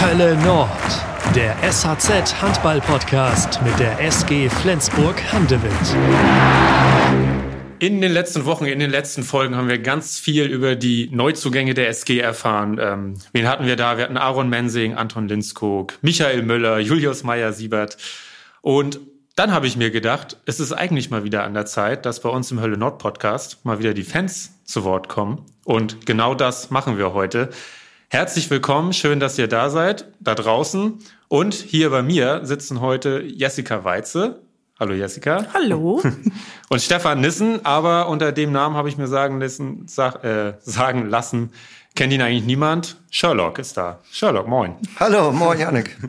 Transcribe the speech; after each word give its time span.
Hölle 0.00 0.36
Nord, 0.42 0.68
der 1.36 1.54
SHZ 1.62 2.42
Handball 2.42 2.80
Podcast 2.80 3.60
mit 3.62 3.78
der 3.78 4.00
SG 4.00 4.48
Flensburg 4.48 5.22
Handewitt. 5.32 5.70
In 7.78 8.00
den 8.00 8.10
letzten 8.10 8.44
Wochen, 8.44 8.64
in 8.64 8.80
den 8.80 8.90
letzten 8.90 9.22
Folgen 9.22 9.54
haben 9.54 9.68
wir 9.68 9.78
ganz 9.78 10.18
viel 10.18 10.46
über 10.46 10.74
die 10.74 11.08
Neuzugänge 11.12 11.74
der 11.74 11.88
SG 11.88 12.18
erfahren. 12.18 12.78
Ähm, 12.80 13.14
wen 13.32 13.46
hatten 13.46 13.66
wir 13.66 13.76
da? 13.76 13.96
Wir 13.96 14.04
hatten 14.04 14.16
Aaron 14.16 14.48
Mensing, 14.48 14.94
Anton 14.94 15.28
Linskog, 15.28 15.94
Michael 16.02 16.42
Müller, 16.42 16.80
Julius 16.80 17.22
Meyer-Siebert. 17.22 17.96
Und 18.62 18.98
dann 19.36 19.52
habe 19.52 19.68
ich 19.68 19.76
mir 19.76 19.92
gedacht, 19.92 20.36
es 20.44 20.58
ist 20.58 20.72
eigentlich 20.72 21.10
mal 21.10 21.22
wieder 21.22 21.44
an 21.44 21.54
der 21.54 21.66
Zeit, 21.66 22.04
dass 22.04 22.20
bei 22.20 22.28
uns 22.28 22.50
im 22.50 22.60
Hölle 22.60 22.76
Nord 22.76 22.98
Podcast 22.98 23.64
mal 23.64 23.78
wieder 23.78 23.94
die 23.94 24.02
Fans 24.02 24.58
zu 24.64 24.82
Wort 24.82 25.08
kommen. 25.08 25.46
Und 25.64 26.04
genau 26.04 26.34
das 26.34 26.70
machen 26.70 26.98
wir 26.98 27.14
heute. 27.14 27.50
Herzlich 28.14 28.48
willkommen, 28.48 28.92
schön, 28.92 29.18
dass 29.18 29.36
ihr 29.40 29.48
da 29.48 29.70
seid, 29.70 30.06
da 30.20 30.36
draußen. 30.36 31.00
Und 31.26 31.52
hier 31.52 31.90
bei 31.90 32.00
mir 32.00 32.42
sitzen 32.44 32.80
heute 32.80 33.20
Jessica 33.22 33.82
Weize. 33.82 34.40
Hallo 34.78 34.94
Jessica. 34.94 35.48
Hallo. 35.52 36.00
Und 36.68 36.80
Stefan 36.80 37.20
Nissen, 37.20 37.66
aber 37.66 38.08
unter 38.08 38.30
dem 38.30 38.52
Namen 38.52 38.76
habe 38.76 38.88
ich 38.88 38.96
mir 38.96 39.08
sagen 39.08 39.40
lassen, 39.40 39.88
sag, 39.88 40.22
äh, 40.22 40.54
sagen 40.60 41.08
lassen, 41.08 41.50
kennt 41.96 42.12
ihn 42.12 42.22
eigentlich 42.22 42.44
niemand. 42.44 42.98
Sherlock 43.10 43.58
ist 43.58 43.76
da. 43.76 43.98
Sherlock, 44.12 44.46
moin. 44.46 44.76
Hallo, 45.00 45.32
moin 45.32 45.58
Janik. 45.58 45.98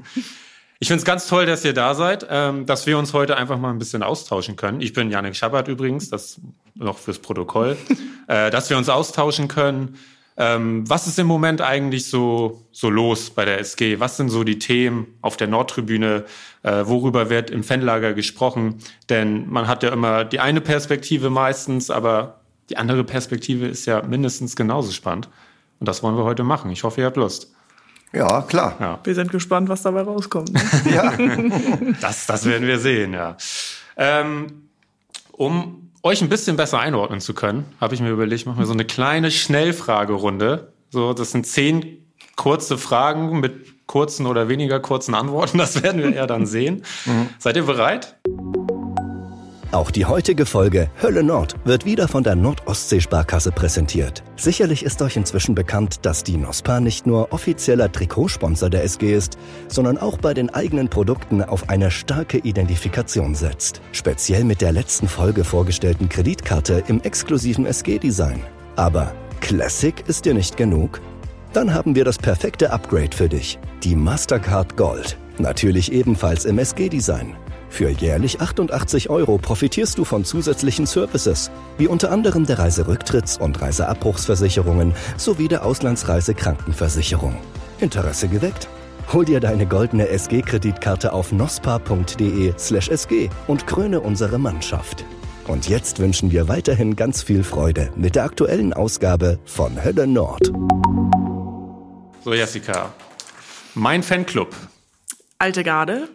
Ich 0.78 0.90
finde 0.90 1.00
es 1.00 1.06
ganz 1.06 1.26
toll, 1.26 1.46
dass 1.46 1.64
ihr 1.64 1.74
da 1.74 1.96
seid, 1.96 2.28
ähm, 2.30 2.66
dass 2.66 2.86
wir 2.86 2.98
uns 2.98 3.14
heute 3.14 3.38
einfach 3.38 3.58
mal 3.58 3.70
ein 3.70 3.80
bisschen 3.80 4.04
austauschen 4.04 4.58
können. 4.58 4.82
Ich 4.82 4.92
bin 4.92 5.10
Janik 5.10 5.36
Schabbert 5.36 5.70
übrigens, 5.70 6.10
das 6.10 6.40
noch 6.76 6.98
fürs 6.98 7.18
Protokoll, 7.20 7.78
äh, 8.28 8.52
dass 8.52 8.70
wir 8.70 8.78
uns 8.78 8.90
austauschen 8.90 9.48
können 9.48 9.98
ähm, 10.38 10.90
was 10.90 11.08
ist 11.08 11.18
im 11.18 11.28
Moment 11.28 11.62
eigentlich 11.62 12.10
so, 12.10 12.66
so 12.72 12.90
los 12.90 13.30
bei 13.30 13.46
der 13.46 13.60
SG? 13.60 14.00
Was 14.00 14.18
sind 14.18 14.30
so 14.30 14.44
die 14.44 14.60
Themen 14.60 15.08
auf 15.22 15.38
der 15.38 15.48
Nordtribüne? 15.48 16.26
Äh, 16.64 16.86
worüber 16.86 17.30
wird 17.30 17.50
im 17.50 17.64
Fanlager 17.64 18.14
gesprochen? 18.14 18.80
Denn 19.10 19.50
man 19.50 19.68
hat 19.68 19.84
ja 19.84 19.94
immer 19.94 20.26
die 20.26 20.42
eine 20.42 20.60
Perspektive 20.60 21.30
meistens, 21.30 21.90
aber 21.90 22.42
die 22.70 22.78
andere 22.78 23.04
Perspektive 23.04 23.66
ist 23.68 23.86
ja 23.86 24.02
mindestens 24.02 24.56
genauso 24.56 24.92
spannend. 24.92 25.30
Und 25.80 25.88
das 25.88 26.04
wollen 26.04 26.18
wir 26.18 26.26
heute 26.26 26.44
machen. 26.44 26.70
Ich 26.72 26.84
hoffe, 26.84 27.02
ihr 27.02 27.08
habt 27.08 27.18
Lust. 27.18 27.54
Ja, 28.12 28.42
klar. 28.42 28.76
Ja. 28.80 29.00
Wir 29.04 29.16
sind 29.16 29.32
gespannt, 29.32 29.70
was 29.70 29.84
dabei 29.84 30.02
rauskommt. 30.02 30.54
Ne? 30.54 30.62
ja. 30.94 31.14
das, 32.02 32.26
das 32.26 32.46
werden 32.46 32.68
wir 32.68 32.80
sehen, 32.80 33.14
ja. 33.14 33.38
Ähm, 33.98 34.70
um 35.32 35.85
euch 36.06 36.22
ein 36.22 36.30
bisschen 36.30 36.56
besser 36.56 36.80
einordnen 36.80 37.20
zu 37.20 37.34
können, 37.34 37.66
habe 37.82 37.96
ich 37.96 38.00
mir 38.00 38.12
überlegt, 38.12 38.46
machen 38.46 38.60
wir 38.60 38.68
so 38.68 38.74
eine 38.74 38.86
kleine 38.86 39.32
Schnellfragerunde. 39.32 40.72
So, 40.92 41.14
das 41.14 41.32
sind 41.32 41.48
zehn 41.48 42.06
kurze 42.36 42.78
Fragen 42.78 43.40
mit 43.40 43.88
kurzen 43.88 44.28
oder 44.28 44.48
weniger 44.48 44.80
kurzen 44.80 45.16
Antworten. 45.16 45.58
Das 45.58 45.82
werden 45.82 46.04
wir 46.04 46.14
eher 46.14 46.28
dann 46.28 46.46
sehen. 46.46 46.84
Mhm. 47.06 47.30
Seid 47.40 47.56
ihr 47.56 47.64
bereit? 47.64 48.18
Auch 49.72 49.92
die 49.92 50.06
heutige 50.06 50.46
Folge 50.46 50.90
Hölle 51.02 51.24
Nord 51.24 51.56
wird 51.66 51.86
wieder 51.86 52.08
von 52.08 52.24
der 52.24 52.36
Nordostsee-Sparkasse 52.36 53.52
präsentiert. 53.52 54.24
Sicherlich 54.38 54.84
ist 54.84 55.02
euch 55.02 55.18
inzwischen 55.18 55.56
bekannt, 55.56 56.06
dass 56.06 56.24
die 56.24 56.38
NOSPA 56.38 56.80
nicht 56.80 57.06
nur 57.06 57.34
offizieller 57.34 57.92
Trikotsponsor 57.92 58.70
der 58.70 58.84
SG 58.84 59.14
ist, 59.14 59.38
sondern 59.68 59.98
auch 59.98 60.18
bei 60.18 60.34
den 60.34 60.50
eigenen 60.50 60.90
Produkten 60.90 61.42
auf 61.42 61.70
eine 61.70 61.92
starke 61.92 62.38
Identifikation 62.38 63.36
setzt. 63.36 63.82
Speziell 63.92 64.44
mit 64.44 64.62
der 64.62 64.72
letzten 64.72 65.08
Folge 65.08 65.44
vorgestellten 65.44 66.10
Kreditkarte 66.10 66.84
im 66.88 67.02
exklusiven 67.02 67.66
SG-Design. 67.66 68.42
Aber 68.76 69.14
Classic 69.42 70.04
ist 70.08 70.26
dir 70.26 70.34
nicht 70.34 70.58
genug? 70.58 71.02
Dann 71.54 71.74
haben 71.74 71.96
wir 71.96 72.06
das 72.06 72.18
perfekte 72.18 72.72
Upgrade 72.72 73.16
für 73.16 73.30
dich. 73.30 73.60
Die 73.84 73.96
Mastercard 73.96 74.78
Gold. 74.78 75.18
Natürlich 75.38 75.92
ebenfalls 75.92 76.46
im 76.46 76.60
SG-Design. 76.60 77.36
Für 77.70 77.90
jährlich 77.90 78.42
88 78.42 79.10
Euro 79.10 79.38
profitierst 79.38 79.98
du 79.98 80.06
von 80.06 80.24
zusätzlichen 80.24 80.86
Services, 80.86 81.52
wie 81.78 81.88
unter 81.88 82.12
anderem 82.12 82.46
der 82.46 82.60
Reiserücktritts- 82.60 83.40
und 83.40 83.62
Reiseabbruchsversicherungen 83.62 84.94
sowie 85.18 85.48
der 85.48 85.66
Auslandsreisekrankenversicherung. 85.66 87.38
Interesse 87.80 88.28
geweckt? 88.28 88.70
Hol 89.14 89.26
dir 89.26 89.40
deine 89.40 89.68
goldene 89.68 90.08
SG-Kreditkarte 90.10 91.14
auf 91.14 91.32
nospa.de/sg 91.32 93.30
und 93.48 93.68
kröne 93.68 94.00
unsere 94.00 94.40
Mannschaft. 94.40 95.06
Und 95.48 95.70
jetzt 95.70 96.00
wünschen 96.00 96.32
wir 96.32 96.48
weiterhin 96.48 96.96
ganz 96.96 97.22
viel 97.22 97.44
Freude 97.44 97.92
mit 97.96 98.16
der 98.16 98.24
aktuellen 98.24 98.74
Ausgabe 98.74 99.38
von 99.46 99.84
Hölle 99.84 100.08
Nord. 100.08 100.52
So, 102.24 102.34
Jessica. 102.34 102.94
Mein 103.76 104.02
Fanclub. 104.02 104.56
Alte 105.38 105.64
Garde. 105.64 106.10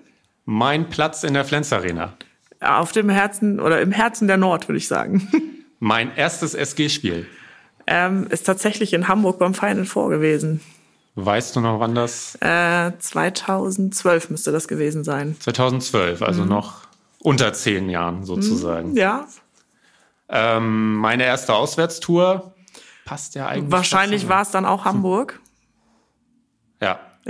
Mein 0.53 0.89
Platz 0.89 1.23
in 1.23 1.33
der 1.35 1.45
Flens 1.45 1.73
Arena. 1.73 2.15
Auf 2.61 2.91
dem 2.91 3.09
Herzen 3.09 3.61
oder 3.61 3.81
im 3.81 3.93
Herzen 3.93 4.27
der 4.27 4.37
Nord, 4.37 4.67
würde 4.67 4.79
ich 4.79 4.89
sagen. 4.89 5.29
Mein 5.79 6.13
erstes 6.17 6.55
SG-Spiel. 6.55 7.29
Ähm, 7.87 8.27
ist 8.31 8.47
tatsächlich 8.47 8.93
in 8.93 9.07
Hamburg 9.07 9.39
beim 9.39 9.55
Final 9.55 9.85
Four 9.85 10.11
gewesen. 10.11 10.61
Weißt 11.15 11.55
du 11.55 11.61
noch, 11.61 11.79
wann 11.79 11.95
das? 11.95 12.37
Äh, 12.41 12.91
2012 12.99 14.31
müsste 14.31 14.51
das 14.51 14.67
gewesen 14.67 15.05
sein. 15.05 15.37
2012, 15.39 16.21
also 16.21 16.43
mhm. 16.43 16.49
noch 16.49 16.81
unter 17.21 17.53
zehn 17.53 17.89
Jahren 17.89 18.25
sozusagen. 18.25 18.91
Mhm, 18.91 18.97
ja. 18.97 19.29
Ähm, 20.29 20.97
meine 20.97 21.27
erste 21.27 21.55
Auswärtstour 21.55 22.53
passt 23.05 23.37
ja 23.37 23.47
eigentlich. 23.47 23.71
Wahrscheinlich 23.71 24.29
war 24.29 24.43
es 24.43 24.51
dann 24.51 24.67
auch 24.67 24.85
Hamburg. 24.85 25.39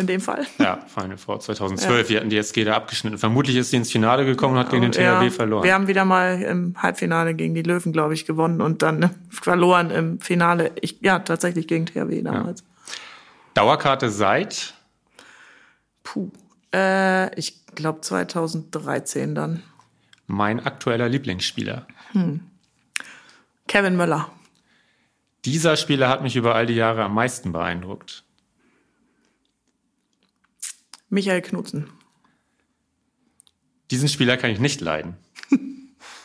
In 0.00 0.06
dem 0.06 0.22
Fall. 0.22 0.46
Ja, 0.56 0.78
Final 0.86 1.18
Four 1.18 1.40
2012. 1.40 1.90
Ja. 1.90 2.08
Wir 2.08 2.20
hatten 2.20 2.30
die 2.30 2.38
SG 2.38 2.64
da 2.64 2.74
abgeschnitten. 2.74 3.18
Vermutlich 3.18 3.56
ist 3.56 3.68
sie 3.68 3.76
ins 3.76 3.92
Finale 3.92 4.24
gekommen 4.24 4.54
und 4.54 4.60
hat 4.60 4.70
gegen 4.70 4.80
den 4.80 4.92
THW 4.92 5.24
ja, 5.24 5.30
verloren. 5.30 5.62
Wir 5.62 5.74
haben 5.74 5.88
wieder 5.88 6.06
mal 6.06 6.40
im 6.40 6.74
Halbfinale 6.82 7.34
gegen 7.34 7.54
die 7.54 7.62
Löwen, 7.62 7.92
glaube 7.92 8.14
ich, 8.14 8.24
gewonnen 8.24 8.62
und 8.62 8.80
dann 8.80 9.10
verloren 9.28 9.90
im 9.90 10.18
Finale. 10.18 10.70
Ich, 10.80 11.02
ja, 11.02 11.18
tatsächlich 11.18 11.68
gegen 11.68 11.84
THW 11.84 12.22
damals. 12.22 12.60
Ja. 12.60 12.66
Dauerkarte 13.52 14.08
seit? 14.08 14.72
Puh. 16.02 16.30
Äh, 16.72 17.38
ich 17.38 17.66
glaube 17.74 18.00
2013 18.00 19.34
dann. 19.34 19.62
Mein 20.26 20.64
aktueller 20.64 21.10
Lieblingsspieler. 21.10 21.86
Hm. 22.12 22.40
Kevin 23.68 23.96
Möller. 23.96 24.30
Dieser 25.44 25.76
Spieler 25.76 26.08
hat 26.08 26.22
mich 26.22 26.36
über 26.36 26.54
all 26.54 26.64
die 26.64 26.74
Jahre 26.74 27.04
am 27.04 27.12
meisten 27.12 27.52
beeindruckt. 27.52 28.24
Michael 31.10 31.42
Knutzen. 31.42 31.90
Diesen 33.90 34.08
Spieler 34.08 34.36
kann 34.36 34.50
ich 34.50 34.60
nicht 34.60 34.80
leiden. 34.80 35.16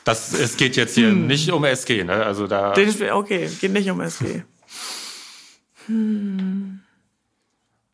Das, 0.04 0.34
es 0.34 0.56
geht 0.56 0.76
jetzt 0.76 0.94
hier 0.94 1.10
hm. 1.10 1.26
nicht 1.26 1.52
um 1.52 1.66
SG, 1.66 2.04
ne? 2.04 2.24
Also 2.24 2.46
da. 2.46 2.74
Okay, 3.14 3.50
geht 3.60 3.74
nicht 3.74 3.90
um 3.90 4.00
SG. 4.02 4.44
Hm. 5.88 6.80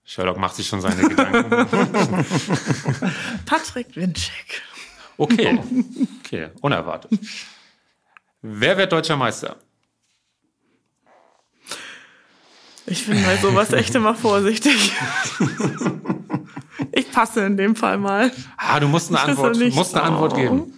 Sherlock 0.03 0.37
macht 0.37 0.55
sich 0.55 0.67
schon 0.67 0.81
seine 0.81 1.07
Gedanken. 1.07 1.49
Patrick 3.45 3.95
Winczek. 3.95 4.61
Okay, 5.15 5.57
okay, 6.19 6.49
unerwartet. 6.59 7.17
Wer 8.41 8.77
wird 8.77 8.91
deutscher 8.91 9.15
Meister? 9.15 9.55
Ich 12.87 13.05
bin 13.05 13.23
bei 13.23 13.37
sowas 13.37 13.71
echt 13.71 13.95
immer 13.95 14.15
vorsichtig. 14.15 14.91
Ich 17.11 17.15
passe 17.17 17.45
in 17.45 17.57
dem 17.57 17.75
Fall 17.75 17.97
mal. 17.97 18.31
Ah, 18.55 18.79
du 18.79 18.87
musst 18.87 19.09
eine 19.09 19.19
Antwort, 19.19 19.57
musst 19.73 19.95
eine 19.95 20.03
Antwort 20.03 20.33
geben. 20.33 20.73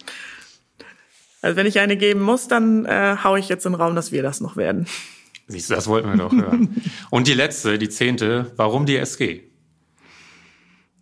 Also 1.40 1.56
wenn 1.56 1.66
ich 1.66 1.78
eine 1.78 1.96
geben 1.96 2.22
muss, 2.22 2.48
dann 2.48 2.86
äh, 2.86 3.18
haue 3.22 3.38
ich 3.38 3.48
jetzt 3.48 3.64
in 3.66 3.72
den 3.72 3.80
Raum, 3.80 3.94
dass 3.94 4.10
wir 4.10 4.24
das 4.24 4.40
noch 4.40 4.56
werden. 4.56 4.86
Siehst 5.46 5.70
du, 5.70 5.74
das 5.74 5.86
wollten 5.86 6.08
wir 6.08 6.16
doch 6.16 6.32
hören. 6.32 6.82
Und 7.10 7.28
die 7.28 7.34
letzte, 7.34 7.78
die 7.78 7.88
zehnte, 7.88 8.50
warum 8.56 8.84
die 8.84 8.96
SG? 8.96 9.42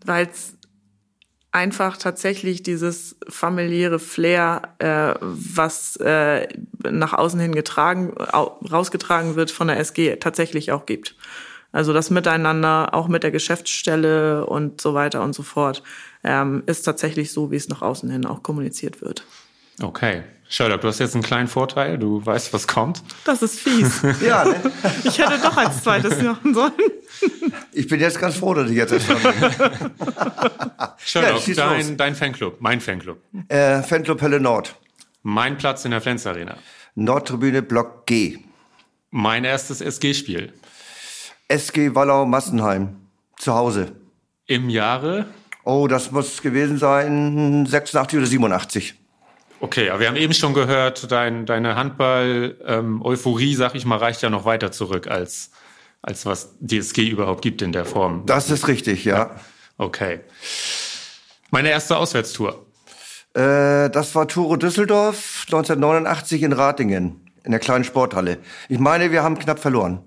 Weil 0.05 0.26
es 0.26 0.55
einfach 1.50 1.96
tatsächlich 1.96 2.62
dieses 2.62 3.17
familiäre 3.26 3.99
Flair, 3.99 4.75
äh, 4.81 5.14
was 5.20 5.96
äh, 5.96 6.46
nach 6.82 7.14
außen 7.14 7.40
hin 7.40 7.55
getragen, 7.55 8.12
rausgetragen 8.12 9.37
wird 9.37 9.50
von 9.50 9.69
der 9.69 9.78
SG, 9.78 10.17
tatsächlich 10.17 10.73
auch 10.73 10.85
gibt. 10.85 11.17
Also 11.73 11.93
das 11.93 12.11
Miteinander, 12.11 12.95
auch 12.95 13.09
mit 13.09 13.23
der 13.23 13.31
Geschäftsstelle 13.31 14.47
und 14.47 14.81
so 14.81 14.95
weiter 14.95 15.23
und 15.23 15.35
so 15.35 15.43
fort, 15.43 15.83
ähm, 16.23 16.63
ist 16.67 16.83
tatsächlich 16.83 17.33
so, 17.33 17.51
wie 17.51 17.57
es 17.57 17.69
nach 17.69 17.83
außen 17.83 18.11
hin 18.11 18.27
auch 18.27 18.43
kommuniziert 18.43 19.01
wird. 19.01 19.25
Okay. 19.81 20.23
Sherlock, 20.49 20.83
du 20.83 20.89
hast 20.89 20.99
jetzt 20.99 21.15
einen 21.15 21.25
kleinen 21.25 21.49
Vorteil. 21.49 21.97
Du 21.97 22.25
weißt, 22.25 22.53
was 22.53 22.67
kommt. 22.67 23.03
Das 23.25 23.41
ist 23.41 23.59
fies. 23.59 24.03
ja, 24.21 24.45
ne? 24.45 24.57
Ich 25.05 25.19
hätte 25.19 25.39
doch 25.43 25.57
als 25.57 25.83
zweites 25.83 26.21
machen 26.21 26.53
sollen. 26.53 26.73
Ich 27.73 27.89
bin 27.89 27.99
jetzt 28.01 28.21
ganz 28.21 28.37
froh, 28.37 28.53
dass 28.53 28.69
ich 28.71 28.77
jetzt 28.77 28.91
schon 29.03 29.17
bin. 29.23 29.33
Sherlock, 30.99 31.49
ja, 31.49 31.55
dein, 31.55 31.97
dein 31.97 32.15
Fanclub, 32.15 32.61
mein 32.61 32.83
Fanclub. 32.83 33.19
Äh, 33.49 33.83
Fanclub 33.83 34.21
Hölle 34.21 34.41
Nord. 34.41 34.77
Mein 35.23 35.57
Platz 35.57 35.87
in 35.87 35.91
der 35.91 36.03
Flens 36.03 36.27
Arena. 36.27 36.59
Nordtribüne 36.97 37.63
Block 37.63 38.05
G. 38.05 38.41
Mein 39.11 39.45
erstes 39.45 39.81
SG-Spiel. 39.81 40.53
SG 41.52 41.94
Wallau 41.94 42.25
Massenheim. 42.25 42.96
Zu 43.37 43.54
Hause. 43.54 43.93
Im 44.46 44.70
Jahre? 44.70 45.26
Oh, 45.64 45.87
das 45.87 46.10
muss 46.10 46.40
gewesen 46.40 46.78
sein 46.78 47.66
86 47.66 48.19
oder 48.19 48.26
87. 48.26 48.94
Okay, 49.60 49.90
aber 49.90 50.00
wir 50.00 50.08
haben 50.08 50.16
eben 50.16 50.32
schon 50.32 50.54
gehört, 50.54 51.12
dein, 51.12 51.44
deine 51.44 51.76
Handball-Euphorie, 51.76 53.52
ähm, 53.52 53.56
sag 53.56 53.75
ich 53.75 53.84
mal, 53.84 53.99
reicht 53.99 54.22
ja 54.22 54.31
noch 54.31 54.46
weiter 54.46 54.72
zurück 54.72 55.08
als, 55.08 55.50
als 56.00 56.25
was 56.25 56.56
DSG 56.60 57.10
überhaupt 57.10 57.43
gibt 57.43 57.60
in 57.60 57.72
der 57.72 57.84
Form. 57.84 58.25
Das 58.25 58.50
ist 58.50 58.66
richtig, 58.66 59.04
ja. 59.04 59.37
Okay. 59.76 60.20
Meine 61.50 61.69
erste 61.70 61.99
Auswärtstour. 61.99 62.64
Äh, 63.34 63.90
das 63.90 64.14
war 64.14 64.26
Turo 64.26 64.56
Düsseldorf 64.56 65.44
1989 65.44 66.43
in 66.43 66.52
Ratingen, 66.54 67.31
in 67.44 67.50
der 67.50 67.60
kleinen 67.60 67.84
Sporthalle. 67.84 68.38
Ich 68.70 68.78
meine, 68.78 69.12
wir 69.12 69.22
haben 69.22 69.38
knapp 69.38 69.58
verloren. 69.58 70.02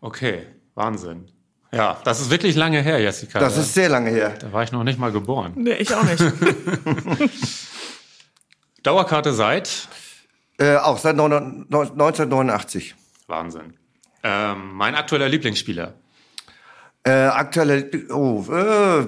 Okay, 0.00 0.46
Wahnsinn. 0.74 1.30
Ja, 1.72 2.00
das 2.04 2.20
ist 2.20 2.30
wirklich 2.30 2.56
lange 2.56 2.80
her, 2.80 2.98
Jessica. 3.00 3.38
Das 3.38 3.56
ist 3.58 3.74
sehr 3.74 3.88
lange 3.90 4.10
her. 4.10 4.34
Da 4.40 4.52
war 4.52 4.62
ich 4.62 4.72
noch 4.72 4.84
nicht 4.84 4.98
mal 4.98 5.12
geboren. 5.12 5.52
Nee, 5.56 5.74
ich 5.74 5.94
auch 5.94 6.02
nicht. 6.02 6.22
Dauerkarte 8.82 9.34
seit? 9.34 9.88
Äh, 10.58 10.76
auch 10.76 10.98
seit 10.98 11.12
1989. 11.18 12.94
Wahnsinn. 13.26 13.74
Ähm, 14.22 14.72
mein 14.72 14.94
aktueller 14.94 15.28
Lieblingsspieler? 15.28 15.94
Äh, 17.04 17.10
aktueller, 17.10 17.84
oh, 18.10 18.44
äh, 18.50 19.06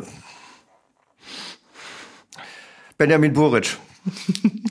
Benjamin 2.98 3.32
Buric. 3.32 3.78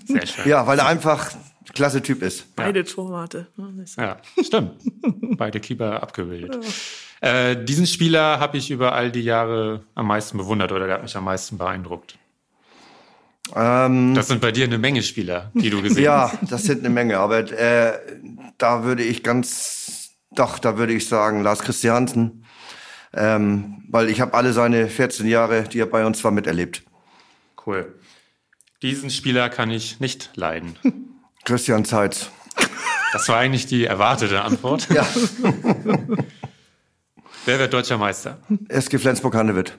Sehr 0.05 0.27
schön. 0.27 0.47
Ja, 0.47 0.67
weil 0.67 0.77
er 0.79 0.85
einfach 0.85 1.31
klasse 1.73 2.01
Typ 2.01 2.21
ist. 2.21 2.55
Beide 2.55 2.83
Torwarte. 2.83 3.47
Ja, 3.97 4.17
stimmt. 4.43 4.71
Beide 5.37 5.59
Keeper 5.59 6.01
abgebildet. 6.01 6.57
Äh, 7.21 7.63
diesen 7.63 7.85
Spieler 7.85 8.39
habe 8.39 8.57
ich 8.57 8.71
über 8.71 8.93
all 8.93 9.11
die 9.11 9.21
Jahre 9.21 9.83
am 9.95 10.07
meisten 10.07 10.37
bewundert 10.37 10.71
oder 10.71 10.85
der 10.85 10.95
hat 10.95 11.03
mich 11.03 11.15
am 11.15 11.25
meisten 11.25 11.57
beeindruckt. 11.57 12.17
Ähm, 13.55 14.13
Das 14.15 14.27
sind 14.27 14.41
bei 14.41 14.51
dir 14.51 14.65
eine 14.65 14.77
Menge 14.77 15.01
Spieler, 15.03 15.51
die 15.53 15.69
du 15.69 15.81
gesehen 15.81 16.03
ja, 16.03 16.31
hast. 16.31 16.51
das 16.51 16.63
sind 16.63 16.79
eine 16.79 16.89
Menge, 16.89 17.17
aber 17.17 17.39
äh, 17.51 17.99
da 18.57 18.83
würde 18.83 19.03
ich 19.03 19.23
ganz, 19.23 20.11
doch, 20.31 20.59
da 20.59 20.77
würde 20.77 20.93
ich 20.93 21.07
sagen 21.07 21.41
Lars 21.43 21.59
Christiansen, 21.59 22.45
ähm, 23.13 23.83
weil 23.89 24.09
ich 24.09 24.21
habe 24.21 24.33
alle 24.35 24.53
seine 24.53 24.87
14 24.87 25.27
Jahre, 25.27 25.63
die 25.63 25.79
er 25.79 25.87
bei 25.87 26.05
uns 26.05 26.23
war, 26.23 26.31
miterlebt. 26.31 26.83
Cool. 27.65 27.95
Diesen 28.81 29.09
Spieler 29.09 29.49
kann 29.49 29.71
ich 29.71 29.99
nicht 29.99 30.31
leiden. 30.35 30.77
Christian 31.49 31.83
Zeitz. 31.83 32.29
Das 33.11 33.27
war 33.27 33.37
eigentlich 33.37 33.65
die 33.65 33.85
erwartete 33.85 34.43
Antwort. 34.43 34.87
Ja, 34.93 35.01
Wer 37.45 37.57
wird 37.57 37.73
deutscher 37.73 37.97
Meister? 37.97 38.37
SG 38.67 38.99
Flensburg-Handewitt. 38.99 39.75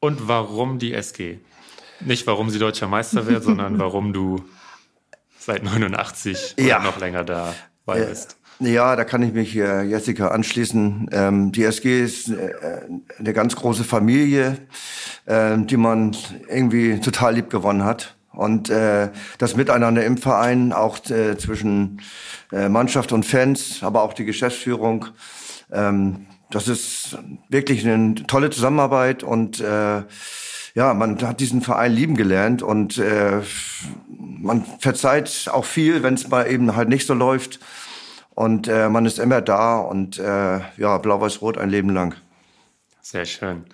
Und 0.00 0.26
warum 0.26 0.80
die 0.80 0.92
SG? 0.92 1.38
Nicht 2.00 2.26
warum 2.26 2.50
sie 2.50 2.58
deutscher 2.58 2.88
Meister 2.88 3.28
wird, 3.28 3.44
sondern 3.44 3.78
warum 3.80 4.12
du 4.12 4.42
seit 5.38 5.62
89 5.62 6.56
Ja. 6.58 6.80
noch 6.80 6.98
länger 6.98 7.22
dabei 7.22 8.00
bist. 8.06 8.36
Ja, 8.58 8.96
da 8.96 9.04
kann 9.04 9.22
ich 9.22 9.32
mich 9.32 9.54
äh, 9.54 9.84
Jessica 9.84 10.28
anschließen. 10.28 11.10
Ähm, 11.12 11.52
die 11.52 11.62
SG 11.62 12.02
ist 12.02 12.28
äh, 12.28 12.50
eine 13.20 13.32
ganz 13.32 13.54
große 13.54 13.84
Familie, 13.84 14.58
ähm, 15.28 15.68
die 15.68 15.76
man 15.76 16.16
irgendwie 16.48 16.98
total 16.98 17.36
lieb 17.36 17.50
gewonnen 17.50 17.84
hat. 17.84 18.16
Und 18.38 18.70
äh, 18.70 19.10
das 19.38 19.56
Miteinander 19.56 20.04
im 20.04 20.16
Verein, 20.16 20.72
auch 20.72 21.04
äh, 21.10 21.36
zwischen 21.36 22.00
äh, 22.52 22.68
Mannschaft 22.68 23.10
und 23.10 23.26
Fans, 23.26 23.82
aber 23.82 24.02
auch 24.02 24.12
die 24.12 24.24
Geschäftsführung, 24.24 25.06
ähm, 25.72 26.26
das 26.48 26.68
ist 26.68 27.18
wirklich 27.48 27.84
eine 27.84 28.14
tolle 28.28 28.50
Zusammenarbeit 28.50 29.24
und 29.24 29.58
äh, 29.58 30.02
ja, 30.76 30.94
man 30.94 31.20
hat 31.20 31.40
diesen 31.40 31.62
Verein 31.62 31.92
lieben 31.92 32.16
gelernt 32.16 32.62
und 32.62 32.98
äh, 32.98 33.40
man 34.08 34.64
verzeiht 34.78 35.48
auch 35.52 35.64
viel, 35.64 36.04
wenn 36.04 36.14
es 36.14 36.28
mal 36.28 36.48
eben 36.48 36.76
halt 36.76 36.88
nicht 36.88 37.08
so 37.08 37.14
läuft. 37.14 37.58
Und 38.36 38.68
äh, 38.68 38.88
man 38.88 39.04
ist 39.04 39.18
immer 39.18 39.40
da 39.40 39.80
und 39.80 40.20
äh, 40.20 40.60
ja, 40.76 40.98
Blau-Weiß-Rot 40.98 41.58
ein 41.58 41.70
Leben 41.70 41.90
lang. 41.90 42.14
Sehr 43.02 43.24
schön. 43.24 43.64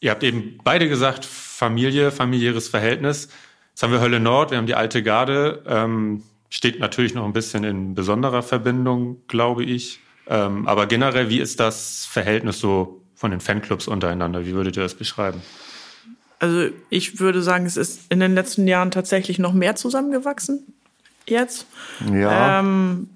Ihr 0.00 0.12
habt 0.12 0.22
eben 0.22 0.58
beide 0.64 0.88
gesagt, 0.88 1.26
Familie, 1.26 2.10
familiäres 2.10 2.68
Verhältnis. 2.68 3.28
Jetzt 3.78 3.84
haben 3.84 3.92
wir 3.92 4.00
Hölle 4.00 4.18
Nord, 4.18 4.50
wir 4.50 4.58
haben 4.58 4.66
die 4.66 4.74
alte 4.74 5.04
Garde. 5.04 5.62
Ähm, 5.64 6.24
steht 6.50 6.80
natürlich 6.80 7.14
noch 7.14 7.24
ein 7.24 7.32
bisschen 7.32 7.62
in 7.62 7.94
besonderer 7.94 8.42
Verbindung, 8.42 9.22
glaube 9.28 9.62
ich. 9.62 10.00
Ähm, 10.26 10.66
aber 10.66 10.88
generell, 10.88 11.28
wie 11.28 11.38
ist 11.38 11.60
das 11.60 12.04
Verhältnis 12.04 12.58
so 12.58 13.00
von 13.14 13.30
den 13.30 13.38
Fanclubs 13.38 13.86
untereinander? 13.86 14.44
Wie 14.44 14.52
würdet 14.54 14.76
ihr 14.76 14.82
das 14.82 14.96
beschreiben? 14.96 15.42
Also 16.40 16.70
ich 16.90 17.20
würde 17.20 17.40
sagen, 17.40 17.66
es 17.66 17.76
ist 17.76 18.00
in 18.08 18.18
den 18.18 18.34
letzten 18.34 18.66
Jahren 18.66 18.90
tatsächlich 18.90 19.38
noch 19.38 19.52
mehr 19.52 19.76
zusammengewachsen 19.76 20.74
jetzt. 21.28 21.64
Ja. 22.12 22.58
Ähm, 22.58 23.08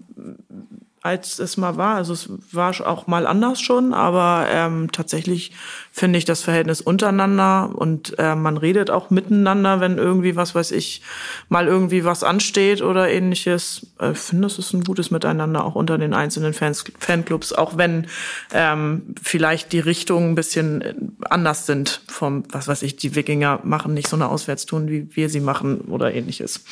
als 1.03 1.41
es 1.41 1.57
mal 1.57 1.77
war. 1.77 1.97
Also 1.97 2.13
es 2.13 2.29
war 2.53 2.73
auch 2.87 3.09
mal 3.09 3.27
anders 3.27 3.61
schon, 3.61 3.93
aber 3.93 4.47
ähm, 4.49 4.93
tatsächlich 4.93 5.53
finde 5.91 6.19
ich 6.19 6.25
das 6.25 6.43
Verhältnis 6.43 6.81
untereinander 6.81 7.71
und 7.75 8.17
äh, 8.19 8.37
man 8.37 8.57
redet 8.57 8.89
auch 8.89 9.11
miteinander, 9.11 9.81
wenn 9.81 9.99
irgendwie, 9.99 10.37
was 10.37 10.55
weiß 10.55 10.71
ich, 10.71 11.03
mal 11.49 11.67
irgendwie 11.67 12.05
was 12.05 12.23
ansteht 12.23 12.83
oder 12.83 13.11
ähnliches. 13.11 13.87
Ich 14.13 14.19
finde, 14.19 14.47
das 14.47 14.59
ist 14.61 14.73
ein 14.75 14.85
gutes 14.85 15.11
Miteinander 15.11 15.65
auch 15.65 15.75
unter 15.75 15.99
den 15.99 16.15
einzelnen 16.15 16.55
Fans, 16.55 16.85
Fanclubs, 17.01 17.53
auch 17.53 17.77
wenn 17.77 18.07
ähm, 18.53 19.15
vielleicht 19.21 19.73
die 19.73 19.81
Richtungen 19.81 20.31
ein 20.31 20.35
bisschen 20.37 20.83
äh, 20.83 20.95
anders 21.29 21.67
sind 21.67 22.03
vom, 22.07 22.45
was 22.51 22.69
weiß 22.69 22.83
ich, 22.83 22.95
die 22.95 23.17
Wikinger 23.17 23.59
machen 23.65 23.93
nicht 23.93 24.07
so 24.07 24.15
eine 24.15 24.29
Auswärtstour, 24.29 24.87
wie 24.87 25.09
wir 25.17 25.29
sie 25.29 25.41
machen 25.41 25.81
oder 25.83 26.15
ähnliches. 26.15 26.65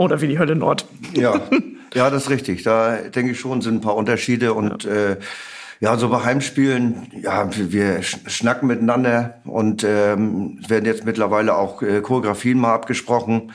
Oder 0.00 0.22
wie 0.22 0.28
die 0.28 0.38
Hölle 0.38 0.56
Nord. 0.56 0.86
Ja, 1.12 1.42
ja, 1.94 2.08
das 2.08 2.22
ist 2.22 2.30
richtig. 2.30 2.62
Da 2.62 2.96
denke 2.96 3.32
ich 3.32 3.38
schon, 3.38 3.60
sind 3.60 3.74
ein 3.74 3.80
paar 3.82 3.96
Unterschiede 3.96 4.54
und 4.54 4.84
ja, 4.84 4.90
äh, 4.90 5.16
ja 5.78 5.98
so 5.98 6.08
bei 6.08 6.24
Heimspielen, 6.24 7.12
ja, 7.20 7.50
wir 7.54 8.02
schnacken 8.02 8.66
miteinander 8.66 9.42
und 9.44 9.84
ähm, 9.84 10.58
werden 10.66 10.86
jetzt 10.86 11.04
mittlerweile 11.04 11.54
auch 11.54 11.82
äh, 11.82 12.00
Choreografien 12.00 12.58
mal 12.58 12.72
abgesprochen. 12.72 13.52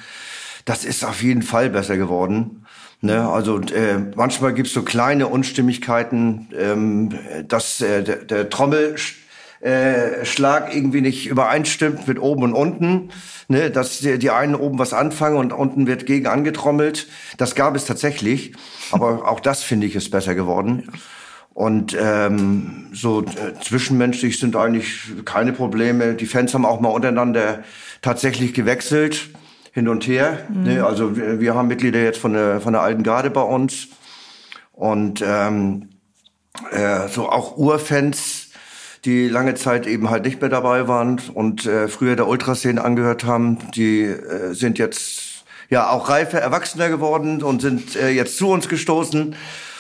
Das 0.65 0.86
ist 0.86 1.03
auf 1.03 1.24
jeden 1.24 1.42
Fall 1.42 1.71
besser 1.71 1.97
geworden. 1.97 2.68
Ne? 3.01 3.27
Also 3.27 3.59
äh, 3.62 3.97
manchmal 4.15 4.53
gibt's 4.53 4.74
so 4.74 4.83
kleine 4.83 5.25
Unstimmigkeiten, 5.25 6.50
ähm, 6.56 7.09
dass 7.47 7.81
äh, 7.81 8.03
der, 8.03 8.18
der 8.18 8.50
Trommel 8.51 8.97
äh, 9.65 10.25
Schlag 10.25 10.75
irgendwie 10.75 11.01
nicht 11.01 11.25
übereinstimmt 11.25 12.07
mit 12.07 12.19
oben 12.19 12.44
und 12.44 12.54
unten, 12.54 13.09
ne, 13.47 13.71
dass 13.71 13.97
die, 13.97 14.19
die 14.19 14.30
einen 14.30 14.54
oben 14.54 14.78
was 14.78 14.94
anfangen 14.94 15.37
und 15.37 15.54
unten 15.54 15.87
wird 15.87 16.06
gegen 16.06 16.28
angetrommelt. 16.28 17.07
Das 17.37 17.56
gab 17.56 17.75
es 17.75 17.85
tatsächlich, 17.85 18.54
aber 18.92 19.28
auch 19.28 19.40
das 19.40 19.63
finde 19.63 19.87
ich 19.87 19.95
ist 19.95 20.11
besser 20.11 20.35
geworden. 20.35 20.92
Und 21.56 21.97
ähm, 21.99 22.90
so 22.94 23.23
äh, 23.23 23.59
zwischenmenschlich 23.59 24.40
sind 24.40 24.56
eigentlich 24.56 24.99
keine 25.25 25.51
Probleme. 25.51 26.13
Die 26.13 26.28
Fans 26.28 26.54
haben 26.54 26.66
auch 26.66 26.80
mal 26.80 26.90
untereinander 26.90 27.63
tatsächlich 28.04 28.54
gewechselt 28.54 29.30
hin 29.71 29.87
und 29.87 30.06
her. 30.06 30.45
Mhm. 30.49 30.63
Ne, 30.63 30.85
also 30.85 31.18
wir, 31.18 31.40
wir 31.40 31.56
haben 31.56 31.69
Mitglieder 31.69 32.04
jetzt 32.04 32.19
von 32.19 32.33
der 32.33 32.61
von 32.61 32.73
der 32.73 32.83
alten 32.83 33.01
Garde 33.01 33.31
bei 33.31 33.42
uns 33.42 33.87
und 34.73 35.23
ähm, 35.25 35.90
äh, 36.69 37.07
so 37.07 37.30
auch 37.30 37.57
Urfans 37.57 38.44
die 39.06 39.28
lange 39.28 39.56
Zeit 39.56 39.88
eben 39.88 40.09
halt 40.09 40.26
nicht 40.26 40.42
mehr 40.42 40.50
dabei 40.50 40.88
waren 40.88 41.21
und 41.33 41.66
äh, 41.66 41.88
früher 41.88 42.16
der 42.16 42.28
Ultraszene 42.28 42.83
angehört 42.83 43.24
haben, 43.24 43.59
die 43.76 44.02
äh, 44.04 44.54
sind 44.54 44.80
jetzt 44.80 45.45
ja 45.69 45.90
auch 45.90 46.09
reife 46.09 46.40
Erwachsener 46.40 46.90
geworden 46.90 47.44
und 47.44 47.62
sind 47.62 47.95
äh, 47.95 48.09
jetzt 48.09 48.38
zu 48.38 48.50
uns 48.50 48.68
gestoßen. 48.68 49.35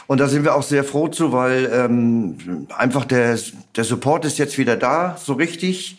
Und 0.07 0.19
da 0.19 0.27
sind 0.27 0.43
wir 0.43 0.55
auch 0.55 0.63
sehr 0.63 0.83
froh 0.83 1.07
zu, 1.07 1.31
weil 1.31 1.69
ähm, 1.73 2.67
einfach 2.77 3.05
der, 3.05 3.39
der 3.75 3.83
Support 3.83 4.25
ist 4.25 4.37
jetzt 4.37 4.57
wieder 4.59 4.75
da, 4.75 5.17
so 5.19 5.33
richtig, 5.33 5.97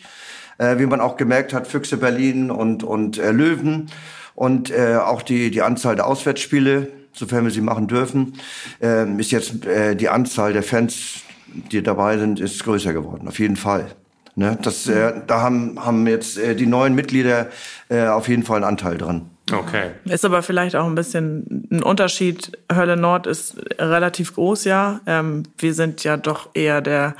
äh, 0.57 0.79
wie 0.79 0.85
man 0.85 1.01
auch 1.01 1.17
gemerkt 1.17 1.53
hat, 1.53 1.67
Füchse 1.67 1.97
Berlin 1.97 2.49
und, 2.49 2.83
und 2.83 3.17
äh, 3.17 3.31
Löwen 3.31 3.89
und 4.35 4.71
äh, 4.71 4.95
auch 4.95 5.21
die, 5.21 5.51
die 5.51 5.61
Anzahl 5.61 5.97
der 5.97 6.07
Auswärtsspiele, 6.07 6.87
sofern 7.11 7.43
wir 7.43 7.51
sie 7.51 7.61
machen 7.61 7.87
dürfen, 7.87 8.39
äh, 8.81 9.09
ist 9.19 9.31
jetzt 9.31 9.65
äh, 9.65 9.95
die 9.95 10.07
Anzahl 10.07 10.53
der 10.53 10.63
Fans 10.63 11.21
die 11.71 11.83
dabei 11.83 12.17
sind, 12.17 12.39
ist 12.39 12.63
größer 12.63 12.93
geworden, 12.93 13.27
auf 13.27 13.39
jeden 13.39 13.55
Fall. 13.55 13.87
Ne? 14.35 14.57
Das, 14.61 14.87
äh, 14.87 15.13
da 15.25 15.41
haben, 15.41 15.83
haben 15.83 16.05
jetzt 16.05 16.37
äh, 16.37 16.55
die 16.55 16.67
neuen 16.67 16.93
Mitglieder 16.93 17.47
äh, 17.89 18.05
auf 18.07 18.27
jeden 18.27 18.43
Fall 18.43 18.57
einen 18.57 18.65
Anteil 18.65 18.97
dran. 18.97 19.29
Okay. 19.51 19.91
Ist 20.05 20.25
aber 20.25 20.43
vielleicht 20.43 20.75
auch 20.75 20.85
ein 20.85 20.95
bisschen 20.95 21.67
ein 21.71 21.81
Unterschied. 21.81 22.51
Hölle 22.71 22.97
Nord 22.97 23.27
ist 23.27 23.55
relativ 23.79 24.35
groß, 24.35 24.65
ja. 24.65 24.99
Ähm, 25.07 25.43
wir 25.57 25.73
sind 25.73 26.03
ja 26.03 26.17
doch 26.17 26.49
eher 26.53 26.81
der 26.81 27.15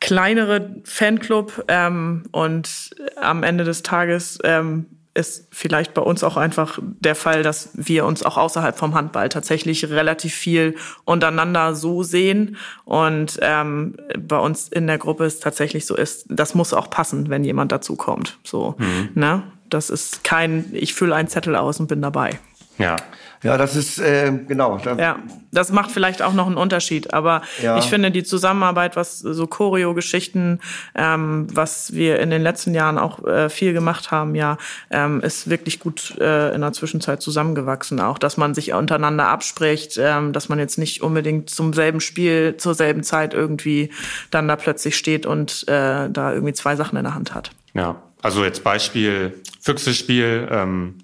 kleinere 0.00 0.74
Fanclub 0.84 1.64
ähm, 1.68 2.24
und 2.32 2.90
am 3.20 3.42
Ende 3.42 3.64
des 3.64 3.82
Tages 3.82 4.38
ähm, 4.42 4.86
ist 5.14 5.48
vielleicht 5.50 5.92
bei 5.94 6.02
uns 6.02 6.22
auch 6.22 6.36
einfach 6.36 6.78
der 6.82 7.14
Fall, 7.14 7.42
dass 7.42 7.70
wir 7.74 8.04
uns 8.04 8.22
auch 8.22 8.36
außerhalb 8.36 8.78
vom 8.78 8.94
Handball 8.94 9.28
tatsächlich 9.28 9.90
relativ 9.90 10.34
viel 10.34 10.76
untereinander 11.04 11.74
so 11.74 12.02
sehen. 12.02 12.56
Und 12.84 13.38
ähm, 13.42 13.96
bei 14.18 14.38
uns 14.38 14.68
in 14.68 14.86
der 14.86 14.98
Gruppe 14.98 15.24
ist 15.24 15.42
tatsächlich 15.42 15.86
so 15.86 15.96
ist, 15.96 16.26
das 16.28 16.54
muss 16.54 16.72
auch 16.72 16.90
passen, 16.90 17.28
wenn 17.28 17.44
jemand 17.44 17.72
dazu 17.72 17.96
kommt. 17.96 18.38
So, 18.44 18.76
mhm. 18.78 19.10
ne? 19.14 19.42
Das 19.68 19.88
ist 19.88 20.24
kein, 20.24 20.66
ich 20.72 20.94
fülle 20.94 21.14
einen 21.14 21.28
Zettel 21.28 21.54
aus 21.54 21.78
und 21.78 21.86
bin 21.86 22.02
dabei. 22.02 22.40
Ja, 22.80 22.96
ja, 23.42 23.56
das 23.56 23.74
ist 23.74 23.98
äh, 23.98 24.32
genau. 24.46 24.78
Da 24.78 24.96
ja, 24.96 25.18
das 25.50 25.72
macht 25.72 25.90
vielleicht 25.90 26.20
auch 26.20 26.34
noch 26.34 26.46
einen 26.46 26.58
Unterschied. 26.58 27.14
Aber 27.14 27.40
ja. 27.62 27.78
ich 27.78 27.86
finde 27.86 28.10
die 28.10 28.22
Zusammenarbeit, 28.22 28.96
was 28.96 29.18
so 29.18 29.46
Choreo-Geschichten, 29.46 30.60
ähm, 30.94 31.46
was 31.50 31.94
wir 31.94 32.20
in 32.20 32.28
den 32.28 32.42
letzten 32.42 32.74
Jahren 32.74 32.98
auch 32.98 33.24
äh, 33.26 33.48
viel 33.48 33.72
gemacht 33.72 34.10
haben, 34.10 34.34
ja, 34.34 34.58
ähm, 34.90 35.20
ist 35.22 35.48
wirklich 35.48 35.80
gut 35.80 36.18
äh, 36.20 36.54
in 36.54 36.60
der 36.60 36.72
Zwischenzeit 36.74 37.22
zusammengewachsen. 37.22 38.00
Auch, 38.00 38.18
dass 38.18 38.36
man 38.36 38.54
sich 38.54 38.74
untereinander 38.74 39.28
abspricht, 39.28 39.96
ähm, 39.98 40.34
dass 40.34 40.50
man 40.50 40.58
jetzt 40.58 40.76
nicht 40.76 41.02
unbedingt 41.02 41.48
zum 41.48 41.72
selben 41.72 42.00
Spiel 42.00 42.56
zur 42.58 42.74
selben 42.74 43.02
Zeit 43.02 43.32
irgendwie 43.32 43.90
dann 44.30 44.48
da 44.48 44.56
plötzlich 44.56 44.96
steht 44.96 45.24
und 45.24 45.66
äh, 45.66 46.10
da 46.10 46.32
irgendwie 46.32 46.52
zwei 46.52 46.76
Sachen 46.76 46.98
in 46.98 47.04
der 47.04 47.14
Hand 47.14 47.34
hat. 47.34 47.52
Ja, 47.72 47.96
also 48.20 48.44
jetzt 48.44 48.62
Beispiel 48.64 49.40
Füchsespiel, 49.62 50.46
ähm, 50.50 50.96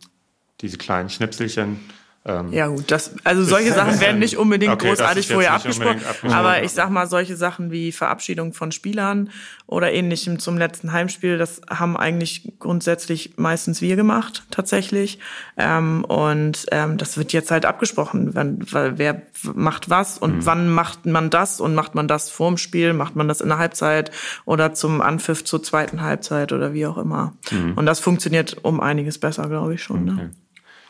diese 0.60 0.78
kleinen 0.78 1.10
Schnipselchen 1.10 1.80
ähm, 2.26 2.52
ja 2.52 2.66
gut, 2.66 2.90
das, 2.90 3.14
also 3.22 3.44
solche 3.44 3.72
Sachen 3.72 4.00
werden 4.00 4.18
nicht 4.18 4.36
unbedingt 4.36 4.72
okay, 4.72 4.88
großartig 4.88 5.28
vorher 5.28 5.52
abgesprochen, 5.52 6.00
aber 6.24 6.64
ich 6.64 6.72
sag 6.72 6.90
mal, 6.90 7.06
solche 7.06 7.36
Sachen 7.36 7.70
wie 7.70 7.92
Verabschiedung 7.92 8.52
von 8.52 8.72
Spielern 8.72 9.30
oder 9.66 9.92
ähnlichem 9.92 10.40
zum 10.40 10.58
letzten 10.58 10.92
Heimspiel, 10.92 11.38
das 11.38 11.60
haben 11.70 11.96
eigentlich 11.96 12.54
grundsätzlich 12.58 13.34
meistens 13.36 13.80
wir 13.80 13.94
gemacht, 13.94 14.44
tatsächlich. 14.50 15.20
Ähm, 15.56 16.04
und 16.04 16.66
ähm, 16.72 16.98
das 16.98 17.16
wird 17.16 17.32
jetzt 17.32 17.52
halt 17.52 17.64
abgesprochen, 17.64 18.34
wenn, 18.34 18.60
weil 18.72 18.98
wer 18.98 19.22
macht 19.54 19.88
was 19.88 20.18
und 20.18 20.38
mhm. 20.38 20.46
wann 20.46 20.68
macht 20.68 21.06
man 21.06 21.30
das 21.30 21.60
und 21.60 21.76
macht 21.76 21.94
man 21.94 22.08
das 22.08 22.28
vorm 22.28 22.56
Spiel, 22.56 22.92
macht 22.92 23.14
man 23.14 23.28
das 23.28 23.40
in 23.40 23.48
der 23.50 23.58
Halbzeit 23.58 24.10
oder 24.46 24.74
zum 24.74 25.00
Anpfiff 25.00 25.44
zur 25.44 25.62
zweiten 25.62 26.00
Halbzeit 26.00 26.52
oder 26.52 26.72
wie 26.72 26.86
auch 26.86 26.98
immer. 26.98 27.34
Mhm. 27.52 27.74
Und 27.74 27.86
das 27.86 28.00
funktioniert 28.00 28.56
um 28.62 28.80
einiges 28.80 29.18
besser, 29.18 29.48
glaube 29.48 29.74
ich 29.74 29.82
schon. 29.84 30.04
Ne? 30.04 30.12
Okay. 30.12 30.22
Ne? 30.22 30.30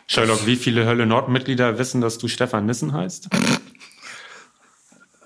Sherlock, 0.09 0.47
wie 0.47 0.57
viele 0.57 0.87
Hölle 0.87 1.05
Nord-Mitglieder 1.07 1.79
wissen, 1.79 2.01
dass 2.01 2.19
du 2.19 2.29
Stefan 2.29 2.67
Nissen 2.67 2.93
heißt? 2.93 3.29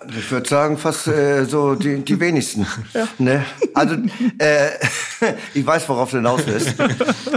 Ich 0.09 0.31
würde 0.31 0.49
sagen, 0.49 0.79
fast 0.79 1.07
äh, 1.09 1.45
so 1.45 1.75
die, 1.75 1.99
die 1.99 2.19
wenigsten. 2.21 2.67
Ja. 2.95 3.07
Ne? 3.19 3.45
Also, 3.75 3.95
äh, 4.39 4.71
ich 5.55 5.65
weiß, 5.65 5.89
worauf 5.89 6.11
du 6.11 6.17
hinaus 6.17 6.41
willst. 6.47 6.75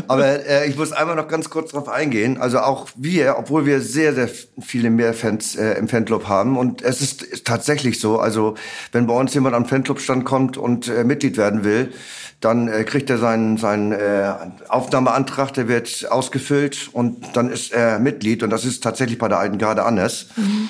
Aber 0.08 0.46
äh, 0.48 0.68
ich 0.68 0.78
muss 0.78 0.92
einmal 0.92 1.16
noch 1.16 1.28
ganz 1.28 1.50
kurz 1.50 1.72
darauf 1.72 1.90
eingehen. 1.90 2.38
Also 2.38 2.60
auch 2.60 2.88
wir, 2.96 3.36
obwohl 3.38 3.66
wir 3.66 3.82
sehr, 3.82 4.14
sehr 4.16 4.30
viele 4.60 4.90
mehr 4.90 5.14
Fans 5.14 5.56
äh, 5.56 5.74
im 5.74 5.88
Fanclub 5.88 6.28
haben. 6.28 6.58
Und 6.58 6.82
es 6.82 7.02
ist 7.02 7.46
tatsächlich 7.46 8.00
so, 8.00 8.20
also 8.20 8.56
wenn 8.92 9.06
bei 9.06 9.14
uns 9.14 9.34
jemand 9.34 9.56
am 9.56 9.66
Fanclubstand 9.66 10.26
kommt 10.26 10.58
und 10.58 10.88
äh, 10.88 11.04
Mitglied 11.04 11.38
werden 11.38 11.64
will, 11.64 11.92
dann 12.40 12.68
äh, 12.68 12.84
kriegt 12.84 13.10
er 13.10 13.18
seinen, 13.18 13.58
seinen 13.58 13.92
äh, 13.92 14.34
Aufnahmeantrag, 14.68 15.54
der 15.54 15.68
wird 15.68 16.10
ausgefüllt 16.10 16.90
und 16.92 17.36
dann 17.36 17.50
ist 17.52 17.72
er 17.72 18.00
Mitglied 18.00 18.44
und 18.44 18.50
das 18.50 18.66
ist 18.66 18.84
tatsächlich 18.84 19.18
bei 19.18 19.28
der 19.28 19.40
alten 19.40 19.58
Garde 19.58 19.84
anders. 19.84 20.28
Mhm. 20.36 20.70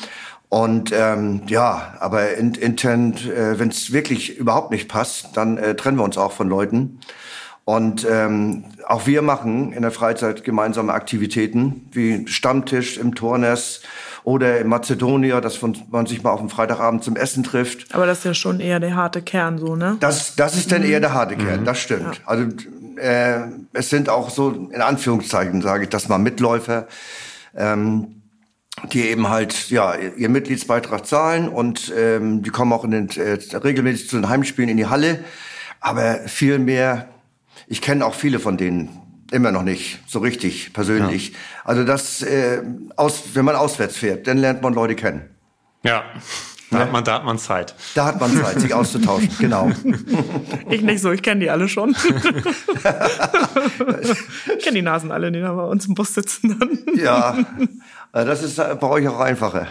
Und 0.54 0.92
ähm, 0.94 1.42
ja, 1.48 1.96
aber 2.00 2.36
in, 2.36 2.54
intern, 2.54 3.16
äh, 3.16 3.58
wenn 3.58 3.70
es 3.70 3.92
wirklich 3.92 4.38
überhaupt 4.38 4.70
nicht 4.70 4.88
passt, 4.88 5.30
dann 5.34 5.58
äh, 5.58 5.74
trennen 5.74 5.98
wir 5.98 6.04
uns 6.04 6.16
auch 6.16 6.32
von 6.32 6.48
Leuten. 6.48 7.00
Und 7.66 8.06
ähm, 8.08 8.66
auch 8.88 9.08
wir 9.08 9.24
machen 9.24 9.74
in 9.74 9.82
der 9.82 9.90
Freizeit 9.90 10.44
gemeinsame 10.44 10.94
Aktivitäten 10.94 11.90
wie 11.92 12.28
Stammtisch 12.28 13.00
im 13.00 13.16
Torness 13.16 13.82
oder 14.26 14.60
in 14.60 14.68
Mazedonier, 14.68 15.42
dass 15.42 15.60
man 15.64 16.06
sich 16.06 16.22
mal 16.22 16.30
auf 16.30 16.40
dem 16.40 16.52
Freitagabend 16.52 17.04
zum 17.04 17.16
Essen 17.16 17.44
trifft. 17.44 17.92
Aber 17.96 18.06
das 18.06 18.20
ist 18.20 18.26
ja 18.26 18.34
schon 18.36 18.60
eher 18.60 18.80
der 18.80 18.96
harte 18.96 19.24
Kern, 19.24 19.58
so, 19.58 19.76
ne? 19.76 19.98
Das, 20.02 20.36
das 20.36 20.56
ist 20.56 20.72
dann 20.72 20.84
mhm. 20.84 20.90
eher 20.92 21.00
der 21.00 21.16
harte 21.16 21.36
Kern, 21.36 21.62
mhm. 21.62 21.66
das 21.66 21.80
stimmt. 21.80 22.18
Ja. 22.18 22.22
Also 22.26 22.44
äh, 22.98 23.40
es 23.74 23.90
sind 23.90 24.08
auch 24.08 24.30
so, 24.30 24.52
in 24.52 24.82
Anführungszeichen 24.82 25.64
sage 25.64 25.86
ich 25.86 25.90
das 25.90 26.10
mal, 26.10 26.20
Mitläufer, 26.20 26.86
ähm, 27.58 28.20
die 28.92 29.08
eben 29.10 29.30
halt 29.30 29.70
ja 29.70 29.96
ihr 29.96 30.30
Mitgliedsbeitrag 30.30 31.06
zahlen 31.06 31.48
und 31.48 31.94
ähm, 31.98 32.44
die 32.44 32.50
kommen 32.50 32.74
auch 32.74 32.84
in 32.84 32.92
den, 32.92 33.10
äh, 33.12 33.38
regelmäßig 33.56 34.10
zu 34.10 34.18
den 34.18 34.30
Heimspielen 34.30 34.70
in 34.70 34.78
die 34.78 34.88
Halle. 34.88 35.24
Aber 35.80 36.20
viel 36.28 36.60
mehr, 36.60 37.10
ich 37.68 37.82
kenne 37.82 38.06
auch 38.06 38.16
viele 38.16 38.40
von 38.40 38.58
denen 38.58 39.04
Immer 39.34 39.52
noch 39.52 39.64
nicht, 39.64 40.00
so 40.06 40.20
richtig, 40.20 40.74
persönlich. 40.74 41.30
Ja. 41.30 41.36
Also 41.64 41.84
das, 41.84 42.22
äh, 42.22 42.62
aus, 42.98 43.24
wenn 43.34 43.44
man 43.44 43.56
auswärts 43.56 43.98
fährt, 43.98 44.28
dann 44.28 44.38
lernt 44.38 44.62
man 44.62 44.76
Leute 44.76 44.94
kennen. 44.94 45.24
Ja. 45.82 46.04
Da, 46.70 46.78
hat 46.78 46.92
man, 46.92 47.04
da 47.04 47.16
hat 47.16 47.26
man 47.26 47.40
Zeit. 47.40 47.74
Da 47.96 48.06
hat 48.06 48.22
man 48.22 48.32
Zeit, 48.32 48.62
sich 48.62 48.76
auszutauschen, 48.76 49.32
genau. 49.40 49.72
Ich 50.70 50.84
nicht 50.84 51.02
so, 51.02 51.12
ich 51.12 51.24
kenne 51.24 51.40
die 51.40 51.50
alle 51.50 51.68
schon. 51.68 51.92
ich 54.56 54.64
kenne 54.64 54.76
die 54.76 54.84
Nasen 54.84 55.12
alle, 55.12 55.32
die 55.32 55.42
da 55.42 55.52
bei 55.54 55.64
uns 55.64 55.88
im 55.88 55.96
Bus 55.96 56.14
sitzen. 56.14 56.60
Dann. 56.60 56.80
Ja, 56.96 57.36
das 58.14 58.44
ist 58.44 58.58
bei 58.58 58.88
euch 58.88 59.08
auch 59.08 59.20
einfacher. 59.20 59.68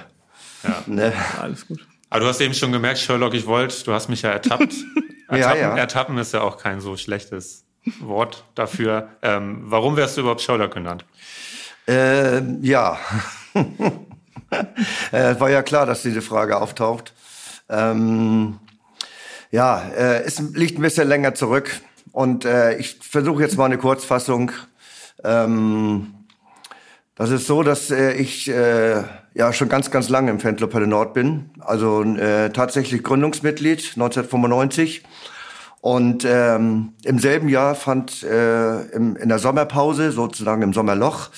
Ja. 0.64 0.82
Ne? 0.86 1.12
Alles 1.40 1.66
gut. 1.66 1.86
Aber 2.10 2.20
du 2.20 2.26
hast 2.26 2.40
eben 2.40 2.52
schon 2.52 2.72
gemerkt, 2.72 2.98
Sherlock, 2.98 3.32
ich 3.34 3.46
wollte, 3.46 3.84
du 3.84 3.92
hast 3.92 4.08
mich 4.08 4.22
ja 4.22 4.30
ertappt. 4.30 4.74
Ertappen, 5.28 5.60
ja, 5.60 5.68
ja. 5.68 5.76
Ertappen 5.78 6.18
ist 6.18 6.34
ja 6.34 6.42
auch 6.42 6.58
kein 6.58 6.82
so 6.82 6.98
schlechtes 6.98 7.64
Wort 8.00 8.44
dafür. 8.54 9.08
Ähm, 9.22 9.62
warum 9.64 9.96
wärst 9.96 10.16
du 10.16 10.20
überhaupt 10.20 10.42
Sherlock 10.42 10.74
genannt? 10.74 11.06
Äh, 11.88 12.42
ja, 12.60 12.98
äh, 15.10 15.40
war 15.40 15.48
ja 15.48 15.62
klar, 15.62 15.86
dass 15.86 16.02
diese 16.02 16.20
Frage 16.20 16.60
auftaucht. 16.60 17.14
Ähm, 17.70 18.58
ja, 19.50 19.82
äh, 19.96 20.22
es 20.24 20.38
liegt 20.38 20.78
ein 20.78 20.82
bisschen 20.82 21.08
länger 21.08 21.34
zurück 21.34 21.80
und 22.12 22.44
äh, 22.44 22.76
ich 22.76 22.98
versuche 23.00 23.42
jetzt 23.42 23.56
mal 23.56 23.64
eine 23.64 23.78
Kurzfassung. 23.78 24.52
Ähm, 25.24 26.21
das 27.22 27.30
ist 27.30 27.46
so, 27.46 27.62
dass 27.62 27.92
äh, 27.92 28.14
ich 28.14 28.50
äh, 28.50 29.04
ja 29.34 29.52
schon 29.52 29.68
ganz, 29.68 29.92
ganz 29.92 30.08
lange 30.08 30.32
im 30.32 30.40
Fanclub 30.40 30.74
Hölle 30.74 30.88
Nord 30.88 31.14
bin. 31.14 31.50
Also 31.60 32.02
äh, 32.02 32.50
tatsächlich 32.50 33.04
Gründungsmitglied 33.04 33.92
1995 33.94 35.04
und 35.80 36.24
ähm, 36.24 36.94
im 37.04 37.20
selben 37.20 37.48
Jahr 37.48 37.76
fand 37.76 38.24
äh, 38.24 38.82
im, 38.86 39.14
in 39.14 39.28
der 39.28 39.38
Sommerpause, 39.38 40.10
sozusagen 40.10 40.62
im 40.62 40.72
Sommerloch, 40.72 41.30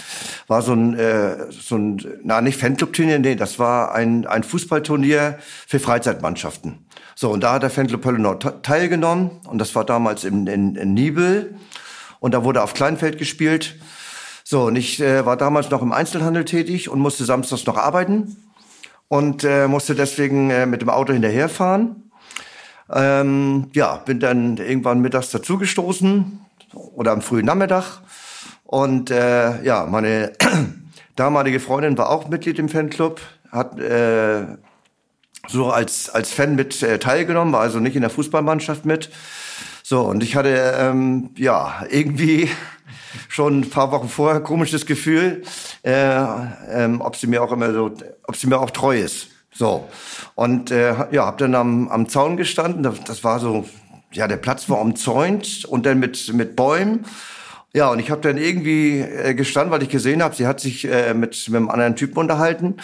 war 0.46 0.62
so 0.62 0.72
ein, 0.72 0.98
äh, 0.98 1.50
so 1.50 1.76
ein 1.76 2.02
na 2.22 2.40
nicht 2.40 2.58
Fanclub-Turnier, 2.58 3.18
nee, 3.18 3.34
das 3.34 3.58
war 3.58 3.94
ein, 3.94 4.26
ein 4.26 4.42
Fußballturnier 4.42 5.38
für 5.66 5.80
Freizeitmannschaften. 5.80 6.78
So, 7.14 7.30
und 7.30 7.44
da 7.44 7.52
hat 7.52 7.62
der 7.62 7.68
Fanclub 7.68 8.06
Höllenau 8.06 8.36
teilgenommen 8.36 9.32
und 9.46 9.58
das 9.58 9.74
war 9.74 9.84
damals 9.84 10.24
in, 10.24 10.46
in, 10.46 10.76
in 10.76 10.94
Nibel 10.94 11.56
und 12.20 12.32
da 12.32 12.42
wurde 12.42 12.62
auf 12.62 12.72
Kleinfeld 12.72 13.18
gespielt. 13.18 13.76
So, 14.44 14.66
und 14.66 14.76
ich 14.76 15.00
äh, 15.00 15.26
war 15.26 15.36
damals 15.36 15.70
noch 15.70 15.82
im 15.82 15.92
Einzelhandel 15.92 16.44
tätig 16.44 16.88
und 16.88 17.00
musste 17.00 17.24
samstags 17.24 17.66
noch 17.66 17.78
arbeiten 17.78 18.36
und 19.08 19.42
äh, 19.42 19.66
musste 19.66 19.94
deswegen 19.94 20.50
äh, 20.50 20.66
mit 20.66 20.82
dem 20.82 20.90
Auto 20.90 21.12
hinterherfahren 21.12 22.04
ähm, 22.92 23.70
ja, 23.72 23.96
bin 23.96 24.20
dann 24.20 24.56
irgendwann 24.58 25.00
mittags 25.00 25.30
dazugestoßen 25.30 26.40
oder 26.72 27.12
am 27.12 27.22
frühen 27.22 27.46
Nachmittag. 27.46 28.00
Und 28.64 29.10
äh, 29.10 29.62
ja, 29.62 29.86
meine 29.86 30.32
damalige 31.16 31.60
Freundin 31.60 31.96
war 31.96 32.10
auch 32.10 32.28
Mitglied 32.28 32.58
im 32.58 32.68
Fanclub, 32.68 33.20
hat 33.50 33.78
äh, 33.78 34.44
so 35.48 35.70
als, 35.70 36.10
als 36.10 36.32
Fan 36.32 36.56
mit 36.56 36.82
äh, 36.82 36.98
teilgenommen, 36.98 37.52
war 37.52 37.60
also 37.60 37.78
nicht 37.78 37.96
in 37.96 38.02
der 38.02 38.10
Fußballmannschaft 38.10 38.84
mit. 38.84 39.10
So, 39.82 40.00
und 40.02 40.22
ich 40.22 40.34
hatte 40.34 40.74
ähm, 40.78 41.30
ja 41.36 41.84
irgendwie 41.90 42.50
schon 43.28 43.60
ein 43.60 43.70
paar 43.70 43.90
Wochen 43.92 44.08
vorher 44.08 44.40
komisches 44.40 44.86
Gefühl, 44.86 45.42
äh, 45.82 46.24
ähm, 46.70 47.00
ob 47.00 47.16
sie 47.16 47.26
mir 47.26 47.42
auch 47.42 47.52
immer 47.52 47.72
so, 47.72 47.92
ob 48.24 48.36
sie 48.36 48.46
mir 48.46 48.60
auch 48.60 48.70
treu 48.70 48.98
ist. 48.98 49.28
So. 49.52 49.88
Und 50.34 50.70
äh, 50.70 50.94
ja, 51.12 51.26
hab 51.26 51.38
dann 51.38 51.54
am, 51.54 51.88
am 51.88 52.08
Zaun 52.08 52.36
gestanden. 52.36 52.82
Das 53.06 53.22
war 53.22 53.38
so, 53.38 53.68
ja, 54.12 54.26
der 54.26 54.36
Platz 54.36 54.68
war 54.68 54.80
umzäunt 54.80 55.64
und 55.64 55.86
dann 55.86 55.98
mit, 56.00 56.32
mit 56.34 56.56
Bäumen. 56.56 57.04
Ja, 57.72 57.88
und 57.88 57.98
ich 57.98 58.10
habe 58.10 58.20
dann 58.20 58.36
irgendwie 58.36 59.00
äh, 59.00 59.34
gestanden, 59.34 59.72
weil 59.72 59.82
ich 59.82 59.88
gesehen 59.88 60.22
habe, 60.22 60.34
sie 60.34 60.46
hat 60.46 60.60
sich 60.60 60.84
äh, 60.84 61.12
mit, 61.12 61.48
mit 61.48 61.56
einem 61.56 61.70
anderen 61.70 61.96
Typen 61.96 62.18
unterhalten 62.18 62.76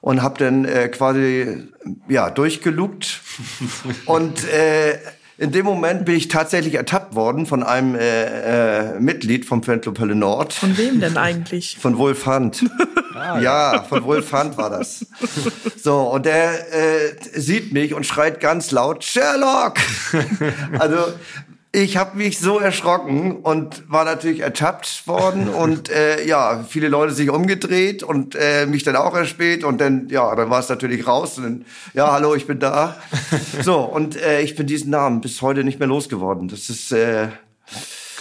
und 0.00 0.20
habe 0.20 0.38
dann 0.38 0.64
äh, 0.64 0.88
quasi 0.88 1.68
ja 2.08 2.28
durchgelugt 2.28 3.20
und 4.06 4.44
äh, 4.48 4.98
in 5.38 5.50
dem 5.50 5.64
Moment 5.64 6.04
bin 6.04 6.16
ich 6.16 6.28
tatsächlich 6.28 6.74
ertappt 6.74 7.14
worden 7.14 7.46
von 7.46 7.62
einem 7.62 7.94
äh, 7.94 8.90
äh, 8.94 9.00
Mitglied 9.00 9.44
vom 9.44 9.62
Fanclub 9.62 9.98
Hölle 9.98 10.14
Nord. 10.14 10.52
Von 10.52 10.76
wem 10.76 11.00
denn 11.00 11.16
eigentlich? 11.16 11.78
Von 11.80 11.98
Wolf 11.98 12.26
Hunt. 12.26 12.64
ah, 13.14 13.38
ja, 13.40 13.84
von 13.88 14.04
Wolf 14.04 14.32
Hunt 14.32 14.56
war 14.56 14.70
das. 14.70 15.06
So, 15.82 16.02
und 16.02 16.26
der 16.26 16.72
äh, 16.72 17.16
sieht 17.34 17.72
mich 17.72 17.92
und 17.92 18.06
schreit 18.06 18.38
ganz 18.38 18.70
laut, 18.70 19.02
Sherlock! 19.02 19.74
also, 20.78 21.12
Ich 21.74 21.96
habe 21.96 22.18
mich 22.18 22.38
so 22.38 22.58
erschrocken 22.58 23.36
und 23.36 23.90
war 23.90 24.04
natürlich 24.04 24.40
ertappt 24.40 25.06
worden 25.06 25.48
und 25.48 25.88
äh, 25.88 26.22
ja, 26.26 26.66
viele 26.68 26.88
Leute 26.88 27.14
sich 27.14 27.30
umgedreht 27.30 28.02
und 28.02 28.34
äh, 28.34 28.66
mich 28.66 28.82
dann 28.82 28.94
auch 28.94 29.14
erspäht 29.14 29.64
und 29.64 29.80
dann 29.80 30.08
ja, 30.10 30.34
dann 30.36 30.50
war 30.50 30.60
es 30.60 30.68
natürlich 30.68 31.06
raus 31.06 31.38
und 31.38 31.44
dann, 31.44 31.64
ja, 31.94 32.12
hallo, 32.12 32.34
ich 32.34 32.46
bin 32.46 32.58
da. 32.58 32.96
So 33.62 33.80
und 33.80 34.20
äh, 34.20 34.42
ich 34.42 34.54
bin 34.54 34.66
diesen 34.66 34.90
Namen 34.90 35.22
bis 35.22 35.40
heute 35.40 35.64
nicht 35.64 35.78
mehr 35.78 35.88
losgeworden. 35.88 36.48
Das 36.48 36.68
ist 36.68 36.92
äh, 36.92 37.28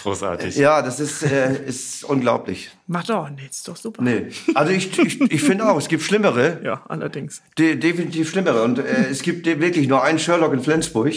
großartig. 0.01 0.55
Ja, 0.55 0.81
das 0.81 1.01
ist 1.01 1.22
äh, 1.24 1.65
ist 1.65 2.05
unglaublich. 2.05 2.72
Macht 2.88 3.10
doch 3.10 3.29
nichts, 3.29 3.63
doch 3.63 3.75
super. 3.75 4.01
Nee, 4.01 4.27
also 4.55 4.72
ich 4.72 4.98
ich, 4.98 5.20
ich 5.20 5.43
finde 5.43 5.70
auch, 5.70 5.77
es 5.77 5.89
gibt 5.89 6.03
schlimmere. 6.03 6.62
Ja, 6.63 6.84
allerdings. 6.88 7.41
De 7.58 7.75
definitiv 7.75 8.29
schlimmere 8.29 8.63
und 8.63 8.79
äh, 8.79 9.10
es 9.10 9.24
gibt 9.24 9.46
wirklich 9.46 9.89
nur 9.89 10.03
einen 10.03 10.20
Sherlock 10.20 10.53
in 10.53 10.62
Flensburg. 10.62 11.12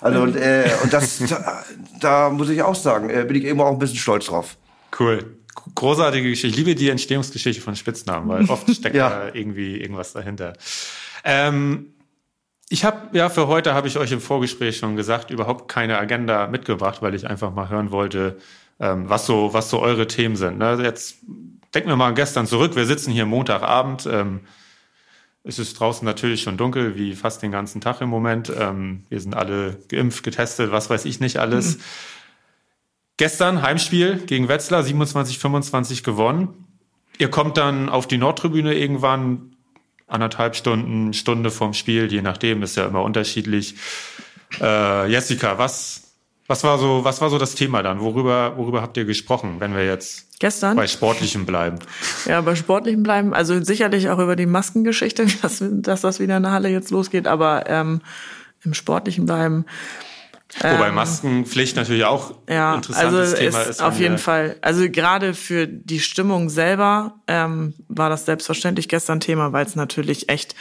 Also 0.00 0.20
und, 0.20 0.36
äh, 0.36 0.70
und 0.82 0.92
das, 0.92 1.18
da, 1.18 1.64
da 2.00 2.30
muss 2.30 2.48
ich 2.48 2.62
auch 2.62 2.74
sagen, 2.74 3.10
äh, 3.10 3.24
bin 3.24 3.36
ich 3.36 3.44
eben 3.44 3.60
auch 3.60 3.70
ein 3.70 3.78
bisschen 3.78 3.98
stolz 3.98 4.26
drauf. 4.26 4.56
Cool. 4.98 5.36
Großartige 5.74 6.28
Geschichte. 6.28 6.48
Ich 6.48 6.56
liebe 6.56 6.74
die 6.74 6.90
Entstehungsgeschichte 6.90 7.62
von 7.62 7.76
Spitznamen, 7.76 8.28
weil 8.28 8.48
oft 8.50 8.70
steckt 8.70 8.94
ja. 8.94 9.08
da 9.08 9.34
irgendwie 9.34 9.80
irgendwas 9.80 10.12
dahinter. 10.12 10.52
Ähm, 11.24 11.94
ich 12.68 12.84
habe 12.84 13.16
ja 13.16 13.28
für 13.28 13.46
heute 13.46 13.74
habe 13.74 13.88
ich 13.88 13.96
euch 13.96 14.12
im 14.12 14.20
Vorgespräch 14.20 14.76
schon 14.76 14.96
gesagt, 14.96 15.30
überhaupt 15.30 15.68
keine 15.68 15.98
Agenda 15.98 16.46
mitgebracht, 16.46 17.00
weil 17.00 17.14
ich 17.14 17.26
einfach 17.26 17.54
mal 17.54 17.68
hören 17.68 17.90
wollte, 17.90 18.38
ähm, 18.80 19.08
was 19.08 19.26
so 19.26 19.52
was 19.52 19.70
so 19.70 19.80
eure 19.80 20.06
Themen 20.06 20.36
sind. 20.36 20.58
Ne? 20.58 20.78
Jetzt 20.82 21.18
denken 21.74 21.88
wir 21.88 21.96
mal 21.96 22.12
gestern 22.14 22.46
zurück. 22.46 22.76
Wir 22.76 22.86
sitzen 22.86 23.12
hier 23.12 23.26
Montagabend. 23.26 24.06
Ähm, 24.10 24.40
es 25.46 25.60
ist 25.60 25.78
draußen 25.78 26.04
natürlich 26.04 26.42
schon 26.42 26.56
dunkel, 26.56 26.96
wie 26.96 27.14
fast 27.14 27.40
den 27.42 27.52
ganzen 27.52 27.80
Tag 27.80 28.00
im 28.00 28.08
Moment. 28.08 28.52
Ähm, 28.58 29.04
wir 29.08 29.20
sind 29.20 29.34
alle 29.34 29.78
geimpft, 29.88 30.24
getestet, 30.24 30.72
was 30.72 30.90
weiß 30.90 31.04
ich 31.04 31.20
nicht 31.20 31.36
alles. 31.38 31.78
Mhm. 31.78 31.82
Gestern 33.16 33.62
Heimspiel 33.62 34.18
gegen 34.26 34.48
Wetzlar, 34.48 34.82
27-25 34.82 36.02
gewonnen. 36.02 36.48
Ihr 37.18 37.30
kommt 37.30 37.56
dann 37.56 37.88
auf 37.88 38.08
die 38.08 38.18
Nordtribüne 38.18 38.74
irgendwann, 38.74 39.56
anderthalb 40.08 40.56
Stunden, 40.56 41.14
Stunde 41.14 41.50
vorm 41.50 41.74
Spiel, 41.74 42.12
je 42.12 42.22
nachdem, 42.22 42.62
ist 42.62 42.76
ja 42.76 42.84
immer 42.86 43.02
unterschiedlich. 43.02 43.76
Äh, 44.60 45.10
Jessica, 45.10 45.58
was, 45.58 46.05
was 46.46 46.62
war 46.64 46.78
so, 46.78 47.04
was 47.04 47.20
war 47.20 47.30
so 47.30 47.38
das 47.38 47.54
Thema 47.54 47.82
dann? 47.82 48.00
Worüber, 48.00 48.56
worüber 48.56 48.82
habt 48.82 48.96
ihr 48.96 49.04
gesprochen, 49.04 49.56
wenn 49.58 49.74
wir 49.74 49.84
jetzt 49.84 50.38
Gestern? 50.38 50.76
bei 50.76 50.86
Sportlichem 50.86 51.46
bleiben? 51.46 51.78
Ja, 52.26 52.40
bei 52.40 52.54
Sportlichem 52.54 53.02
bleiben. 53.02 53.34
Also 53.34 53.62
sicherlich 53.62 54.08
auch 54.10 54.18
über 54.18 54.36
die 54.36 54.46
Maskengeschichte, 54.46 55.26
dass, 55.42 55.62
dass 55.62 56.00
das 56.02 56.20
wieder 56.20 56.36
in 56.36 56.42
der 56.44 56.52
Halle 56.52 56.68
jetzt 56.68 56.90
losgeht, 56.90 57.26
aber 57.26 57.68
ähm, 57.68 58.00
im 58.64 58.74
Sportlichen 58.74 59.26
bleiben. 59.26 59.64
Wobei 60.60 60.88
ähm, 60.88 60.94
Maskenpflicht 60.94 61.76
natürlich 61.76 62.04
auch 62.04 62.34
ja, 62.48 62.76
interessantes 62.76 63.34
also 63.34 63.36
Thema 63.36 63.60
ist. 63.62 63.68
ist. 63.68 63.82
Auf 63.82 63.98
jeden 63.98 64.18
Fall. 64.18 64.56
Also 64.62 64.88
gerade 64.88 65.34
für 65.34 65.66
die 65.66 65.98
Stimmung 65.98 66.48
selber 66.50 67.16
ähm, 67.26 67.74
war 67.88 68.08
das 68.10 68.26
selbstverständlich 68.26 68.88
gestern 68.88 69.18
Thema, 69.18 69.52
weil 69.52 69.66
es 69.66 69.74
natürlich 69.74 70.28
echt 70.28 70.54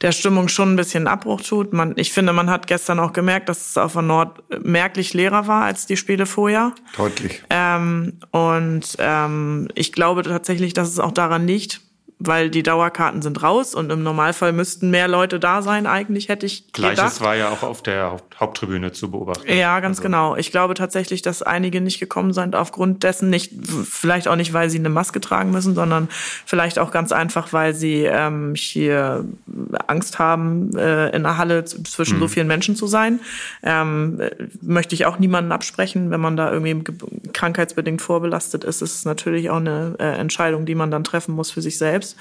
der 0.00 0.12
Stimmung 0.12 0.46
schon 0.48 0.72
ein 0.72 0.76
bisschen 0.76 1.08
Abbruch 1.08 1.40
tut. 1.40 1.72
Man, 1.72 1.94
ich 1.96 2.12
finde, 2.12 2.32
man 2.32 2.50
hat 2.50 2.68
gestern 2.68 3.00
auch 3.00 3.12
gemerkt, 3.12 3.48
dass 3.48 3.70
es 3.70 3.76
auf 3.76 3.94
der 3.94 4.02
Nord 4.02 4.42
merklich 4.64 5.12
leerer 5.12 5.48
war 5.48 5.64
als 5.64 5.86
die 5.86 5.96
Spiele 5.96 6.26
vorher. 6.26 6.72
Deutlich. 6.96 7.42
Ähm, 7.50 8.20
und 8.30 8.96
ähm, 8.98 9.68
ich 9.74 9.92
glaube 9.92 10.22
tatsächlich, 10.22 10.72
dass 10.72 10.88
es 10.88 11.00
auch 11.00 11.12
daran 11.12 11.48
liegt, 11.48 11.80
weil 12.26 12.50
die 12.50 12.62
Dauerkarten 12.62 13.22
sind 13.22 13.42
raus 13.42 13.74
und 13.74 13.90
im 13.90 14.02
Normalfall 14.02 14.52
müssten 14.52 14.90
mehr 14.90 15.08
Leute 15.08 15.40
da 15.40 15.62
sein, 15.62 15.86
eigentlich 15.86 16.28
hätte 16.28 16.46
ich 16.46 16.72
Gleiches 16.72 16.98
gedacht. 16.98 17.20
war 17.20 17.36
ja 17.36 17.50
auch 17.50 17.62
auf 17.62 17.82
der 17.82 18.12
Haupt 18.12 18.32
Haupttribüne 18.40 18.92
zu 18.92 19.10
beobachten. 19.10 19.52
Ja, 19.52 19.78
ganz 19.80 19.98
also. 19.98 20.08
genau. 20.08 20.36
Ich 20.36 20.50
glaube 20.50 20.74
tatsächlich, 20.74 21.22
dass 21.22 21.42
einige 21.42 21.80
nicht 21.80 22.00
gekommen 22.00 22.32
sind 22.32 22.56
aufgrund 22.56 23.04
dessen, 23.04 23.30
nicht 23.30 23.52
vielleicht 23.88 24.26
auch 24.26 24.36
nicht, 24.36 24.52
weil 24.52 24.68
sie 24.68 24.78
eine 24.78 24.88
Maske 24.88 25.20
tragen 25.20 25.52
müssen, 25.52 25.74
sondern 25.74 26.08
vielleicht 26.44 26.78
auch 26.78 26.90
ganz 26.90 27.12
einfach, 27.12 27.52
weil 27.52 27.74
sie 27.74 28.04
ähm, 28.04 28.54
hier 28.56 29.24
Angst 29.86 30.18
haben, 30.18 30.76
äh, 30.76 31.10
in 31.10 31.22
der 31.22 31.38
Halle 31.38 31.64
zwischen 31.64 32.14
hm. 32.14 32.20
so 32.20 32.28
vielen 32.28 32.48
Menschen 32.48 32.74
zu 32.74 32.86
sein. 32.86 33.20
Ähm, 33.62 34.20
möchte 34.60 34.94
ich 34.94 35.06
auch 35.06 35.18
niemanden 35.18 35.52
absprechen, 35.52 36.10
wenn 36.10 36.20
man 36.20 36.36
da 36.36 36.52
irgendwie 36.52 36.82
krankheitsbedingt 37.32 38.02
vorbelastet 38.02 38.64
ist, 38.64 38.82
ist 38.82 38.94
es 38.94 39.04
natürlich 39.04 39.50
auch 39.50 39.56
eine 39.56 39.94
äh, 39.98 40.18
Entscheidung, 40.18 40.66
die 40.66 40.74
man 40.74 40.90
dann 40.90 41.04
treffen 41.04 41.34
muss 41.34 41.50
für 41.50 41.62
sich 41.62 41.78
selbst. 41.78 42.11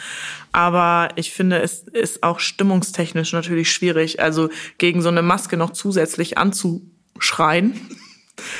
Aber 0.51 1.09
ich 1.15 1.31
finde, 1.31 1.61
es 1.61 1.83
ist 1.83 2.23
auch 2.23 2.39
stimmungstechnisch 2.39 3.33
natürlich 3.33 3.71
schwierig, 3.71 4.21
also 4.21 4.49
gegen 4.77 5.01
so 5.01 5.09
eine 5.09 5.21
Maske 5.21 5.57
noch 5.57 5.71
zusätzlich 5.71 6.37
anzuschreien. 6.37 7.79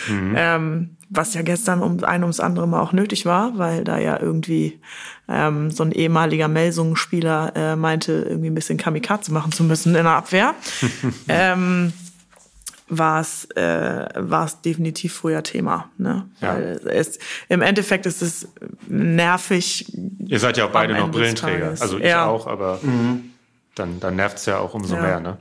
Mhm. 0.07 0.33
Ähm, 0.37 0.97
was 1.13 1.33
ja 1.33 1.41
gestern 1.41 1.81
um 1.81 2.03
ein 2.03 2.23
ums 2.23 2.39
andere 2.39 2.67
mal 2.67 2.79
auch 2.79 2.93
nötig 2.93 3.25
war, 3.25 3.57
weil 3.57 3.83
da 3.83 3.99
ja 3.99 4.19
irgendwie 4.19 4.79
ähm, 5.27 5.69
so 5.69 5.83
ein 5.83 5.91
ehemaliger 5.91 6.47
Melsungen-Spieler 6.47 7.51
äh, 7.55 7.75
meinte, 7.75 8.13
irgendwie 8.13 8.49
ein 8.49 8.55
bisschen 8.55 8.77
Kamikaze 8.77 9.33
machen 9.33 9.51
zu 9.51 9.65
müssen 9.65 9.93
in 9.93 10.05
der 10.05 10.13
Abwehr. 10.13 10.55
ähm, 11.27 11.91
war 12.91 13.21
es 13.21 13.45
äh, 13.55 14.05
war 14.15 14.45
es 14.45 14.61
definitiv 14.61 15.13
früher 15.13 15.41
Thema. 15.43 15.89
Ne? 15.97 16.27
Ja. 16.41 16.55
Weil 16.55 16.81
es, 16.87 17.17
Im 17.47 17.61
Endeffekt 17.61 18.05
ist 18.05 18.21
es 18.21 18.49
nervig. 18.87 19.91
Ihr 20.27 20.39
seid 20.39 20.57
ja 20.57 20.65
auch 20.65 20.71
beide 20.71 20.93
noch 20.93 21.09
Brillenträger. 21.09 21.69
Also 21.79 21.97
ich 21.97 22.05
ja. 22.05 22.25
auch, 22.25 22.47
aber 22.47 22.79
mhm. 22.83 23.31
dann, 23.75 23.99
dann 23.99 24.17
nervt 24.17 24.37
es 24.37 24.45
ja 24.45 24.59
auch 24.59 24.73
umso 24.73 24.95
ja. 24.95 25.01
mehr. 25.01 25.19
Ne? 25.21 25.37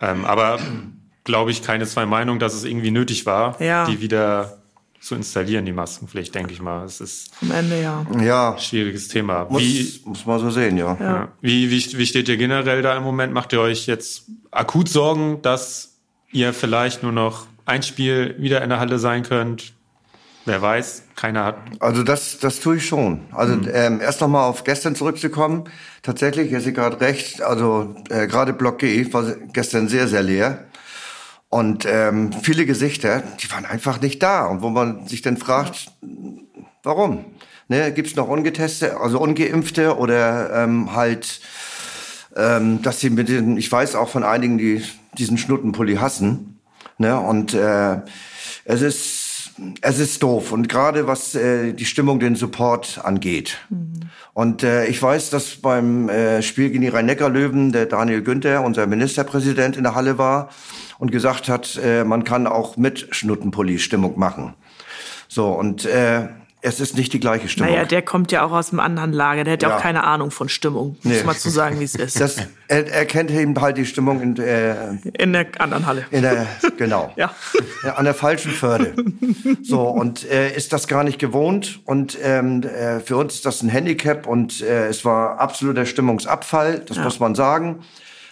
Ähm, 0.00 0.24
aber 0.26 0.58
glaube 1.24 1.50
ich, 1.50 1.62
keine 1.62 1.86
zwei 1.86 2.04
Meinungen, 2.04 2.38
dass 2.38 2.54
es 2.54 2.64
irgendwie 2.64 2.90
nötig 2.90 3.24
war, 3.24 3.60
ja. 3.60 3.86
die 3.86 4.00
wieder 4.00 4.58
zu 5.00 5.14
installieren, 5.14 5.64
die 5.64 5.72
Maskenpflicht, 5.72 6.34
denke 6.34 6.52
ich 6.52 6.60
mal. 6.60 6.84
Es 6.84 7.00
ist 7.00 7.30
am 7.40 7.50
Ende 7.50 7.80
ja. 7.80 8.04
Ja. 8.20 8.52
Ein 8.52 8.58
schwieriges 8.58 9.08
Thema. 9.08 9.46
Muss, 9.48 9.62
wie, 9.62 10.00
muss 10.04 10.26
man 10.26 10.40
so 10.40 10.50
sehen, 10.50 10.76
ja. 10.76 10.96
ja. 11.00 11.28
Wie, 11.40 11.70
wie, 11.70 11.98
wie 11.98 12.06
steht 12.06 12.28
ihr 12.28 12.36
generell 12.36 12.82
da 12.82 12.96
im 12.96 13.04
Moment? 13.04 13.32
Macht 13.32 13.52
ihr 13.52 13.60
euch 13.60 13.86
jetzt 13.86 14.24
akut 14.50 14.88
Sorgen, 14.88 15.40
dass 15.40 15.87
ihr 16.32 16.52
vielleicht 16.52 17.02
nur 17.02 17.12
noch 17.12 17.46
ein 17.64 17.82
Spiel 17.82 18.34
wieder 18.38 18.62
in 18.62 18.70
der 18.70 18.80
Halle 18.80 18.98
sein 18.98 19.22
könnt. 19.22 19.72
Wer 20.44 20.62
weiß, 20.62 21.02
keiner 21.14 21.44
hat. 21.44 21.56
Also 21.80 22.02
das, 22.02 22.38
das 22.38 22.60
tue 22.60 22.76
ich 22.76 22.86
schon. 22.86 23.20
Also 23.32 23.54
mhm. 23.54 23.68
ähm, 23.70 24.00
erst 24.00 24.22
noch 24.22 24.28
mal 24.28 24.46
auf 24.46 24.64
gestern 24.64 24.94
zurückzukommen. 24.94 25.64
Tatsächlich, 26.02 26.50
Jessica 26.50 26.84
hat 26.84 27.00
recht. 27.02 27.42
Also 27.42 27.94
äh, 28.08 28.26
gerade 28.26 28.54
Block 28.54 28.78
G 28.78 29.12
war 29.12 29.24
gestern 29.52 29.88
sehr, 29.88 30.08
sehr 30.08 30.22
leer. 30.22 30.64
Und 31.50 31.86
ähm, 31.86 32.32
viele 32.32 32.64
Gesichter, 32.64 33.22
die 33.40 33.50
waren 33.50 33.66
einfach 33.66 34.00
nicht 34.00 34.22
da. 34.22 34.46
Und 34.46 34.62
wo 34.62 34.70
man 34.70 35.06
sich 35.06 35.20
dann 35.20 35.36
fragt, 35.36 35.90
warum? 36.82 37.26
Ne, 37.68 37.92
Gibt 37.92 38.08
es 38.08 38.16
noch 38.16 38.28
Ungetestete, 38.28 38.98
also 38.98 39.20
Ungeimpfte 39.20 39.98
oder 39.98 40.64
ähm, 40.64 40.94
halt, 40.94 41.40
ähm, 42.38 42.80
dass 42.82 43.00
sie 43.00 43.10
mit 43.10 43.28
den, 43.28 43.56
ich 43.56 43.70
weiß 43.70 43.96
auch 43.96 44.08
von 44.08 44.22
einigen, 44.22 44.56
die 44.56 44.82
diesen 45.18 45.36
Schnuttenpulli 45.36 45.96
hassen. 45.96 46.60
Ne? 46.96 47.18
Und 47.18 47.52
äh, 47.52 47.98
es 48.64 48.82
ist 48.82 49.28
es 49.80 49.98
ist 49.98 50.22
doof 50.22 50.52
und 50.52 50.68
gerade 50.68 51.06
was 51.06 51.34
äh, 51.34 51.72
die 51.72 51.84
Stimmung, 51.84 52.20
den 52.20 52.36
Support 52.36 53.00
angeht. 53.02 53.58
Mhm. 53.70 54.02
Und 54.32 54.62
äh, 54.62 54.86
ich 54.86 55.02
weiß, 55.02 55.30
dass 55.30 55.56
beim 55.56 56.08
äh, 56.08 56.42
Spiel 56.42 56.70
gegen 56.70 56.82
die 56.82 56.88
Rhein-Neckar-Löwen 56.88 57.72
der 57.72 57.86
Daniel 57.86 58.22
Günther, 58.22 58.62
unser 58.62 58.86
Ministerpräsident, 58.86 59.76
in 59.76 59.82
der 59.82 59.96
Halle 59.96 60.16
war 60.16 60.50
und 60.98 61.10
gesagt 61.10 61.48
hat, 61.48 61.78
äh, 61.82 62.04
man 62.04 62.24
kann 62.24 62.46
auch 62.46 62.76
mit 62.76 63.08
Schnuttenpulli 63.10 63.80
Stimmung 63.80 64.18
machen. 64.18 64.54
So 65.26 65.48
und 65.48 65.84
äh, 65.86 66.28
es 66.60 66.80
ist 66.80 66.96
nicht 66.96 67.12
die 67.12 67.20
gleiche 67.20 67.48
Stimmung. 67.48 67.72
Naja, 67.72 67.84
der 67.84 68.02
kommt 68.02 68.32
ja 68.32 68.44
auch 68.44 68.50
aus 68.50 68.70
einem 68.70 68.80
anderen 68.80 69.12
Lager. 69.12 69.44
Der 69.44 69.52
hat 69.52 69.62
ja, 69.62 69.76
auch 69.76 69.80
keine 69.80 70.04
Ahnung 70.04 70.30
von 70.30 70.48
Stimmung, 70.48 70.96
nee. 71.02 71.14
muss 71.14 71.24
man 71.24 71.36
zu 71.36 71.50
sagen, 71.50 71.78
wie 71.78 71.84
es 71.84 71.94
ist. 71.94 72.20
Das, 72.20 72.36
er, 72.66 72.86
er 72.90 73.06
kennt 73.06 73.30
eben 73.30 73.58
halt 73.60 73.76
die 73.76 73.86
Stimmung 73.86 74.20
in, 74.20 74.36
äh, 74.38 74.94
in 75.16 75.32
der 75.32 75.46
anderen 75.58 75.86
Halle. 75.86 76.06
In 76.10 76.22
der, 76.22 76.46
genau. 76.76 77.12
ja. 77.16 77.32
An 77.94 78.04
der 78.04 78.14
falschen 78.14 78.50
Förde. 78.50 78.94
So, 79.62 79.82
und 79.82 80.28
äh, 80.28 80.54
ist 80.56 80.72
das 80.72 80.88
gar 80.88 81.04
nicht 81.04 81.18
gewohnt. 81.18 81.80
Und 81.84 82.18
ähm, 82.22 82.62
äh, 82.62 83.00
für 83.00 83.16
uns 83.16 83.34
ist 83.34 83.46
das 83.46 83.62
ein 83.62 83.68
Handicap 83.68 84.26
und 84.26 84.60
äh, 84.60 84.88
es 84.88 85.04
war 85.04 85.38
absoluter 85.38 85.86
Stimmungsabfall, 85.86 86.80
das 86.80 86.96
ja. 86.96 87.04
muss 87.04 87.20
man 87.20 87.34
sagen. 87.34 87.84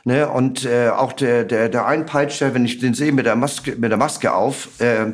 Ne, 0.04 0.28
und 0.28 0.64
äh, 0.64 0.90
auch 0.90 1.12
der, 1.12 1.42
der, 1.42 1.68
der 1.68 1.84
Einpeitscher, 1.86 2.54
wenn 2.54 2.64
ich 2.64 2.78
den 2.78 2.94
sehe 2.94 3.10
mit 3.10 3.26
der 3.26 3.34
Maske, 3.34 3.74
mit 3.76 3.90
der 3.90 3.98
Maske 3.98 4.32
auf, 4.32 4.68
äh, 4.80 5.06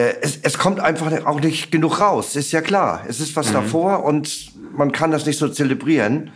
es, 0.00 0.38
es 0.42 0.58
kommt 0.58 0.80
einfach 0.80 1.24
auch 1.24 1.40
nicht 1.40 1.70
genug 1.70 2.00
raus, 2.00 2.36
ist 2.36 2.52
ja 2.52 2.60
klar. 2.60 3.04
Es 3.08 3.20
ist 3.20 3.36
was 3.36 3.50
mhm. 3.50 3.54
davor 3.54 4.04
und 4.04 4.52
man 4.76 4.92
kann 4.92 5.10
das 5.10 5.26
nicht 5.26 5.38
so 5.38 5.48
zelebrieren. 5.48 6.32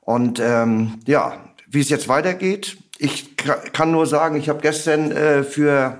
Und 0.00 0.38
ähm, 0.40 1.00
ja, 1.06 1.40
wie 1.66 1.80
es 1.80 1.88
jetzt 1.88 2.08
weitergeht, 2.08 2.76
ich 2.98 3.36
kann 3.36 3.90
nur 3.90 4.06
sagen, 4.06 4.36
ich 4.36 4.48
habe 4.48 4.60
gestern 4.60 5.10
äh, 5.10 5.42
für 5.42 5.98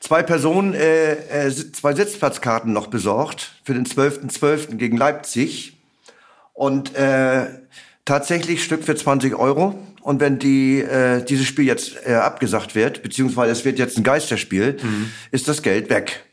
zwei 0.00 0.22
Personen 0.22 0.74
äh, 0.74 1.46
äh, 1.46 1.50
zwei 1.50 1.94
Sitzplatzkarten 1.94 2.72
noch 2.72 2.88
besorgt 2.88 3.52
für 3.64 3.74
den 3.74 3.86
12.12. 3.86 4.38
.12. 4.38 4.76
gegen 4.76 4.96
Leipzig. 4.96 5.76
Und 6.52 6.94
äh, 6.94 7.46
tatsächlich 8.04 8.64
Stück 8.64 8.84
für 8.84 8.96
20 8.96 9.34
Euro. 9.34 9.78
Und 10.06 10.20
wenn 10.20 10.38
die 10.38 10.82
äh, 10.82 11.20
dieses 11.24 11.46
Spiel 11.46 11.64
jetzt 11.64 11.96
äh, 12.06 12.14
abgesagt 12.14 12.76
wird, 12.76 13.02
beziehungsweise 13.02 13.50
es 13.50 13.64
wird 13.64 13.76
jetzt 13.76 13.98
ein 13.98 14.04
Geisterspiel, 14.04 14.76
mhm. 14.80 15.10
ist 15.32 15.48
das 15.48 15.62
Geld 15.62 15.90
weg. 15.90 16.24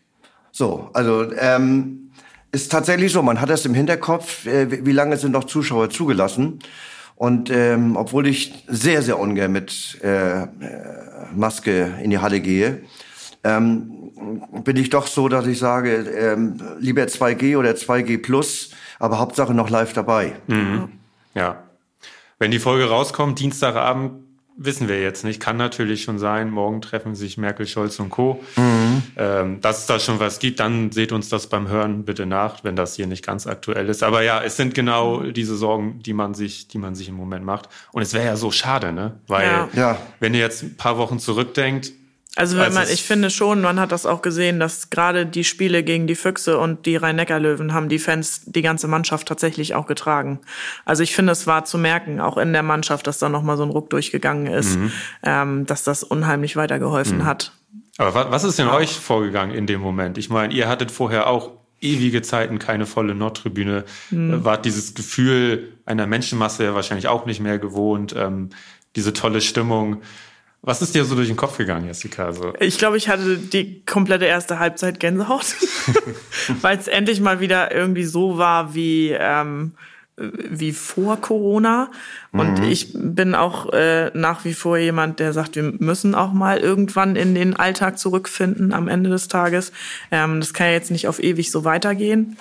So, 0.51 0.91
also 0.93 1.31
ähm, 1.39 2.11
ist 2.51 2.71
tatsächlich 2.71 3.11
so. 3.11 3.23
Man 3.23 3.41
hat 3.41 3.49
das 3.49 3.65
im 3.65 3.73
Hinterkopf, 3.73 4.45
äh, 4.45 4.85
wie 4.85 4.91
lange 4.91 5.17
sind 5.17 5.31
noch 5.31 5.45
Zuschauer 5.45 5.89
zugelassen. 5.89 6.59
Und 7.15 7.49
ähm, 7.49 7.95
obwohl 7.95 8.27
ich 8.27 8.63
sehr, 8.67 9.01
sehr 9.01 9.17
ungern 9.17 9.51
mit 9.51 9.97
äh, 10.03 10.43
äh 10.43 10.47
Maske 11.35 11.95
in 12.03 12.11
die 12.11 12.19
Halle 12.19 12.41
gehe, 12.41 12.83
ähm, 13.43 14.11
bin 14.63 14.77
ich 14.77 14.91
doch 14.91 15.07
so, 15.07 15.29
dass 15.29 15.47
ich 15.47 15.57
sage, 15.57 15.95
ähm, 15.95 16.61
lieber 16.77 17.01
2G 17.01 17.57
oder 17.57 17.71
2G 17.71 18.21
plus, 18.21 18.69
aber 18.99 19.17
Hauptsache 19.17 19.55
noch 19.55 19.71
live 19.71 19.93
dabei. 19.93 20.33
Mhm. 20.45 20.89
Ja. 21.33 21.63
Wenn 22.43 22.51
die 22.51 22.59
Folge 22.59 22.89
rauskommt, 22.89 23.39
Dienstagabend, 23.39 24.21
wissen 24.57 24.89
wir 24.89 25.01
jetzt 25.01 25.23
nicht. 25.23 25.39
Kann 25.39 25.55
natürlich 25.55 26.03
schon 26.03 26.19
sein. 26.19 26.51
Morgen 26.51 26.81
treffen 26.81 27.15
sich 27.15 27.37
Merkel, 27.37 27.65
Scholz 27.65 27.97
und 28.01 28.09
Co. 28.09 28.43
Mhm. 28.57 29.03
Ähm, 29.15 29.61
dass 29.61 29.79
es 29.79 29.85
da 29.85 29.97
schon 29.97 30.19
was 30.19 30.39
gibt, 30.39 30.59
dann 30.59 30.91
seht 30.91 31.13
uns 31.13 31.29
das 31.29 31.47
beim 31.47 31.69
Hören 31.69 32.03
bitte 32.03 32.25
nach, 32.25 32.65
wenn 32.65 32.75
das 32.75 32.97
hier 32.97 33.07
nicht 33.07 33.25
ganz 33.25 33.47
aktuell 33.47 33.87
ist. 33.87 34.03
Aber 34.03 34.23
ja, 34.23 34.43
es 34.43 34.57
sind 34.57 34.75
genau 34.75 35.21
diese 35.21 35.55
Sorgen, 35.55 36.01
die 36.05 36.11
man 36.11 36.33
sich, 36.33 36.67
die 36.67 36.79
man 36.79 36.95
sich 36.95 37.07
im 37.07 37.15
Moment 37.15 37.45
macht. 37.45 37.69
Und 37.93 38.01
es 38.01 38.13
wäre 38.13 38.25
ja 38.25 38.35
so 38.35 38.51
schade, 38.51 38.91
ne? 38.91 39.21
Weil, 39.27 39.69
ja. 39.73 39.97
wenn 40.19 40.33
ihr 40.33 40.41
jetzt 40.41 40.63
ein 40.63 40.75
paar 40.75 40.97
Wochen 40.97 41.19
zurückdenkt, 41.19 41.93
also 42.35 42.57
wenn 42.57 42.73
man, 42.73 42.87
ich 42.89 43.03
finde 43.03 43.29
schon, 43.29 43.61
man 43.61 43.79
hat 43.79 43.91
das 43.91 44.07
auch 44.07 44.23
gesehen, 44.23 44.59
dass 44.59 44.89
gerade 44.89 45.25
die 45.25 45.43
Spiele 45.43 45.83
gegen 45.83 46.07
die 46.07 46.15
Füchse 46.15 46.57
und 46.57 46.87
die 46.87 46.95
Rhein-Neckar-Löwen 46.95 47.73
haben 47.73 47.89
die 47.89 47.99
Fans 47.99 48.41
die 48.45 48.63
ganze 48.63 48.87
Mannschaft 48.87 49.27
tatsächlich 49.27 49.75
auch 49.75 49.85
getragen. 49.85 50.39
Also 50.83 51.03
ich 51.03 51.15
finde, 51.15 51.31
es 51.31 51.45
war 51.45 51.65
zu 51.65 51.77
merken, 51.77 52.19
auch 52.19 52.37
in 52.37 52.51
der 52.51 52.63
Mannschaft, 52.63 53.05
dass 53.05 53.19
da 53.19 53.29
nochmal 53.29 53.57
so 53.57 53.63
ein 53.63 53.69
Ruck 53.69 53.91
durchgegangen 53.91 54.47
ist, 54.47 54.77
mhm. 54.77 54.91
ähm, 55.21 55.65
dass 55.67 55.83
das 55.83 56.03
unheimlich 56.03 56.55
weitergeholfen 56.55 57.19
mhm. 57.19 57.25
hat. 57.25 57.51
Aber 57.99 58.31
was 58.31 58.43
ist 58.43 58.57
denn 58.57 58.67
ja. 58.67 58.73
euch 58.73 58.91
vorgegangen 58.91 59.53
in 59.53 59.67
dem 59.67 59.81
Moment? 59.81 60.17
Ich 60.17 60.31
meine, 60.31 60.51
ihr 60.53 60.67
hattet 60.67 60.91
vorher 60.91 61.27
auch 61.27 61.51
ewige 61.81 62.23
Zeiten 62.23 62.57
keine 62.57 62.87
volle 62.87 63.13
Nordtribüne, 63.13 63.83
mhm. 64.09 64.43
wart 64.43 64.65
dieses 64.65 64.95
Gefühl 64.95 65.73
einer 65.85 66.07
Menschenmasse 66.07 66.63
ja 66.63 66.73
wahrscheinlich 66.73 67.07
auch 67.07 67.27
nicht 67.27 67.41
mehr 67.41 67.59
gewohnt, 67.59 68.15
ähm, 68.17 68.49
diese 68.95 69.13
tolle 69.13 69.41
Stimmung. 69.41 70.01
Was 70.65 70.81
ist 70.81 70.95
dir 70.95 71.03
so 71.03 71.15
durch 71.15 71.27
den 71.27 71.35
Kopf 71.35 71.57
gegangen, 71.57 71.87
Jessica? 71.87 72.25
Also 72.25 72.53
ich 72.57 72.77
glaube, 72.77 72.95
ich 72.95 73.09
hatte 73.09 73.37
die 73.37 73.83
komplette 73.85 74.25
erste 74.25 74.59
Halbzeit 74.59 74.99
Gänsehaut, 74.99 75.55
weil 76.61 76.77
es 76.77 76.87
endlich 76.87 77.19
mal 77.19 77.41
wieder 77.41 77.75
irgendwie 77.75 78.05
so 78.05 78.37
war 78.37 78.73
wie 78.73 79.11
ähm, 79.11 79.73
wie 80.15 80.71
vor 80.71 81.17
Corona. 81.17 81.89
Und 82.31 82.59
mhm. 82.59 82.65
ich 82.65 82.93
bin 82.93 83.35
auch 83.35 83.73
äh, 83.73 84.11
nach 84.13 84.45
wie 84.45 84.53
vor 84.53 84.77
jemand, 84.77 85.19
der 85.19 85.33
sagt, 85.33 85.55
wir 85.55 85.63
müssen 85.63 86.15
auch 86.15 86.33
mal 86.33 86.59
irgendwann 86.59 87.15
in 87.15 87.35
den 87.35 87.55
Alltag 87.55 87.97
zurückfinden 87.97 88.73
am 88.73 88.87
Ende 88.87 89.09
des 89.09 89.27
Tages. 89.27 89.71
Ähm, 90.11 90.39
das 90.39 90.53
kann 90.53 90.67
ja 90.67 90.73
jetzt 90.73 90.91
nicht 90.91 91.07
auf 91.07 91.21
ewig 91.21 91.51
so 91.51 91.65
weitergehen. 91.65 92.37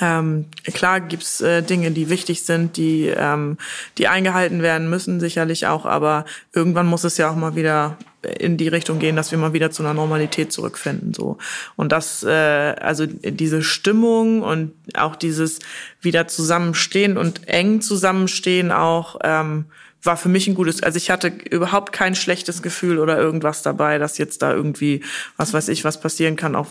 Ähm, 0.00 0.46
klar 0.64 1.00
gibt's 1.00 1.40
äh, 1.40 1.62
Dinge, 1.62 1.90
die 1.90 2.08
wichtig 2.08 2.44
sind, 2.44 2.76
die, 2.76 3.06
ähm, 3.06 3.58
die 3.98 4.08
eingehalten 4.08 4.62
werden 4.62 4.88
müssen, 4.90 5.20
sicherlich 5.20 5.66
auch, 5.66 5.86
aber 5.86 6.24
irgendwann 6.52 6.86
muss 6.86 7.04
es 7.04 7.16
ja 7.16 7.30
auch 7.30 7.36
mal 7.36 7.56
wieder 7.56 7.96
in 8.22 8.56
die 8.56 8.68
Richtung 8.68 8.98
gehen, 8.98 9.16
dass 9.16 9.30
wir 9.30 9.38
mal 9.38 9.52
wieder 9.52 9.70
zu 9.70 9.82
einer 9.82 9.94
Normalität 9.94 10.52
zurückfinden. 10.52 11.14
So. 11.14 11.38
Und 11.76 11.92
das, 11.92 12.22
äh, 12.22 12.30
also 12.30 13.06
diese 13.06 13.62
Stimmung 13.62 14.42
und 14.42 14.72
auch 14.94 15.16
dieses 15.16 15.60
wieder 16.02 16.28
zusammenstehen 16.28 17.16
und 17.16 17.48
eng 17.48 17.80
zusammenstehen 17.80 18.72
auch, 18.72 19.18
ähm, 19.24 19.66
war 20.02 20.16
für 20.16 20.28
mich 20.28 20.48
ein 20.48 20.54
gutes, 20.54 20.82
also 20.82 20.96
ich 20.96 21.10
hatte 21.10 21.28
überhaupt 21.28 21.92
kein 21.92 22.14
schlechtes 22.14 22.62
Gefühl 22.62 22.98
oder 22.98 23.18
irgendwas 23.18 23.62
dabei, 23.62 23.98
dass 23.98 24.18
jetzt 24.18 24.42
da 24.42 24.52
irgendwie, 24.52 25.02
was 25.36 25.52
weiß 25.52 25.68
ich, 25.68 25.84
was 25.84 26.00
passieren 26.00 26.36
kann, 26.36 26.56
auch 26.56 26.68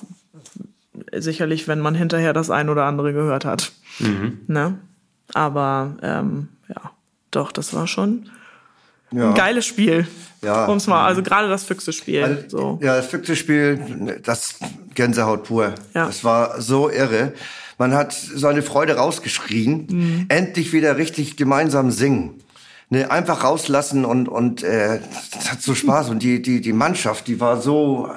sicherlich, 1.16 1.68
wenn 1.68 1.80
man 1.80 1.96
hinterher 1.96 2.34
das 2.34 2.50
ein 2.50 2.70
oder 2.70 2.86
andere 2.86 3.14
gehört 3.14 3.46
hat. 3.46 3.72
Mhm. 4.00 4.40
Ne? 4.48 4.80
Aber 5.34 5.98
ähm, 6.02 6.50
ja, 6.68 6.92
doch, 7.32 7.52
das 7.52 7.74
war 7.74 7.88
schon 7.88 8.30
ja. 9.12 9.30
ein 9.30 9.36
geiles 9.36 9.66
Spiel. 9.66 10.08
Ja. 10.42 10.66
Um's 10.66 10.88
mal, 10.88 11.06
also 11.06 11.22
gerade 11.22 11.50
das 11.50 11.66
Füchse-Spiel. 11.66 12.24
Also, 12.24 12.50
so. 12.50 12.80
Ja, 12.82 12.96
das 12.96 13.08
Füchse-Spiel, 13.08 14.22
das 14.24 14.56
Gänsehaut 14.96 15.44
pur. 15.44 15.76
Ja. 15.94 16.06
Das 16.06 16.24
war 16.24 16.62
so 16.62 16.90
irre. 16.90 17.34
Man 17.78 17.94
hat 17.94 18.14
seine 18.14 18.62
Freude 18.62 18.96
rausgeschrien. 18.96 19.88
Mhm. 19.90 20.26
Endlich 20.30 20.74
wieder 20.74 20.98
richtig 20.98 21.38
gemeinsam 21.38 21.92
singen 21.92 22.42
ne, 22.90 23.10
einfach 23.10 23.44
rauslassen 23.44 24.06
und 24.06 24.28
und 24.28 24.64
äh, 24.64 25.00
das 25.34 25.52
hat 25.52 25.62
so 25.62 25.76
Spaß 25.76 26.10
und 26.10 26.24
die 26.24 26.42
die 26.42 26.62
die 26.62 26.74
Mannschaft, 26.74 27.28
die 27.28 27.40
war 27.40 27.62
so. 27.62 28.10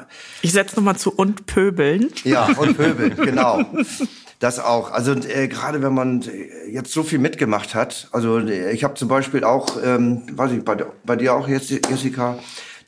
Ich 0.42 0.52
setze 0.52 0.76
noch 0.76 0.82
mal 0.82 0.96
zu 0.96 1.12
und 1.12 1.46
pöbeln. 1.46 2.10
Ja 2.24 2.46
und 2.56 2.76
pöbeln, 2.76 3.16
genau. 3.16 3.62
Das 4.42 4.58
auch. 4.58 4.90
Also 4.90 5.12
äh, 5.12 5.46
gerade 5.46 5.82
wenn 5.82 5.94
man 5.94 6.24
jetzt 6.68 6.92
so 6.92 7.04
viel 7.04 7.20
mitgemacht 7.20 7.76
hat. 7.76 8.08
Also 8.10 8.40
ich 8.40 8.82
habe 8.82 8.94
zum 8.94 9.06
Beispiel 9.06 9.44
auch, 9.44 9.76
ähm, 9.84 10.22
weiß 10.32 10.50
ich, 10.50 10.64
bei, 10.64 10.76
bei 11.04 11.14
dir 11.14 11.34
auch 11.34 11.46
jetzt, 11.46 11.70
Jessica, 11.70 12.38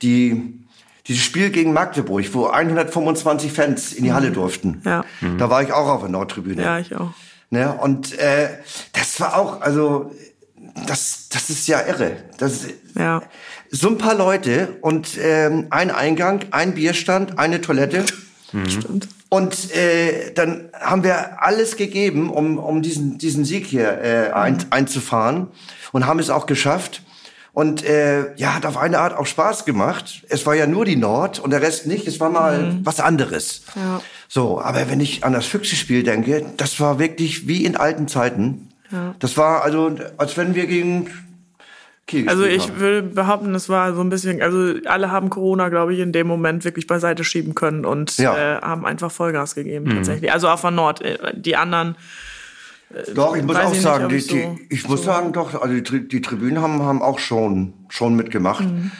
die 0.02 0.64
dieses 1.06 1.22
Spiel 1.22 1.50
gegen 1.50 1.72
Magdeburg, 1.72 2.24
wo 2.32 2.46
125 2.46 3.52
Fans 3.52 3.92
in 3.92 4.02
die 4.02 4.12
Halle 4.12 4.30
mhm. 4.30 4.34
durften. 4.34 4.82
Ja. 4.84 5.04
Mhm. 5.20 5.38
Da 5.38 5.48
war 5.48 5.62
ich 5.62 5.72
auch 5.72 5.86
auf 5.88 6.00
der 6.00 6.08
Nordtribüne. 6.08 6.60
Ja, 6.60 6.78
ich 6.80 6.96
auch. 6.96 7.10
Ne? 7.50 7.72
Und 7.72 8.18
äh, 8.18 8.48
das 8.92 9.20
war 9.20 9.36
auch, 9.36 9.60
also 9.60 10.10
das, 10.86 11.28
das 11.30 11.50
ist 11.50 11.66
ja 11.66 11.86
irre. 11.86 12.16
Das, 12.38 12.66
ja. 12.94 13.22
So 13.70 13.88
ein 13.88 13.98
paar 13.98 14.14
Leute 14.14 14.76
und 14.80 15.18
ähm, 15.20 15.66
ein 15.70 15.90
Eingang, 15.90 16.44
ein 16.50 16.74
Bierstand, 16.74 17.38
eine 17.38 17.60
Toilette. 17.60 18.04
Mhm. 18.52 18.68
Stimmt. 18.68 19.08
Und 19.28 19.74
äh, 19.74 20.32
dann 20.32 20.68
haben 20.80 21.02
wir 21.02 21.42
alles 21.42 21.76
gegeben, 21.76 22.30
um, 22.30 22.58
um 22.58 22.82
diesen, 22.82 23.18
diesen 23.18 23.44
Sieg 23.44 23.66
hier 23.66 24.00
äh, 24.00 24.30
ein, 24.32 24.54
mhm. 24.54 24.66
einzufahren 24.70 25.48
und 25.90 26.06
haben 26.06 26.20
es 26.20 26.30
auch 26.30 26.46
geschafft. 26.46 27.02
Und 27.52 27.84
äh, 27.84 28.34
ja, 28.36 28.54
hat 28.54 28.66
auf 28.66 28.76
eine 28.76 28.98
Art 28.98 29.16
auch 29.16 29.26
Spaß 29.26 29.64
gemacht. 29.64 30.24
Es 30.28 30.44
war 30.44 30.54
ja 30.54 30.66
nur 30.66 30.84
die 30.84 30.96
Nord 30.96 31.38
und 31.38 31.50
der 31.50 31.62
Rest 31.62 31.86
nicht. 31.86 32.06
Es 32.08 32.18
war 32.18 32.28
mal 32.28 32.58
mhm. 32.58 32.80
was 32.86 32.98
anderes. 32.98 33.62
Ja. 33.76 34.00
So, 34.28 34.60
aber 34.60 34.90
wenn 34.90 34.98
ich 34.98 35.24
an 35.24 35.32
das 35.32 35.46
Füchse-Spiel 35.46 36.02
denke, 36.02 36.44
das 36.56 36.80
war 36.80 36.98
wirklich 36.98 37.46
wie 37.46 37.64
in 37.64 37.76
alten 37.76 38.08
Zeiten. 38.08 38.63
Ja. 38.90 39.14
Das 39.18 39.36
war 39.36 39.62
also, 39.62 39.96
als 40.16 40.36
wenn 40.36 40.54
wir 40.54 40.66
gegen 40.66 41.10
Kiel 42.06 42.28
Also 42.28 42.44
ich 42.44 42.68
haben. 42.68 42.80
will 42.80 43.02
behaupten, 43.02 43.54
es 43.54 43.68
war 43.68 43.94
so 43.94 44.02
ein 44.02 44.10
bisschen, 44.10 44.42
also 44.42 44.74
alle 44.84 45.10
haben 45.10 45.30
Corona, 45.30 45.70
glaube 45.70 45.94
ich, 45.94 46.00
in 46.00 46.12
dem 46.12 46.26
Moment 46.26 46.64
wirklich 46.64 46.86
beiseite 46.86 47.24
schieben 47.24 47.54
können 47.54 47.86
und 47.86 48.18
ja. 48.18 48.58
äh, 48.58 48.60
haben 48.60 48.84
einfach 48.84 49.10
Vollgas 49.10 49.54
gegeben 49.54 49.86
mhm. 49.86 49.96
tatsächlich. 49.96 50.32
Also 50.32 50.48
auf 50.48 50.60
der 50.60 50.70
Nord. 50.70 51.00
Äh, 51.00 51.32
die 51.34 51.56
anderen. 51.56 51.96
Äh, 52.90 53.14
doch, 53.14 53.34
ich 53.34 53.42
muss 53.42 53.56
auch 53.56 53.72
ich 53.72 53.80
sagen, 53.80 54.08
nicht, 54.08 54.30
die, 54.30 54.34
die, 54.34 54.66
ich 54.68 54.82
so 54.82 54.88
muss 54.88 55.04
sagen, 55.04 55.32
doch, 55.32 55.60
also 55.60 55.80
die, 55.80 56.08
die 56.08 56.20
Tribünen 56.20 56.60
haben, 56.60 56.82
haben 56.82 57.00
auch 57.00 57.18
schon, 57.18 57.72
schon 57.88 58.14
mitgemacht. 58.16 58.64
Mhm. 58.64 58.90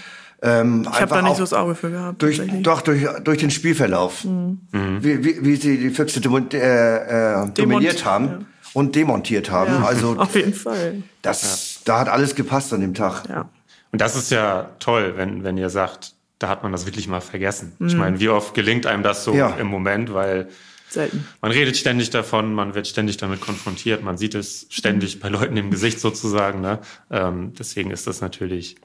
Ähm, 0.41 0.89
ich 0.91 1.01
habe 1.01 1.15
da 1.15 1.23
nicht 1.23 1.37
so 1.37 1.43
das 1.43 1.53
Auge 1.53 1.75
für 1.75 1.91
gehabt. 1.91 2.23
Durch, 2.23 2.41
doch, 2.63 2.81
durch, 2.81 3.07
durch 3.23 3.39
den 3.39 3.51
Spielverlauf. 3.51 4.25
Mhm. 4.25 4.59
Wie, 5.01 5.25
wie, 5.25 5.45
wie 5.45 5.57
sie 5.57 5.79
die 5.79 5.91
Füchse 5.91 6.21
äh, 6.21 7.43
äh, 7.45 7.51
dominiert 7.51 8.05
haben. 8.07 8.27
Ja 8.27 8.39
und 8.75 8.95
demontiert 8.95 9.51
haben. 9.51 9.73
Ja, 9.73 9.85
also 9.85 10.17
auf 10.19 10.35
jeden 10.35 10.53
Fall. 10.53 11.03
Das, 11.23 11.77
ja. 11.77 11.81
da 11.87 12.01
hat 12.01 12.09
alles 12.11 12.35
gepasst 12.35 12.73
an 12.75 12.83
dem 12.83 12.93
Tag. 12.93 13.27
Ja. 13.29 13.49
Und 13.91 14.01
das 14.01 14.17
ist 14.17 14.31
ja 14.31 14.71
toll, 14.81 15.15
wenn, 15.17 15.45
wenn 15.45 15.57
ihr 15.57 15.71
sagt, 15.71 16.15
da 16.39 16.49
hat 16.49 16.63
man 16.63 16.73
das 16.73 16.85
wirklich 16.85 17.09
mal 17.09 17.21
vergessen. 17.21 17.73
Mhm. 17.79 17.87
Ich 17.87 17.95
meine, 17.95 18.21
wie 18.21 18.29
oft 18.29 18.53
gelingt 18.53 18.87
einem 18.87 19.03
das 19.03 19.25
so 19.25 19.33
ja. 19.33 19.51
im 19.51 19.69
Moment, 19.69 20.13
weil 20.13 20.49
Selten. 20.91 21.27
man 21.41 21.53
redet 21.53 21.77
ständig 21.77 22.11
davon, 22.11 22.55
man 22.55 22.75
wird 22.75 22.87
ständig 22.89 23.17
damit 23.17 23.41
konfrontiert, 23.41 24.03
man 24.03 24.19
sieht 24.19 24.35
es 24.35 24.67
ständig 24.69 25.17
mhm. 25.17 25.21
bei 25.21 25.29
Leuten 25.29 25.57
im 25.57 25.71
Gesicht 25.71 26.01
sozusagen. 26.01 26.61
Ne? 26.61 26.81
Ähm, 27.11 27.55
deswegen 27.59 27.93
ist 27.93 28.07
das 28.07 28.21
natürlich 28.21 28.77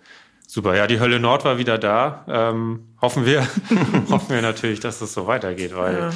super. 0.47 0.75
Ja, 0.75 0.87
die 0.87 0.99
Hölle 0.99 1.19
Nord 1.19 1.43
war 1.43 1.57
wieder 1.57 1.77
da. 1.79 2.25
Ähm, 2.27 2.87
hoffen 3.01 3.25
wir, 3.25 3.47
hoffen 4.09 4.29
wir 4.29 4.41
natürlich, 4.41 4.79
dass 4.79 4.99
das 4.99 5.13
so 5.13 5.25
weitergeht, 5.25 5.75
weil 5.75 5.97
ja. 5.97 6.09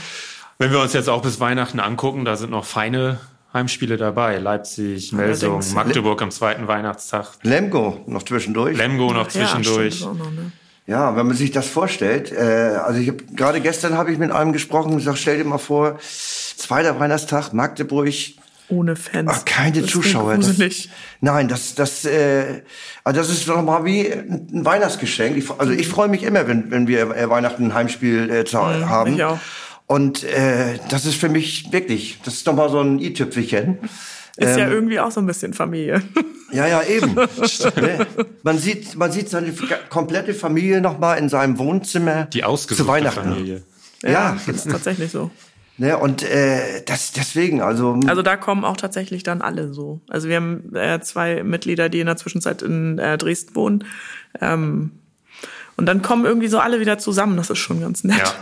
wenn 0.59 0.71
wir 0.71 0.79
uns 0.79 0.93
jetzt 0.93 1.09
auch 1.09 1.23
bis 1.23 1.39
Weihnachten 1.39 1.79
angucken, 1.79 2.25
da 2.25 2.35
sind 2.35 2.51
noch 2.51 2.65
feine 2.65 3.19
Heimspiele 3.53 3.97
dabei. 3.97 4.39
Leipzig, 4.39 5.11
Melsung, 5.11 5.61
Magdeburg 5.73 6.21
am 6.21 6.31
zweiten 6.31 6.67
Weihnachtstag. 6.67 7.33
Lemgo 7.43 7.99
noch 8.07 8.23
zwischendurch. 8.23 8.75
Lemgo 8.75 9.13
noch 9.13 9.27
zwischendurch. 9.27 10.01
Ja, 10.01 10.07
noch, 10.07 10.31
ne? 10.31 10.51
ja, 10.87 11.15
wenn 11.15 11.27
man 11.27 11.35
sich 11.35 11.51
das 11.51 11.67
vorstellt. 11.67 12.31
Äh, 12.31 12.77
also 12.83 12.99
ich 12.99 13.09
habe 13.09 13.23
gerade 13.35 13.61
gestern 13.61 13.97
habe 13.97 14.11
ich 14.11 14.17
mit 14.17 14.31
einem 14.31 14.53
gesprochen 14.53 14.91
und 14.91 14.97
gesagt, 14.97 15.19
stell 15.19 15.37
dir 15.37 15.45
mal 15.45 15.59
vor, 15.59 15.99
zweiter 15.99 16.99
Weihnachtstag, 16.99 17.53
Magdeburg. 17.53 18.11
Ohne 18.69 18.95
Fans. 18.95 19.29
Ach, 19.31 19.45
keine 19.45 19.81
das 19.81 19.91
Zuschauer. 19.91 20.37
Das, 20.37 20.87
nein, 21.21 21.47
das, 21.47 21.75
das, 21.75 22.05
äh, 22.05 22.63
also 23.03 23.19
das 23.19 23.29
ist 23.29 23.47
doch 23.47 23.61
mal 23.61 23.85
wie 23.85 24.11
ein 24.11 24.65
Weihnachtsgeschenk. 24.65 25.37
Ich, 25.37 25.51
also 25.51 25.71
ich 25.71 25.87
freue 25.87 26.07
mich 26.07 26.23
immer, 26.23 26.47
wenn, 26.47 26.71
wenn 26.71 26.87
wir 26.87 27.29
Weihnachten 27.29 27.65
ein 27.65 27.73
Heimspiel 27.73 28.29
äh, 28.31 28.43
mhm, 28.51 28.89
haben. 28.89 29.13
Ich 29.13 29.23
auch. 29.23 29.37
Und 29.87 30.23
äh, 30.23 30.79
das 30.89 31.05
ist 31.05 31.15
für 31.15 31.29
mich 31.29 31.71
wirklich, 31.71 32.19
das 32.23 32.35
ist 32.35 32.47
nochmal 32.47 32.69
so 32.69 32.79
ein 32.79 32.99
i-Tüpfelchen. 32.99 33.79
Ist 34.37 34.53
ähm, 34.53 34.59
ja 34.59 34.69
irgendwie 34.69 34.99
auch 34.99 35.11
so 35.11 35.19
ein 35.19 35.25
bisschen 35.25 35.53
Familie. 35.53 36.01
Ja, 36.51 36.67
ja, 36.67 36.83
eben. 36.83 37.15
Ne? 37.81 38.05
man 38.43 38.59
sieht, 38.59 38.95
man 38.95 39.11
sieht 39.11 39.27
seine 39.27 39.51
komplette 39.89 40.35
Familie 40.35 40.81
noch 40.81 40.99
mal 40.99 41.15
in 41.15 41.27
seinem 41.27 41.57
Wohnzimmer 41.57 42.25
Die 42.25 42.43
ausgesuchte 42.43 42.83
zu 42.83 42.87
Weihnachten. 42.87 43.23
Familie. 43.23 43.63
Ja, 44.03 44.37
das 44.45 44.57
ist 44.57 44.69
tatsächlich 44.69 45.09
so. 45.09 45.31
Ne, 45.77 45.97
und 45.97 46.21
äh, 46.21 46.83
das 46.85 47.11
deswegen, 47.13 47.61
also 47.61 47.99
Also 48.05 48.21
da 48.21 48.37
kommen 48.37 48.65
auch 48.65 48.77
tatsächlich 48.77 49.23
dann 49.23 49.41
alle 49.41 49.73
so. 49.73 50.01
Also 50.07 50.29
wir 50.29 50.35
haben 50.35 50.75
äh, 50.75 51.01
zwei 51.01 51.43
Mitglieder, 51.43 51.89
die 51.89 52.01
in 52.01 52.05
der 52.05 52.17
Zwischenzeit 52.17 52.61
in 52.61 52.99
äh, 52.99 53.17
Dresden 53.17 53.55
wohnen. 53.55 53.83
Ähm, 54.39 54.91
und 55.77 55.85
dann 55.85 56.01
kommen 56.01 56.25
irgendwie 56.25 56.47
so 56.47 56.59
alle 56.59 56.79
wieder 56.79 56.97
zusammen. 56.97 57.37
Das 57.37 57.49
ist 57.49 57.59
schon 57.59 57.81
ganz 57.81 58.03
nett. 58.03 58.21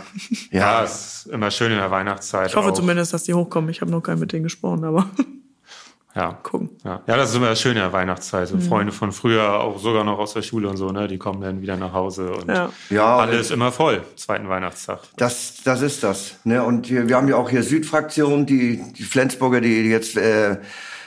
Ja. 0.50 0.58
ja, 0.58 0.84
es 0.84 1.24
ist 1.24 1.32
immer 1.32 1.50
schön 1.50 1.72
in 1.72 1.78
der 1.78 1.90
Weihnachtszeit. 1.90 2.48
Ich 2.50 2.56
hoffe 2.56 2.70
auch. 2.70 2.74
zumindest, 2.74 3.14
dass 3.14 3.22
die 3.24 3.32
hochkommen. 3.34 3.70
Ich 3.70 3.80
habe 3.80 3.90
noch 3.90 4.02
keinen 4.02 4.20
mit 4.20 4.32
denen 4.32 4.42
gesprochen, 4.44 4.84
aber 4.84 5.06
Ja. 6.14 6.32
gucken. 6.42 6.68
Ja. 6.84 7.00
ja, 7.06 7.16
das 7.16 7.30
ist 7.30 7.36
immer 7.36 7.56
schön 7.56 7.72
in 7.72 7.78
der 7.78 7.92
Weihnachtszeit. 7.94 8.46
So 8.48 8.58
Freunde 8.58 8.92
von 8.92 9.12
früher, 9.12 9.60
auch 9.60 9.78
sogar 9.78 10.04
noch 10.04 10.18
aus 10.18 10.34
der 10.34 10.42
Schule 10.42 10.68
und 10.68 10.76
so, 10.76 10.90
ne, 10.92 11.08
die 11.08 11.16
kommen 11.16 11.40
dann 11.40 11.62
wieder 11.62 11.78
nach 11.78 11.94
Hause 11.94 12.32
und 12.34 12.48
Ja. 12.48 12.68
Ja, 12.90 13.16
alles 13.16 13.50
immer 13.50 13.72
voll, 13.72 14.02
zweiten 14.16 14.46
Weihnachtstag. 14.48 15.00
Das, 15.16 15.62
das 15.64 15.80
ist 15.80 16.02
das. 16.02 16.34
Ne? 16.44 16.62
Und 16.62 16.90
wir, 16.90 17.08
wir 17.08 17.16
haben 17.16 17.28
ja 17.28 17.36
auch 17.36 17.48
hier 17.48 17.62
Südfraktion, 17.62 18.44
die, 18.44 18.82
die 18.92 19.04
Flensburger, 19.04 19.62
die 19.62 19.84
jetzt 19.88 20.18
äh, 20.18 20.52
äh, 20.52 20.56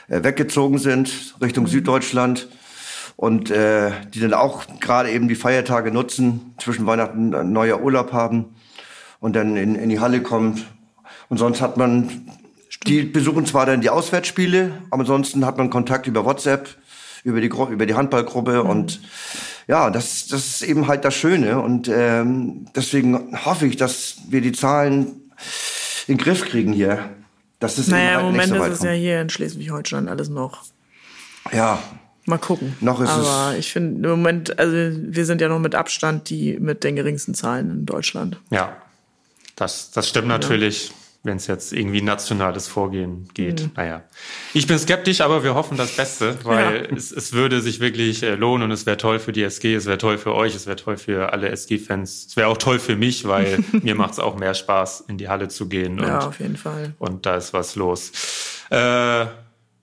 weggezogen 0.08 0.78
sind 0.78 1.36
Richtung 1.40 1.68
Süddeutschland 1.68 2.48
und 3.16 3.50
äh, 3.50 3.92
die 4.14 4.20
dann 4.20 4.34
auch 4.34 4.64
gerade 4.80 5.10
eben 5.10 5.28
die 5.28 5.34
Feiertage 5.34 5.90
nutzen, 5.90 6.54
zwischen 6.58 6.86
Weihnachten 6.86 7.34
ein 7.34 7.52
neuer 7.52 7.80
Urlaub 7.80 8.12
haben 8.12 8.54
und 9.20 9.34
dann 9.34 9.56
in, 9.56 9.74
in 9.74 9.88
die 9.88 10.00
Halle 10.00 10.20
kommen. 10.22 10.62
Und 11.28 11.38
sonst 11.38 11.60
hat 11.60 11.76
man, 11.76 12.28
die 12.86 13.02
besuchen 13.02 13.46
zwar 13.46 13.66
dann 13.66 13.80
die 13.80 13.90
Auswärtsspiele, 13.90 14.72
aber 14.90 15.00
ansonsten 15.00 15.44
hat 15.46 15.56
man 15.58 15.70
Kontakt 15.70 16.06
über 16.06 16.24
WhatsApp, 16.24 16.68
über 17.24 17.40
die, 17.40 17.48
über 17.48 17.86
die 17.86 17.94
Handballgruppe 17.94 18.62
und 18.62 19.00
ja, 19.66 19.90
das, 19.90 20.28
das 20.28 20.46
ist 20.46 20.62
eben 20.62 20.86
halt 20.86 21.04
das 21.04 21.14
Schöne 21.14 21.60
und 21.60 21.88
ähm, 21.88 22.66
deswegen 22.76 23.36
hoffe 23.44 23.66
ich, 23.66 23.76
dass 23.76 24.18
wir 24.28 24.40
die 24.40 24.52
Zahlen 24.52 25.32
in 26.06 26.16
den 26.16 26.18
Griff 26.18 26.44
kriegen 26.44 26.72
hier. 26.72 27.10
Dass 27.58 27.78
es 27.78 27.88
Naja, 27.88 28.20
im 28.20 28.26
halt 28.26 28.36
nicht 28.36 28.48
Moment 28.48 28.48
so 28.48 28.64
ist 28.70 28.78
es 28.78 28.82
ja 28.84 28.90
kommt. 28.90 29.00
hier 29.00 29.20
in 29.22 29.30
Schleswig-Holstein 29.30 30.08
alles 30.08 30.28
noch. 30.28 30.62
Ja, 31.52 31.82
Mal 32.26 32.38
gucken. 32.38 32.76
Noch 32.80 33.00
ist 33.00 33.08
Aber 33.08 33.52
es- 33.52 33.58
ich 33.60 33.72
finde 33.72 34.08
im 34.08 34.16
Moment, 34.16 34.58
also 34.58 34.76
wir 34.76 35.24
sind 35.24 35.40
ja 35.40 35.48
noch 35.48 35.60
mit 35.60 35.74
Abstand 35.74 36.28
die 36.30 36.58
mit 36.58 36.82
den 36.84 36.96
geringsten 36.96 37.34
Zahlen 37.34 37.70
in 37.70 37.86
Deutschland. 37.86 38.38
Ja, 38.50 38.76
das, 39.54 39.90
das 39.92 40.08
stimmt 40.08 40.28
natürlich, 40.28 40.92
wenn 41.22 41.38
es 41.38 41.46
jetzt 41.48 41.72
irgendwie 41.72 42.02
nationales 42.02 42.68
Vorgehen 42.68 43.28
geht. 43.34 43.62
Mhm. 43.62 43.70
Naja, 43.76 44.02
ich 44.54 44.66
bin 44.68 44.78
skeptisch, 44.78 45.20
aber 45.22 45.42
wir 45.42 45.54
hoffen 45.54 45.76
das 45.76 45.96
Beste, 45.96 46.36
weil 46.44 46.88
es, 46.96 47.10
es 47.10 47.32
würde 47.32 47.60
sich 47.60 47.80
wirklich 47.80 48.22
äh, 48.22 48.34
lohnen 48.36 48.64
und 48.64 48.70
es 48.70 48.86
wäre 48.86 48.96
toll 48.96 49.18
für 49.18 49.32
die 49.32 49.42
SG, 49.42 49.74
es 49.74 49.86
wäre 49.86 49.98
toll 49.98 50.18
für 50.18 50.34
euch, 50.34 50.54
es 50.54 50.66
wäre 50.66 50.76
toll 50.76 50.96
für 50.96 51.32
alle 51.32 51.48
SG-Fans, 51.48 52.26
es 52.28 52.36
wäre 52.36 52.48
auch 52.48 52.58
toll 52.58 52.78
für 52.78 52.94
mich, 52.96 53.26
weil 53.26 53.58
mir 53.82 53.94
macht 53.94 54.12
es 54.12 54.18
auch 54.20 54.36
mehr 54.36 54.54
Spaß, 54.54 55.04
in 55.08 55.16
die 55.18 55.28
Halle 55.28 55.48
zu 55.48 55.68
gehen 55.68 55.98
Ja, 55.98 56.18
und, 56.18 56.24
auf 56.26 56.38
jeden 56.40 56.56
Fall. 56.56 56.94
und 56.98 57.24
da 57.26 57.36
ist 57.36 57.52
was 57.52 57.74
los. 57.76 58.12
Äh, 58.70 59.26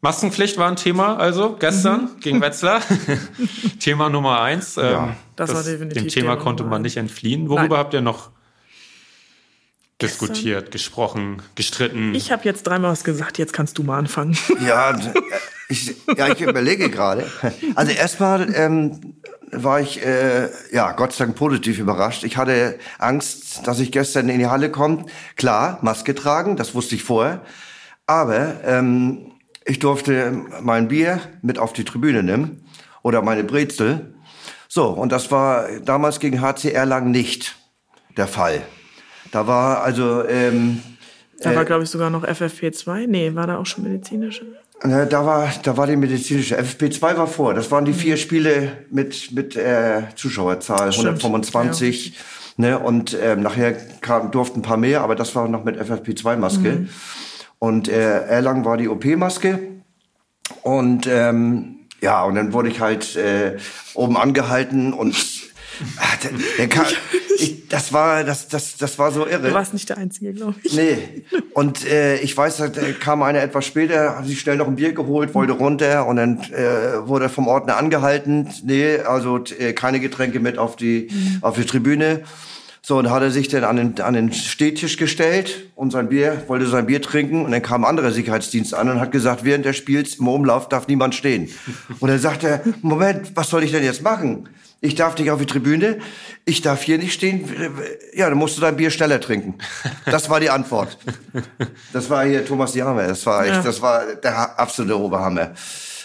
Maskenpflicht 0.03 0.57
war 0.57 0.67
ein 0.67 0.75
Thema, 0.75 1.15
also 1.15 1.55
gestern 1.57 2.09
gegen 2.19 2.41
Wetzlar. 2.41 2.81
Thema 3.79 4.09
Nummer 4.09 4.41
eins. 4.41 4.75
Ähm, 4.75 4.83
Ja, 4.83 5.15
das 5.37 5.53
war 5.55 5.63
definitiv 5.63 6.03
Dem 6.03 6.09
Thema 6.09 6.33
Thema 6.33 6.43
konnte 6.43 6.63
man 6.65 6.81
nicht 6.81 6.97
entfliehen. 6.97 7.47
Worüber 7.47 7.69
Nein. 7.69 7.77
habt 7.77 7.93
ihr 7.93 8.01
noch 8.01 8.29
diskutiert, 10.01 10.71
gesprochen, 10.71 11.41
gestritten? 11.55 12.13
Ich 12.15 12.33
habe 12.33 12.43
jetzt 12.43 12.63
dreimal 12.63 12.91
was 12.91 13.05
gesagt, 13.05 13.37
jetzt 13.37 13.53
kannst 13.53 13.77
du 13.77 13.83
mal 13.83 13.97
anfangen. 13.97 14.37
ja, 14.67 14.91
d- 14.91 15.13
ich, 15.69 15.95
ja, 16.17 16.27
ich 16.27 16.41
überlege 16.41 16.89
gerade. 16.89 17.25
Also 17.75 17.93
erstmal 17.93 18.53
ähm, 18.53 19.15
war 19.53 19.79
ich, 19.79 20.05
äh, 20.05 20.49
ja, 20.73 20.91
Gott 20.91 21.13
sei 21.13 21.23
Dank 21.25 21.37
positiv 21.37 21.79
überrascht. 21.79 22.25
Ich 22.25 22.35
hatte 22.35 22.77
Angst, 22.99 23.65
dass 23.65 23.79
ich 23.79 23.93
gestern 23.93 24.27
in 24.27 24.39
die 24.39 24.47
Halle 24.47 24.69
komme. 24.69 25.05
Klar, 25.37 25.79
Maske 25.81 26.13
tragen, 26.13 26.57
das 26.57 26.75
wusste 26.75 26.95
ich 26.95 27.03
vorher. 27.03 27.41
Aber 28.05 28.55
ähm, 28.65 29.29
ich 29.65 29.79
durfte 29.79 30.43
mein 30.61 30.87
Bier 30.87 31.19
mit 31.41 31.59
auf 31.59 31.73
die 31.73 31.83
Tribüne 31.83 32.23
nehmen 32.23 32.65
oder 33.01 33.21
meine 33.21 33.43
Brezel. 33.43 34.13
So, 34.67 34.87
und 34.87 35.11
das 35.11 35.31
war 35.31 35.67
damals 35.83 36.19
gegen 36.19 36.41
HC 36.41 36.71
Erlangen 36.71 37.11
nicht 37.11 37.55
der 38.17 38.27
Fall. 38.27 38.61
Da 39.31 39.47
war 39.47 39.83
also, 39.83 40.27
ähm, 40.27 40.81
Da 41.41 41.55
war, 41.55 41.65
glaube 41.65 41.83
ich, 41.83 41.89
sogar 41.89 42.09
noch 42.09 42.23
FFP2. 42.23 43.07
Nee, 43.07 43.35
war 43.35 43.47
da 43.47 43.57
auch 43.57 43.65
schon 43.65 43.83
medizinische? 43.83 44.45
Ne, 44.83 45.07
da 45.07 45.25
war, 45.25 45.49
da 45.63 45.77
war 45.77 45.87
die 45.87 45.95
medizinische. 45.95 46.59
FFP2 46.59 47.17
war 47.17 47.27
vor. 47.27 47.53
Das 47.53 47.71
waren 47.71 47.85
die 47.85 47.93
vier 47.93 48.17
Spiele 48.17 48.85
mit, 48.91 49.31
mit 49.31 49.55
äh, 49.55 50.03
Zuschauerzahl, 50.15 50.91
Stimmt. 50.91 51.23
125. 51.23 52.17
Ne, 52.57 52.77
und 52.77 53.17
ähm, 53.19 53.41
nachher 53.41 53.73
kam, 54.01 54.29
durften 54.31 54.59
ein 54.59 54.61
paar 54.61 54.77
mehr, 54.77 55.01
aber 55.01 55.15
das 55.15 55.35
war 55.35 55.47
noch 55.47 55.63
mit 55.63 55.79
FFP2-Maske. 55.79 56.87
Und 57.63 57.87
äh, 57.87 58.25
Erlangen 58.25 58.65
war 58.65 58.75
die 58.75 58.89
OP-Maske. 58.89 59.57
Und 60.63 61.07
ähm, 61.07 61.75
ja, 62.01 62.21
und 62.25 62.35
dann 62.35 62.51
wurde 62.51 62.67
ich 62.67 62.81
halt 62.81 63.15
äh, 63.15 63.55
oben 63.93 64.17
angehalten 64.17 64.91
und 64.91 65.15
ah, 65.95 66.03
der, 66.21 66.31
der 66.57 66.67
kam, 66.67 66.85
ich, 67.39 67.69
das 67.69 67.93
war 67.93 68.25
das 68.25 68.49
das 68.49 68.75
das 68.75 68.99
war 68.99 69.13
so 69.13 69.25
irre. 69.25 69.47
Du 69.47 69.53
warst 69.53 69.71
nicht 69.71 69.87
der 69.87 69.97
Einzige, 69.97 70.33
glaube 70.33 70.55
ich. 70.61 70.73
Nee. 70.73 71.23
Und 71.53 71.85
äh, 71.85 72.17
ich 72.17 72.35
weiß, 72.35 72.57
da 72.57 72.67
kam 72.99 73.23
einer 73.23 73.41
etwas 73.41 73.65
später, 73.65 74.17
hat 74.17 74.25
sich 74.27 74.41
schnell 74.41 74.57
noch 74.57 74.67
ein 74.67 74.75
Bier 74.75 74.91
geholt, 74.91 75.33
wollte 75.33 75.53
runter 75.53 76.05
und 76.05 76.17
dann 76.17 76.41
äh, 76.51 77.07
wurde 77.07 77.29
vom 77.29 77.47
Ordner 77.47 77.77
angehalten. 77.77 78.49
Nee, 78.65 78.97
also 78.97 79.41
äh, 79.57 79.71
keine 79.71 80.01
Getränke 80.01 80.41
mit 80.41 80.57
auf 80.57 80.75
die, 80.75 81.07
auf 81.39 81.55
die 81.55 81.65
Tribüne. 81.65 82.23
So, 82.85 82.97
und 82.97 83.09
hat 83.09 83.21
er 83.23 83.31
sich 83.31 83.47
dann 83.47 83.63
an 83.63 83.77
den, 83.77 84.01
an 84.01 84.13
den 84.13 84.33
Stehtisch 84.33 84.97
gestellt 84.97 85.67
und 85.75 85.91
sein 85.91 86.09
Bier, 86.09 86.43
wollte 86.47 86.67
sein 86.67 86.85
Bier 86.85 87.01
trinken 87.01 87.45
und 87.45 87.51
dann 87.51 87.61
kam 87.61 87.85
ein 87.85 87.89
anderer 87.89 88.11
Sicherheitsdienst 88.11 88.73
an 88.73 88.89
und 88.89 88.99
hat 88.99 89.13
gesagt, 89.13 89.45
während 89.45 89.63
des 89.63 89.77
Spiels 89.77 90.15
im 90.15 90.27
Umlauf 90.27 90.67
darf 90.67 90.87
niemand 90.89 91.15
stehen. 91.15 91.49
Und 92.01 92.09
dann 92.09 92.19
sagt 92.19 92.43
er, 92.43 92.61
Moment, 92.81 93.31
was 93.35 93.49
soll 93.49 93.63
ich 93.63 93.71
denn 93.71 93.85
jetzt 93.85 94.01
machen? 94.01 94.49
Ich 94.81 94.95
darf 94.95 95.17
nicht 95.17 95.31
auf 95.31 95.39
die 95.39 95.45
Tribüne, 95.45 95.99
ich 96.43 96.61
darf 96.61 96.81
hier 96.83 96.97
nicht 96.97 97.13
stehen. 97.13 97.47
Ja, 98.15 98.27
dann 98.27 98.37
musst 98.37 98.57
du 98.57 98.61
dein 98.61 98.75
Bier 98.75 98.91
schneller 98.91 99.21
trinken. 99.21 99.55
Das 100.05 100.29
war 100.29 100.41
die 100.41 100.49
Antwort. 100.49 100.97
Das 101.93 102.09
war 102.09 102.25
hier 102.25 102.45
Thomas 102.45 102.75
Jammer. 102.75 103.07
Das 103.07 103.25
war 103.25 103.45
echt, 103.45 103.53
Ja. 103.53 103.61
das 103.61 103.81
war 103.81 104.03
der 104.21 104.59
absolute 104.59 104.99
Oberhammer. 104.99 105.51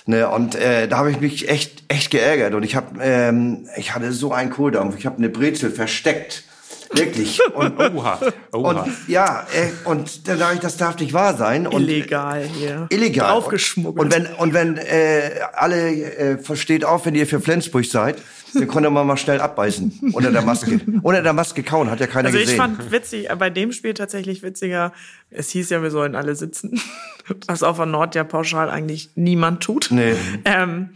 Ne, 0.07 0.29
und 0.29 0.55
äh, 0.55 0.87
da 0.87 0.99
habe 0.99 1.11
ich 1.11 1.21
mich 1.21 1.49
echt 1.51 1.83
echt 1.89 2.11
geärgert 2.13 2.55
und 2.55 2.63
ich 2.63 2.77
habe 2.77 2.99
ähm, 3.03 3.69
ich 3.77 3.95
hatte 3.97 4.13
so 4.13 4.33
einen 4.33 4.51
Kohldampf. 4.51 4.97
Ich 4.97 5.07
habe 5.07 5.19
eine 5.19 5.29
Brezel 5.29 5.71
versteckt. 5.73 6.45
Wirklich. 6.93 7.41
Und, 7.55 7.79
Oha, 7.95 8.19
oha. 8.53 8.83
und 8.83 9.09
ja, 9.09 9.47
äh, 9.55 9.89
und 9.89 10.27
dann 10.29 10.39
sage 10.39 10.55
ich, 10.55 10.61
das 10.61 10.77
darf 10.77 10.99
nicht 10.99 11.13
wahr 11.13 11.37
sein. 11.37 11.67
Und, 11.67 11.83
Illegal 11.83 12.45
hier. 12.45 12.87
Illegal. 12.91 13.31
Draufgeschmuggelt. 13.31 14.05
Und 14.05 14.15
wenn, 14.15 14.27
und 14.39 14.55
wenn 14.55 14.77
äh, 14.77 15.31
alle 15.55 15.91
äh, 15.91 16.39
versteht 16.39 16.85
auf, 16.85 17.07
wenn 17.07 17.15
ihr 17.15 17.27
für 17.27 17.41
Flensburg 17.41 17.85
seid, 17.85 18.17
dann 18.55 18.67
könnt 18.69 18.87
ihr 18.87 18.91
mal 18.91 19.17
schnell 19.17 19.41
abbeißen 19.41 20.13
unter 20.13 20.31
der 20.31 20.43
Maske. 20.43 20.81
unter 21.03 21.23
der 21.23 21.33
Maske 21.33 21.63
kauen, 21.63 21.91
hat 21.91 22.01
ja 22.01 22.07
keiner 22.07 22.27
Also 22.29 22.39
ich 22.39 22.45
gesehen. 22.45 22.57
fand 22.59 22.91
witzig, 22.91 23.31
äh, 23.31 23.37
bei 23.37 23.51
dem 23.51 23.73
Spiel 23.73 23.95
tatsächlich 23.95 24.43
witziger, 24.43 24.93
es 25.31 25.51
hieß 25.51 25.71
ja, 25.71 25.83
wir 25.83 25.91
sollen 25.91 26.15
alle 26.15 26.35
sitzen. 26.35 26.81
Was 27.47 27.63
auf 27.63 27.77
der 27.77 27.87
Nord 27.87 28.15
ja 28.15 28.25
pauschal 28.25 28.71
eigentlich 28.71 29.11
niemand 29.15 29.63
tut. 29.63 29.89
Nee. 29.91 30.15
Ähm, 30.47 30.91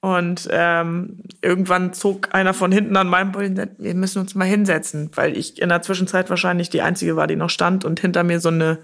und 0.00 0.48
ähm, 0.52 1.18
irgendwann 1.42 1.92
zog 1.92 2.32
einer 2.34 2.54
von 2.54 2.70
hinten 2.70 2.96
an 2.96 3.08
meinem 3.08 3.32
Bullen, 3.32 3.50
und 3.52 3.56
sagte, 3.56 3.74
wir 3.82 3.94
müssen 3.94 4.20
uns 4.20 4.34
mal 4.34 4.44
hinsetzen, 4.44 5.10
weil 5.14 5.36
ich 5.36 5.60
in 5.60 5.68
der 5.70 5.82
Zwischenzeit 5.82 6.30
wahrscheinlich 6.30 6.70
die 6.70 6.82
Einzige 6.82 7.16
war, 7.16 7.26
die 7.26 7.36
noch 7.36 7.50
stand 7.50 7.84
und 7.84 7.98
hinter 8.00 8.22
mir 8.22 8.38
so 8.40 8.48
eine 8.50 8.78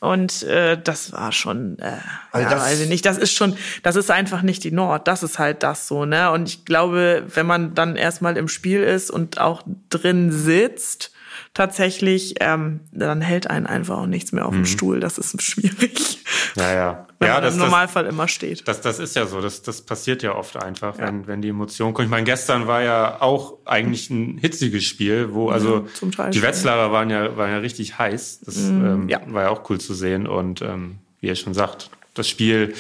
Und 0.02 0.44
äh, 0.44 0.82
das 0.82 1.12
war 1.12 1.32
schon, 1.34 1.78
äh, 1.80 1.92
Also 2.32 2.46
ja, 2.46 2.50
das- 2.56 2.64
weiß 2.64 2.80
ich 2.82 2.90
nicht, 2.90 3.06
das 3.06 3.18
ist 3.18 3.34
schon, 3.34 3.58
das 3.84 3.96
ist 3.98 4.10
einfach 4.12 4.44
nicht 4.44 4.64
die 4.64 4.72
Nord, 4.72 5.08
das 5.10 5.24
ist 5.24 5.40
halt 5.40 5.62
das 5.62 5.88
so, 5.90 6.06
ne? 6.06 6.32
Und 6.32 6.48
ich 6.48 6.64
glaube, 6.64 7.24
wenn 7.34 7.46
man 7.46 7.74
dann 7.76 7.98
erstmal 7.98 8.38
im 8.38 8.48
Spiel 8.48 8.82
ist 8.82 9.12
und 9.12 9.42
auch 9.42 9.62
drin 9.90 10.32
sitzt, 10.32 11.12
tatsächlich, 11.54 12.36
ähm, 12.40 12.82
dann 12.92 13.22
hält 13.22 13.50
einen 13.50 13.66
einfach 13.66 13.98
auch 13.98 14.06
nichts 14.06 14.32
mehr 14.32 14.46
auf 14.46 14.54
dem 14.54 14.66
Stuhl. 14.66 15.00
Das 15.00 15.18
ist 15.18 15.42
schwierig. 15.42 16.24
ja, 16.56 16.74
ja. 16.74 17.08
Wenn 17.20 17.28
ja, 17.28 17.34
man 17.36 17.44
das, 17.44 17.54
im 17.54 17.60
das, 17.60 17.70
Normalfall 17.70 18.06
immer 18.06 18.28
steht. 18.28 18.68
das, 18.68 18.82
das 18.82 19.00
ist 19.00 19.16
ja 19.16 19.26
so. 19.26 19.42
Das, 19.42 19.62
das 19.62 19.82
passiert 19.82 20.24
ja 20.24 20.36
oft 20.36 20.56
einfach, 20.56 20.98
wenn, 20.98 21.28
wenn 21.28 21.42
die 21.42 21.50
Emotionen 21.50 21.94
kommen. 21.94 22.08
Ich 22.08 22.12
meine, 22.12 22.24
gestern 22.24 22.68
war 22.68 22.82
ja 22.82 23.22
auch 23.22 23.58
eigentlich 23.66 24.10
ein 24.10 24.38
hitziges 24.38 24.86
Spiel, 24.86 25.34
wo 25.34 25.50
also 25.50 25.82
zum 25.94 26.12
Teil 26.12 26.32
die. 26.32 26.42
Wetzlarer 26.42 26.92
waren 26.92 27.10
ja, 27.10 27.36
waren 27.36 27.52
ja 27.52 27.58
richtig 27.58 27.98
heiß. 27.98 28.42
Das 28.46 28.58
ähm, 28.58 29.10
ja. 29.10 29.22
war 29.28 29.44
ja 29.44 29.50
auch 29.50 29.70
cool 29.70 29.80
zu 29.80 29.94
sehen. 29.94 30.28
Und 30.28 30.62
ähm, 30.62 31.00
wie 31.20 31.28
ihr 31.28 31.36
schon 31.36 31.54
sagt, 31.54 31.90
das 32.14 32.28
Spiel, 32.30 32.74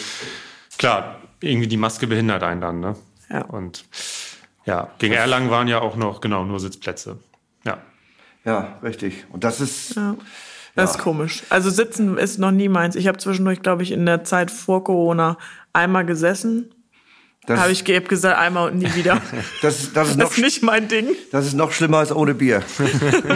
klar, 0.77 1.19
irgendwie 1.41 1.67
die 1.67 1.77
Maske 1.77 2.07
behindert 2.07 2.43
einen 2.43 2.61
dann. 2.61 2.79
Ne? 2.79 2.95
Ja. 3.29 3.41
Und 3.45 3.85
ja, 4.65 4.89
gegen 4.99 5.13
Erlangen 5.13 5.49
waren 5.49 5.67
ja 5.67 5.81
auch 5.81 5.95
noch, 5.95 6.21
genau, 6.21 6.45
nur 6.45 6.59
Sitzplätze. 6.59 7.17
Ja. 8.45 8.79
Richtig. 8.83 9.25
Und 9.31 9.43
das 9.43 9.61
ist, 9.61 9.95
Ja. 9.95 10.15
Das 10.75 10.91
ist 10.91 10.99
komisch. 10.99 11.43
Also 11.49 11.69
sitzen 11.69 12.17
ist 12.17 12.37
noch 12.37 12.51
nie 12.51 12.69
meins. 12.69 12.95
Ich 12.95 13.07
habe 13.07 13.17
zwischendurch, 13.17 13.61
glaube 13.61 13.83
ich, 13.83 13.91
in 13.91 14.05
der 14.05 14.23
Zeit 14.23 14.49
vor 14.49 14.83
Corona 14.83 15.37
einmal 15.73 16.05
gesessen. 16.05 16.73
Das, 17.45 17.59
Habe 17.59 17.71
ich 17.71 17.83
hab 17.83 18.07
gesagt, 18.07 18.37
einmal 18.37 18.69
und 18.71 18.77
nie 18.77 18.93
wieder. 18.95 19.19
das, 19.61 19.61
das, 19.61 19.79
ist 19.81 19.95
Das 19.95 20.15
noch, 20.17 20.31
ist 20.31 20.37
nicht 20.37 20.61
mein 20.63 20.87
Ding. 20.87 21.07
das 21.31 21.47
ist 21.47 21.53
noch 21.55 21.71
schlimmer 21.71 21.97
als 21.97 22.11
ohne 22.11 22.33
Bier. 22.35 22.61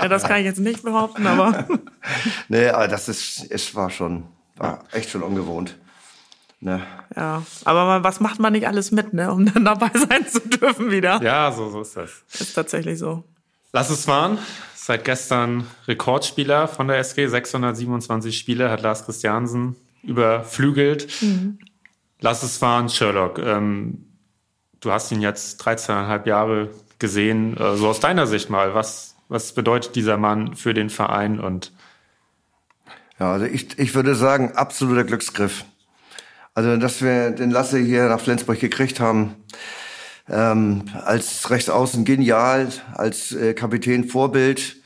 Ja, 0.00 0.08
das 0.08 0.24
kann 0.24 0.38
ich 0.38 0.44
jetzt 0.44 0.60
nicht 0.60 0.82
behaupten, 0.82 1.26
aber 1.26 1.66
nee, 2.48 2.68
aber 2.68 2.88
das 2.88 3.08
ist, 3.08 3.50
es 3.50 3.74
war 3.74 3.90
schon, 3.90 4.24
war 4.56 4.84
echt 4.92 5.10
schon 5.10 5.22
ungewohnt. 5.22 5.76
Ne? 6.60 6.82
ja. 7.16 7.42
Aber 7.64 7.84
man, 7.86 8.04
was 8.04 8.20
macht 8.20 8.40
man 8.40 8.52
nicht 8.52 8.66
alles 8.66 8.90
mit, 8.90 9.12
ne, 9.12 9.32
um 9.32 9.46
dann 9.52 9.64
dabei 9.64 9.90
sein 9.94 10.26
zu 10.26 10.40
dürfen 10.40 10.90
wieder? 10.90 11.20
Ja, 11.22 11.52
so, 11.52 11.68
so 11.70 11.80
ist 11.82 11.96
das. 11.96 12.10
Ist 12.40 12.54
tatsächlich 12.54 12.98
so. 12.98 13.24
Lass 13.72 13.90
es 13.90 14.04
fahren. 14.04 14.38
Seit 14.74 15.04
gestern 15.04 15.66
Rekordspieler 15.86 16.68
von 16.68 16.88
der 16.88 16.98
SG. 16.98 17.26
627 17.26 18.36
Spiele 18.38 18.70
hat 18.70 18.80
Lars 18.80 19.04
Christiansen 19.04 19.76
überflügelt. 20.02 21.08
Lass 22.20 22.42
es 22.42 22.56
fahren, 22.56 22.88
Sherlock. 22.88 23.38
Ähm, 23.38 24.06
du 24.80 24.90
hast 24.90 25.12
ihn 25.12 25.20
jetzt 25.20 25.62
13,5 25.62 26.26
Jahre 26.26 26.70
gesehen. 26.98 27.56
Äh, 27.56 27.76
so 27.76 27.88
aus 27.88 28.00
deiner 28.00 28.26
Sicht 28.26 28.50
mal, 28.50 28.74
was, 28.74 29.14
was 29.28 29.52
bedeutet 29.52 29.94
dieser 29.94 30.16
Mann 30.16 30.56
für 30.56 30.74
den 30.74 30.90
Verein 30.90 31.38
und 31.38 31.72
Ja, 33.20 33.32
also 33.32 33.46
ich, 33.46 33.78
ich 33.78 33.94
würde 33.94 34.14
sagen, 34.14 34.52
absoluter 34.52 35.04
Glücksgriff. 35.04 35.64
Also, 36.54 36.76
dass 36.76 37.02
wir 37.02 37.30
den 37.30 37.50
Lasse 37.50 37.78
hier 37.78 38.08
nach 38.08 38.20
Flensburg 38.20 38.58
gekriegt 38.58 38.98
haben, 38.98 39.36
ähm, 40.30 40.84
als 41.04 41.50
Rechtsaußen 41.50 42.04
genial, 42.04 42.68
als 42.94 43.32
äh, 43.32 43.54
Kapitän 43.54 44.04
Vorbild 44.04 44.76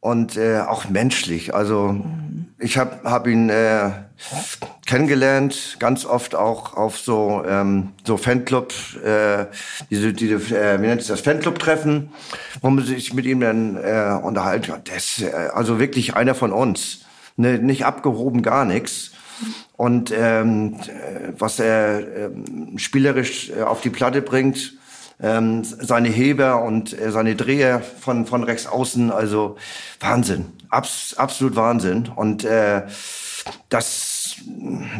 und 0.00 0.36
äh, 0.36 0.60
auch 0.60 0.88
menschlich. 0.90 1.54
Also 1.54 1.96
ich 2.58 2.76
habe 2.76 3.10
hab 3.10 3.26
ihn 3.26 3.48
äh, 3.48 3.90
kennengelernt, 4.86 5.76
ganz 5.78 6.04
oft 6.04 6.34
auch 6.34 6.76
auf 6.76 6.98
so 6.98 7.42
ähm, 7.48 7.92
so 8.06 8.16
Fanclub, 8.16 8.74
äh, 9.02 9.46
diese, 9.90 10.12
diese 10.12 10.34
äh, 10.56 10.80
wie 10.80 10.86
nennt 10.86 11.00
sich 11.00 11.08
das 11.08 11.22
Fanclub-Treffen, 11.22 12.10
wo 12.60 12.70
man 12.70 12.84
sich 12.84 13.14
mit 13.14 13.24
ihm 13.24 13.40
dann 13.40 13.76
äh, 13.76 14.18
unterhalten 14.22 14.66
kann. 14.66 14.82
Ist 14.94 15.22
äh, 15.22 15.30
also 15.52 15.78
wirklich 15.78 16.14
einer 16.14 16.34
von 16.34 16.52
uns, 16.52 17.00
ne, 17.36 17.58
nicht 17.58 17.86
abgehoben, 17.86 18.42
gar 18.42 18.64
nichts. 18.64 19.12
Und 19.76 20.12
ähm, 20.16 20.74
äh, 20.74 21.32
was 21.38 21.58
er 21.58 22.00
ähm, 22.16 22.78
spielerisch 22.78 23.50
äh, 23.50 23.62
auf 23.62 23.80
die 23.80 23.90
Platte 23.90 24.22
bringt, 24.22 24.74
ähm, 25.20 25.62
seine 25.64 26.08
Heber 26.08 26.62
und 26.62 26.98
äh, 26.98 27.10
seine 27.10 27.36
Dreher 27.36 27.80
von, 27.80 28.26
von 28.26 28.42
rechts 28.42 28.66
außen, 28.66 29.10
also 29.10 29.56
Wahnsinn, 30.00 30.46
Abs, 30.70 31.14
absolut 31.16 31.56
Wahnsinn. 31.56 32.10
Und 32.14 32.44
äh, 32.44 32.82
das 33.68 34.36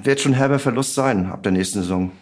wird 0.03 0.21
schon 0.21 0.35
herber 0.35 0.59
Verlust 0.59 0.95
sein 0.95 1.31
ab 1.31 1.43
der 1.43 1.53
nächsten 1.53 1.81
Saison. 1.81 2.13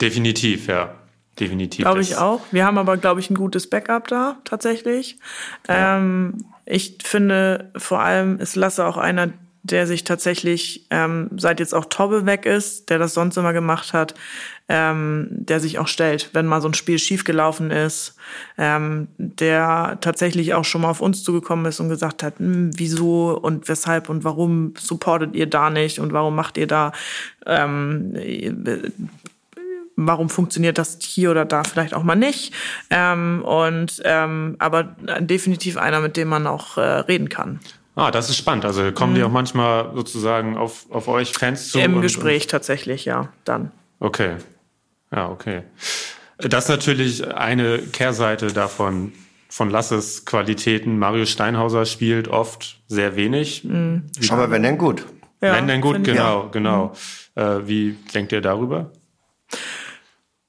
definitiv, 0.00 0.66
ja. 0.66 0.94
Definitiv. 1.38 1.84
Glaube 1.84 2.00
ich 2.00 2.16
auch. 2.16 2.42
Wir 2.52 2.64
haben 2.64 2.78
aber, 2.78 2.96
glaube 2.96 3.18
ich, 3.18 3.28
ein 3.28 3.34
gutes 3.34 3.68
Backup 3.68 4.06
da, 4.06 4.36
tatsächlich. 4.44 5.18
Ähm, 5.66 6.44
ich 6.64 6.98
finde, 7.02 7.72
vor 7.76 8.00
allem 8.00 8.38
ist 8.38 8.54
Lasse 8.54 8.86
auch 8.86 8.96
einer, 8.96 9.30
der 9.64 9.86
sich 9.86 10.04
tatsächlich, 10.04 10.86
ähm, 10.90 11.30
seit 11.38 11.58
jetzt 11.58 11.74
auch 11.74 11.86
Tobbe 11.86 12.26
weg 12.26 12.44
ist, 12.44 12.90
der 12.90 12.98
das 12.98 13.14
sonst 13.14 13.38
immer 13.38 13.54
gemacht 13.54 13.94
hat, 13.94 14.14
ähm, 14.68 15.26
der 15.30 15.58
sich 15.58 15.78
auch 15.78 15.88
stellt, 15.88 16.30
wenn 16.34 16.46
mal 16.46 16.60
so 16.60 16.68
ein 16.68 16.74
Spiel 16.74 16.98
schiefgelaufen 16.98 17.70
ist, 17.70 18.14
ähm, 18.58 19.08
der 19.16 19.98
tatsächlich 20.02 20.52
auch 20.52 20.66
schon 20.66 20.82
mal 20.82 20.90
auf 20.90 21.00
uns 21.00 21.24
zugekommen 21.24 21.64
ist 21.64 21.80
und 21.80 21.88
gesagt 21.88 22.22
hat, 22.22 22.38
hm, 22.38 22.72
wieso 22.76 23.38
und 23.38 23.66
weshalb 23.68 24.10
und 24.10 24.22
warum 24.22 24.74
supportet 24.78 25.34
ihr 25.34 25.46
da 25.46 25.70
nicht 25.70 25.98
und 25.98 26.12
warum 26.12 26.34
macht 26.34 26.58
ihr 26.58 26.66
da 26.66 26.92
ähm, 27.46 28.14
warum 29.96 30.28
funktioniert 30.28 30.76
das 30.76 30.98
hier 31.00 31.30
oder 31.30 31.44
da 31.44 31.62
vielleicht 31.64 31.94
auch 31.94 32.02
mal 32.02 32.16
nicht. 32.16 32.52
Ähm, 32.90 33.42
und 33.44 34.02
ähm, 34.04 34.56
aber 34.58 34.96
definitiv 35.20 35.76
einer, 35.76 36.00
mit 36.00 36.16
dem 36.16 36.28
man 36.28 36.46
auch 36.46 36.76
äh, 36.76 36.80
reden 36.80 37.28
kann. 37.28 37.60
Ah, 37.96 38.10
das 38.10 38.28
ist 38.28 38.36
spannend. 38.36 38.64
Also 38.64 38.90
kommen 38.92 39.14
die 39.14 39.22
auch 39.22 39.30
manchmal 39.30 39.92
sozusagen 39.94 40.56
auf, 40.56 40.86
auf 40.90 41.06
euch 41.08 41.32
Fans 41.32 41.68
zu? 41.70 41.78
Im 41.78 41.94
und- 41.96 42.02
Gespräch 42.02 42.46
tatsächlich, 42.48 43.04
ja, 43.04 43.32
dann. 43.44 43.70
Okay. 44.00 44.36
Ja, 45.14 45.28
okay. 45.30 45.62
Das 46.38 46.64
ist 46.64 46.70
natürlich 46.70 47.32
eine 47.32 47.78
Kehrseite 47.78 48.48
davon, 48.48 49.12
von 49.48 49.70
Lasses 49.70 50.24
Qualitäten. 50.24 50.98
Mario 50.98 51.24
Steinhauser 51.26 51.86
spielt 51.86 52.26
oft 52.26 52.80
sehr 52.88 53.14
wenig. 53.14 53.64
Aber 54.28 54.50
wenn 54.50 54.64
denn 54.64 54.76
gut. 54.78 55.06
Ja, 55.40 55.54
Wenn 55.54 55.68
denn 55.68 55.80
gut, 55.80 55.94
finde 55.96 56.10
ich. 56.10 56.16
genau, 56.16 56.48
genau. 56.50 56.92
Äh, 57.36 57.58
wie 57.68 57.92
denkt 58.14 58.32
ihr 58.32 58.40
darüber? 58.40 58.90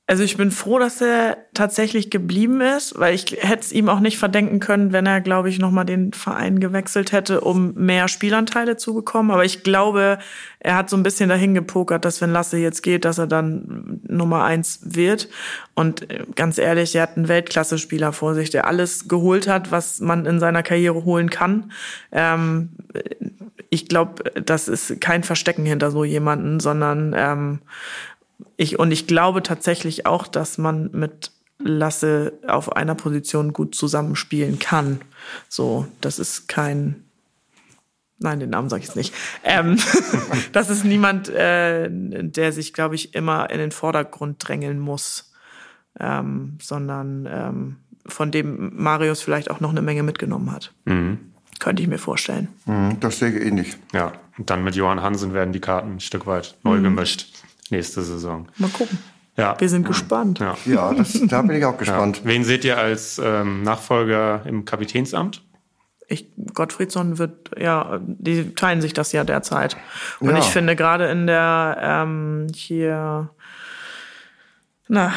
Also 0.07 0.21
ich 0.21 0.37
bin 0.37 0.51
froh, 0.51 0.77
dass 0.77 1.01
er 1.01 1.37
tatsächlich 1.55 2.11
geblieben 2.11 2.61
ist, 2.61 2.99
weil 2.99 3.15
ich 3.15 3.25
hätte 3.39 3.61
es 3.61 3.71
ihm 3.71 3.89
auch 3.89 3.99
nicht 3.99 4.19
verdenken 4.19 4.59
können, 4.59 4.93
wenn 4.93 5.07
er, 5.07 5.19
glaube 5.19 5.49
ich, 5.49 5.57
nochmal 5.57 5.85
den 5.85 6.13
Verein 6.13 6.59
gewechselt 6.59 7.11
hätte, 7.11 7.41
um 7.41 7.73
mehr 7.73 8.07
Spielanteile 8.07 8.77
zu 8.77 8.93
bekommen. 8.93 9.31
Aber 9.31 9.45
ich 9.45 9.63
glaube, 9.63 10.19
er 10.59 10.75
hat 10.75 10.91
so 10.91 10.95
ein 10.95 11.01
bisschen 11.01 11.27
dahin 11.27 11.55
gepokert, 11.55 12.05
dass 12.05 12.21
wenn 12.21 12.31
Lasse 12.31 12.57
jetzt 12.57 12.83
geht, 12.83 13.03
dass 13.03 13.17
er 13.17 13.25
dann 13.25 13.99
Nummer 14.07 14.43
eins 14.43 14.79
wird. 14.83 15.27
Und 15.73 16.07
äh, 16.11 16.23
ganz 16.35 16.59
ehrlich, 16.59 16.95
er 16.95 17.01
hat 17.01 17.17
einen 17.17 17.27
Weltklasse-Spieler 17.27 18.13
vor 18.13 18.35
sich, 18.35 18.51
der 18.51 18.67
alles 18.67 19.07
geholt 19.07 19.47
hat, 19.47 19.71
was 19.71 20.01
man 20.01 20.27
in 20.27 20.39
seiner 20.39 20.61
Karriere 20.61 21.03
holen 21.03 21.31
kann. 21.31 21.71
Ähm, 22.11 22.69
ich 23.71 23.87
glaube, 23.87 24.23
das 24.39 24.67
ist 24.67 25.01
kein 25.01 25.23
Verstecken 25.23 25.65
hinter 25.65 25.89
so 25.89 26.03
jemanden, 26.03 26.59
sondern 26.59 27.15
ähm, 27.17 27.59
ich, 28.58 28.80
und 28.80 28.91
ich 28.91 29.08
glaube 29.08 29.43
tatsächlich 29.43 30.06
auch, 30.06 30.28
dass 30.28 30.58
man 30.58 30.89
mit 30.91 31.32
Lasse 31.60 32.34
auf 32.48 32.76
einer 32.76 32.95
Position 32.95 33.54
gut 33.54 33.76
zusammenspielen 33.76 34.60
kann. 34.60 35.00
So, 35.48 35.88
das 36.02 36.19
ist 36.19 36.48
kein, 36.48 37.06
nein, 38.19 38.39
den 38.39 38.50
Namen 38.50 38.69
sage 38.69 38.82
ich 38.82 38.88
jetzt 38.88 38.98
nicht. 38.98 39.13
Ähm, 39.43 39.78
das 40.52 40.69
ist 40.69 40.84
niemand, 40.84 41.30
äh, 41.30 41.88
der 41.89 42.52
sich, 42.52 42.74
glaube 42.74 42.95
ich, 42.95 43.15
immer 43.15 43.50
in 43.50 43.60
den 43.60 43.71
Vordergrund 43.71 44.45
drängeln 44.45 44.80
muss, 44.80 45.32
ähm, 46.00 46.58
sondern 46.62 47.26
ähm, 47.30 47.78
von 48.06 48.32
dem 48.32 48.76
Marius 48.76 49.21
vielleicht 49.21 49.50
auch 49.50 49.62
noch 49.62 49.71
eine 49.71 49.82
Menge 49.82 50.04
mitgenommen 50.04 50.52
hat. 50.52 50.74
Könnte 51.60 51.82
ich 51.82 51.88
mir 51.88 51.98
vorstellen. 51.98 52.50
Mhm, 52.65 53.00
Das 53.00 53.19
sehe 53.19 53.30
ich 53.30 53.41
ähnlich. 53.41 53.78
Ja, 53.93 54.12
und 54.38 54.50
dann 54.50 54.63
mit 54.65 54.76
Johann 54.76 55.02
Hansen 55.02 55.34
werden 55.34 55.54
die 55.54 55.62
Karten 55.62 55.93
ein 55.95 56.00
Stück 56.02 56.28
weit 56.28 56.58
neu 56.63 56.82
gemischt 56.82 57.44
nächste 57.69 58.01
Saison. 58.04 58.47
Mal 58.58 58.69
gucken. 58.69 58.97
Ja. 59.38 59.56
Wir 59.60 59.67
sind 59.69 59.86
gespannt. 59.86 60.39
ja. 60.39 60.56
Ja, 60.65 60.93
das, 60.93 61.19
da 61.28 61.41
bin 61.41 61.58
ich 61.58 61.65
auch 61.65 61.73
Ja. 61.73 61.78
gespannt. 61.78 62.21
Wen 62.23 62.43
seht 62.45 62.63
ihr 62.63 62.78
als 62.78 63.19
ähm, 63.23 63.63
Nachfolger 63.63 64.41
im 64.45 64.63
Kapitänsamt? 64.65 65.41
ich, 66.08 66.28
Gottfriedsson 66.54 67.17
wird, 67.17 67.49
ja, 67.60 67.99
die 68.06 68.54
teilen 68.54 68.80
sich 68.80 68.93
das 68.93 69.12
ja 69.12 69.23
derzeit. 69.23 69.75
Und 70.19 70.30
Ja. 70.30 70.38
ich 70.38 70.45
finde 70.45 70.75
gerade 70.75 71.08
in 71.08 71.25
der, 71.25 71.78
ähm, 71.82 72.45
hier, 72.54 73.32
na, 74.88 75.12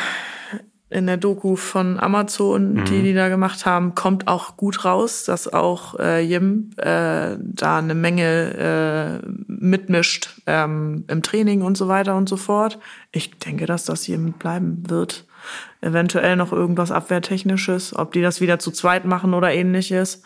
in 0.90 1.06
der 1.06 1.18
Doku 1.18 1.56
von 1.56 2.00
Amazon, 2.00 2.84
die 2.84 3.02
die 3.02 3.12
da 3.12 3.28
gemacht 3.28 3.66
haben, 3.66 3.94
kommt 3.94 4.26
auch 4.26 4.56
gut 4.56 4.86
raus, 4.86 5.24
dass 5.24 5.52
auch 5.52 5.98
äh, 5.98 6.20
Jim 6.20 6.70
äh, 6.78 7.36
da 7.38 7.78
eine 7.78 7.94
Menge 7.94 9.20
äh, 9.22 9.28
mitmischt 9.46 10.40
ähm, 10.46 11.04
im 11.08 11.22
Training 11.22 11.60
und 11.60 11.76
so 11.76 11.88
weiter 11.88 12.16
und 12.16 12.28
so 12.28 12.38
fort. 12.38 12.78
Ich 13.12 13.38
denke, 13.38 13.66
dass 13.66 13.84
das 13.84 14.06
Jim 14.06 14.32
bleiben 14.32 14.88
wird. 14.88 15.26
Eventuell 15.82 16.36
noch 16.36 16.52
irgendwas 16.52 16.90
Abwehrtechnisches, 16.90 17.94
ob 17.94 18.12
die 18.12 18.22
das 18.22 18.40
wieder 18.40 18.58
zu 18.58 18.70
zweit 18.70 19.04
machen 19.04 19.34
oder 19.34 19.52
ähnliches. 19.52 20.22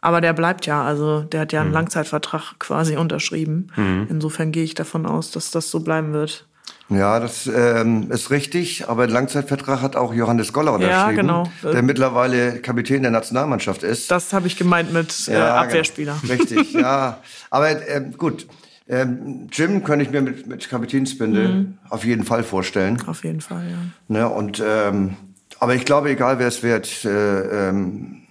Aber 0.00 0.22
der 0.22 0.32
bleibt 0.32 0.66
ja, 0.66 0.82
also 0.82 1.22
der 1.22 1.42
hat 1.42 1.52
ja 1.52 1.60
einen 1.60 1.72
Langzeitvertrag 1.72 2.58
quasi 2.58 2.96
unterschrieben. 2.96 3.68
Insofern 4.08 4.52
gehe 4.52 4.64
ich 4.64 4.74
davon 4.74 5.06
aus, 5.06 5.30
dass 5.30 5.50
das 5.50 5.70
so 5.70 5.80
bleiben 5.80 6.12
wird. 6.12 6.46
Ja, 6.88 7.18
das 7.18 7.48
ähm, 7.52 8.12
ist 8.12 8.30
richtig, 8.30 8.88
aber 8.88 9.04
einen 9.04 9.12
Langzeitvertrag 9.12 9.82
hat 9.82 9.96
auch 9.96 10.14
Johannes 10.14 10.52
Goller 10.52 10.74
unterschrieben, 10.74 11.16
genau. 11.16 11.50
der 11.62 11.82
mittlerweile 11.82 12.60
Kapitän 12.60 13.02
der 13.02 13.10
Nationalmannschaft 13.10 13.82
ist. 13.82 14.08
Das 14.10 14.32
habe 14.32 14.46
ich 14.46 14.56
gemeint 14.56 14.92
mit 14.92 15.26
äh, 15.28 15.32
Ja, 15.34 15.56
Abwehrspieler. 15.56 16.16
Genau. 16.22 16.32
Richtig, 16.32 16.72
ja. 16.74 17.18
Aber 17.50 17.88
ähm, 17.88 18.16
gut, 18.16 18.46
ähm, 18.88 19.48
Jim 19.50 19.82
könnte 19.82 20.04
ich 20.04 20.12
mir 20.12 20.22
mit, 20.22 20.46
mit 20.46 20.68
Kapitänsbinde 20.68 21.48
Mhm. 21.48 21.78
auf 21.90 22.04
jeden 22.04 22.24
Fall 22.24 22.44
vorstellen. 22.44 23.02
Auf 23.08 23.24
jeden 23.24 23.40
Fall, 23.40 23.64
ja. 23.68 23.78
Ne? 24.06 24.28
Und, 24.28 24.62
ähm, 24.64 25.16
aber 25.58 25.74
ich 25.74 25.84
glaube, 25.84 26.10
egal 26.10 26.38
wer 26.38 26.46
es 26.46 26.62
wird, 26.62 27.04
äh, 27.04 27.68
ähm, 27.68 28.22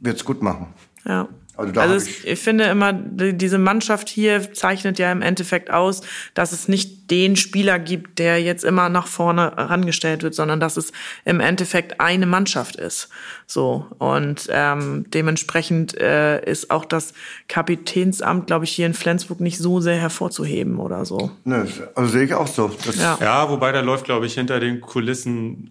wird 0.00 0.16
es 0.16 0.24
gut 0.26 0.42
machen. 0.42 0.66
Ja. 1.06 1.28
Also, 1.56 1.78
also 1.78 2.06
ich, 2.06 2.26
ich, 2.26 2.38
finde 2.38 2.64
immer, 2.64 2.94
diese 2.94 3.58
Mannschaft 3.58 4.08
hier 4.08 4.54
zeichnet 4.54 4.98
ja 4.98 5.12
im 5.12 5.20
Endeffekt 5.20 5.70
aus, 5.70 6.00
dass 6.32 6.52
es 6.52 6.66
nicht 6.66 7.10
den 7.10 7.36
Spieler 7.36 7.78
gibt, 7.78 8.18
der 8.18 8.42
jetzt 8.42 8.64
immer 8.64 8.88
nach 8.88 9.06
vorne 9.06 9.52
herangestellt 9.56 10.22
wird, 10.22 10.34
sondern 10.34 10.60
dass 10.60 10.78
es 10.78 10.92
im 11.26 11.40
Endeffekt 11.40 12.00
eine 12.00 12.24
Mannschaft 12.24 12.76
ist. 12.76 13.10
So 13.46 13.86
und 13.98 14.48
ähm, 14.50 15.04
dementsprechend 15.10 15.94
äh, 16.00 16.42
ist 16.42 16.70
auch 16.70 16.86
das 16.86 17.12
Kapitänsamt, 17.48 18.46
glaube 18.46 18.64
ich, 18.64 18.72
hier 18.72 18.86
in 18.86 18.94
Flensburg 18.94 19.40
nicht 19.40 19.58
so 19.58 19.80
sehr 19.80 19.96
hervorzuheben 19.96 20.78
oder 20.78 21.04
so. 21.04 21.32
Ne, 21.44 21.68
also 21.94 22.10
sehe 22.10 22.24
ich 22.24 22.32
auch 22.32 22.46
so. 22.46 22.70
Ja. 22.98 23.18
ja, 23.20 23.50
wobei 23.50 23.72
da 23.72 23.80
läuft, 23.80 24.06
glaube 24.06 24.24
ich, 24.24 24.34
hinter 24.34 24.58
den 24.58 24.80
Kulissen 24.80 25.70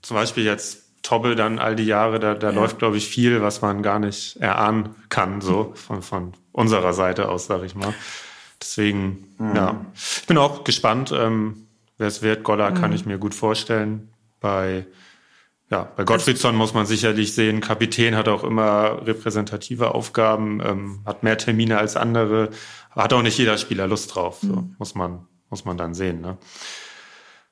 zum 0.00 0.16
Beispiel 0.16 0.44
jetzt 0.44 0.81
Tobbe 1.02 1.34
dann 1.34 1.58
all 1.58 1.74
die 1.74 1.84
Jahre, 1.84 2.20
da, 2.20 2.34
da 2.34 2.50
ja. 2.50 2.54
läuft, 2.54 2.78
glaube 2.78 2.96
ich, 2.96 3.08
viel, 3.08 3.42
was 3.42 3.60
man 3.60 3.82
gar 3.82 3.98
nicht 3.98 4.36
erahnen 4.36 4.94
kann, 5.08 5.40
so 5.40 5.72
von, 5.74 6.02
von 6.02 6.32
unserer 6.52 6.92
Seite 6.92 7.28
aus, 7.28 7.46
sage 7.46 7.66
ich 7.66 7.74
mal. 7.74 7.92
Deswegen, 8.60 9.34
mhm. 9.38 9.56
ja, 9.56 9.86
ich 9.94 10.26
bin 10.26 10.38
auch 10.38 10.62
gespannt, 10.62 11.12
ähm, 11.12 11.66
wer 11.98 12.06
es 12.06 12.22
wird. 12.22 12.44
Golla 12.44 12.70
mhm. 12.70 12.74
kann 12.74 12.92
ich 12.92 13.04
mir 13.04 13.18
gut 13.18 13.34
vorstellen. 13.34 14.12
Bei, 14.40 14.86
ja, 15.70 15.90
bei 15.96 16.04
Gottfriedsson 16.04 16.54
muss 16.54 16.72
man 16.72 16.86
sicherlich 16.86 17.34
sehen, 17.34 17.60
Kapitän 17.60 18.14
hat 18.14 18.28
auch 18.28 18.44
immer 18.44 19.04
repräsentative 19.04 19.94
Aufgaben, 19.94 20.60
ähm, 20.64 21.00
hat 21.04 21.24
mehr 21.24 21.38
Termine 21.38 21.78
als 21.78 21.96
andere, 21.96 22.50
hat 22.90 23.12
auch 23.12 23.22
nicht 23.22 23.38
jeder 23.38 23.58
Spieler 23.58 23.88
Lust 23.88 24.14
drauf. 24.14 24.38
So, 24.40 24.54
mhm. 24.54 24.76
muss 24.78 24.94
man, 24.94 25.26
muss 25.50 25.64
man 25.64 25.76
dann 25.76 25.94
sehen. 25.94 26.20
Ne? 26.20 26.38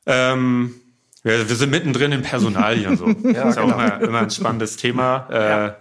Ähm, 0.07 0.75
wir, 1.23 1.49
wir 1.49 1.57
sind 1.57 1.71
mittendrin 1.71 2.13
im 2.13 2.23
Personalien 2.23 2.97
so. 2.97 3.07
ja, 3.09 3.15
das 3.15 3.57
ist 3.57 3.61
genau. 3.61 3.75
auch 3.75 3.79
immer, 3.79 4.01
immer 4.01 4.19
ein 4.21 4.31
spannendes 4.31 4.77
Thema. 4.77 5.29
Äh, 5.31 5.49
ja. 5.49 5.77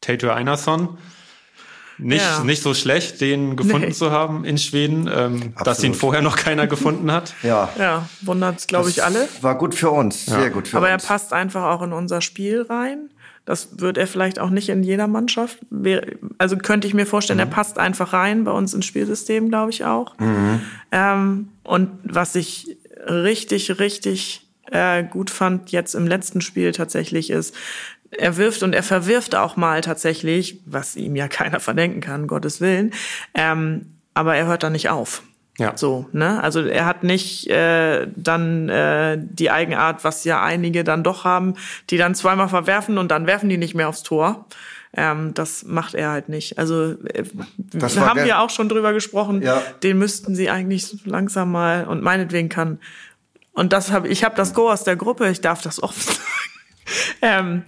Tato 0.00 0.30
Einarsson. 0.30 0.98
Nicht, 1.98 2.22
ja. 2.22 2.44
nicht 2.44 2.62
so 2.62 2.74
schlecht, 2.74 3.22
den 3.22 3.56
gefunden 3.56 3.88
nee. 3.88 3.92
zu 3.92 4.10
haben 4.10 4.44
in 4.44 4.58
Schweden, 4.58 5.08
ähm, 5.10 5.54
dass 5.64 5.82
ihn 5.82 5.94
vorher 5.94 6.20
noch 6.20 6.36
keiner 6.36 6.66
gefunden 6.66 7.10
hat. 7.10 7.34
Ja, 7.42 7.70
ja 7.78 8.06
wundert 8.20 8.68
glaube 8.68 8.90
ich 8.90 9.02
alle. 9.02 9.26
War 9.40 9.56
gut 9.56 9.74
für 9.74 9.90
uns, 9.90 10.26
sehr 10.26 10.50
gut 10.50 10.68
für 10.68 10.76
Aber 10.76 10.86
uns. 10.86 10.92
Aber 10.94 11.02
er 11.02 11.18
passt 11.18 11.32
einfach 11.32 11.64
auch 11.64 11.80
in 11.80 11.94
unser 11.94 12.20
Spiel 12.20 12.66
rein. 12.68 13.08
Das 13.46 13.80
wird 13.80 13.96
er 13.96 14.06
vielleicht 14.06 14.40
auch 14.40 14.50
nicht 14.50 14.68
in 14.68 14.82
jeder 14.82 15.06
Mannschaft. 15.06 15.58
Also 16.36 16.58
könnte 16.58 16.86
ich 16.86 16.94
mir 16.94 17.06
vorstellen, 17.06 17.38
mhm. 17.38 17.44
er 17.44 17.50
passt 17.50 17.78
einfach 17.78 18.12
rein 18.12 18.44
bei 18.44 18.50
uns 18.50 18.74
ins 18.74 18.84
Spielsystem, 18.84 19.48
glaube 19.48 19.70
ich 19.70 19.84
auch. 19.84 20.18
Mhm. 20.18 20.60
Ähm, 20.92 21.48
und 21.62 21.90
was 22.02 22.34
ich 22.34 22.76
richtig, 23.08 23.78
richtig 23.78 24.45
äh, 24.70 25.04
gut 25.04 25.30
fand 25.30 25.72
jetzt 25.72 25.94
im 25.94 26.06
letzten 26.06 26.40
Spiel 26.40 26.72
tatsächlich 26.72 27.30
ist, 27.30 27.54
er 28.10 28.36
wirft 28.36 28.62
und 28.62 28.72
er 28.72 28.82
verwirft 28.82 29.34
auch 29.34 29.56
mal 29.56 29.80
tatsächlich, 29.80 30.60
was 30.66 30.96
ihm 30.96 31.16
ja 31.16 31.28
keiner 31.28 31.60
verdenken 31.60 32.00
kann, 32.00 32.26
Gottes 32.26 32.60
Willen, 32.60 32.92
ähm, 33.34 33.86
aber 34.14 34.36
er 34.36 34.46
hört 34.46 34.62
da 34.62 34.70
nicht 34.70 34.88
auf. 34.88 35.22
Ja. 35.58 35.72
So, 35.74 36.06
ne? 36.12 36.42
Also 36.42 36.62
er 36.62 36.84
hat 36.84 37.02
nicht 37.02 37.48
äh, 37.48 38.06
dann 38.14 38.68
äh, 38.68 39.18
die 39.18 39.50
Eigenart, 39.50 40.04
was 40.04 40.24
ja 40.24 40.42
einige 40.42 40.84
dann 40.84 41.02
doch 41.02 41.24
haben, 41.24 41.54
die 41.88 41.96
dann 41.96 42.14
zweimal 42.14 42.48
verwerfen 42.48 42.98
und 42.98 43.10
dann 43.10 43.26
werfen 43.26 43.48
die 43.48 43.56
nicht 43.56 43.74
mehr 43.74 43.88
aufs 43.88 44.02
Tor. 44.02 44.46
Ähm, 44.92 45.32
das 45.32 45.64
macht 45.64 45.94
er 45.94 46.10
halt 46.10 46.28
nicht. 46.28 46.58
Also 46.58 46.92
äh, 47.04 47.24
haben 47.96 48.24
wir 48.24 48.40
auch 48.40 48.50
schon 48.50 48.68
drüber 48.68 48.92
gesprochen. 48.92 49.42
Ja. 49.42 49.62
Den 49.82 49.98
müssten 49.98 50.34
sie 50.34 50.50
eigentlich 50.50 51.06
langsam 51.06 51.52
mal 51.52 51.86
und 51.86 52.02
meinetwegen 52.02 52.50
kann 52.50 52.78
und 53.56 53.72
das 53.72 53.90
habe 53.90 54.08
ich 54.08 54.22
habe 54.22 54.36
das 54.36 54.54
Go 54.54 54.70
aus 54.70 54.84
der 54.84 54.96
Gruppe, 54.96 55.28
ich 55.28 55.40
darf 55.40 55.62
das 55.62 55.82
offen 55.82 56.02
sagen. 56.02 56.20
ähm, 57.22 57.62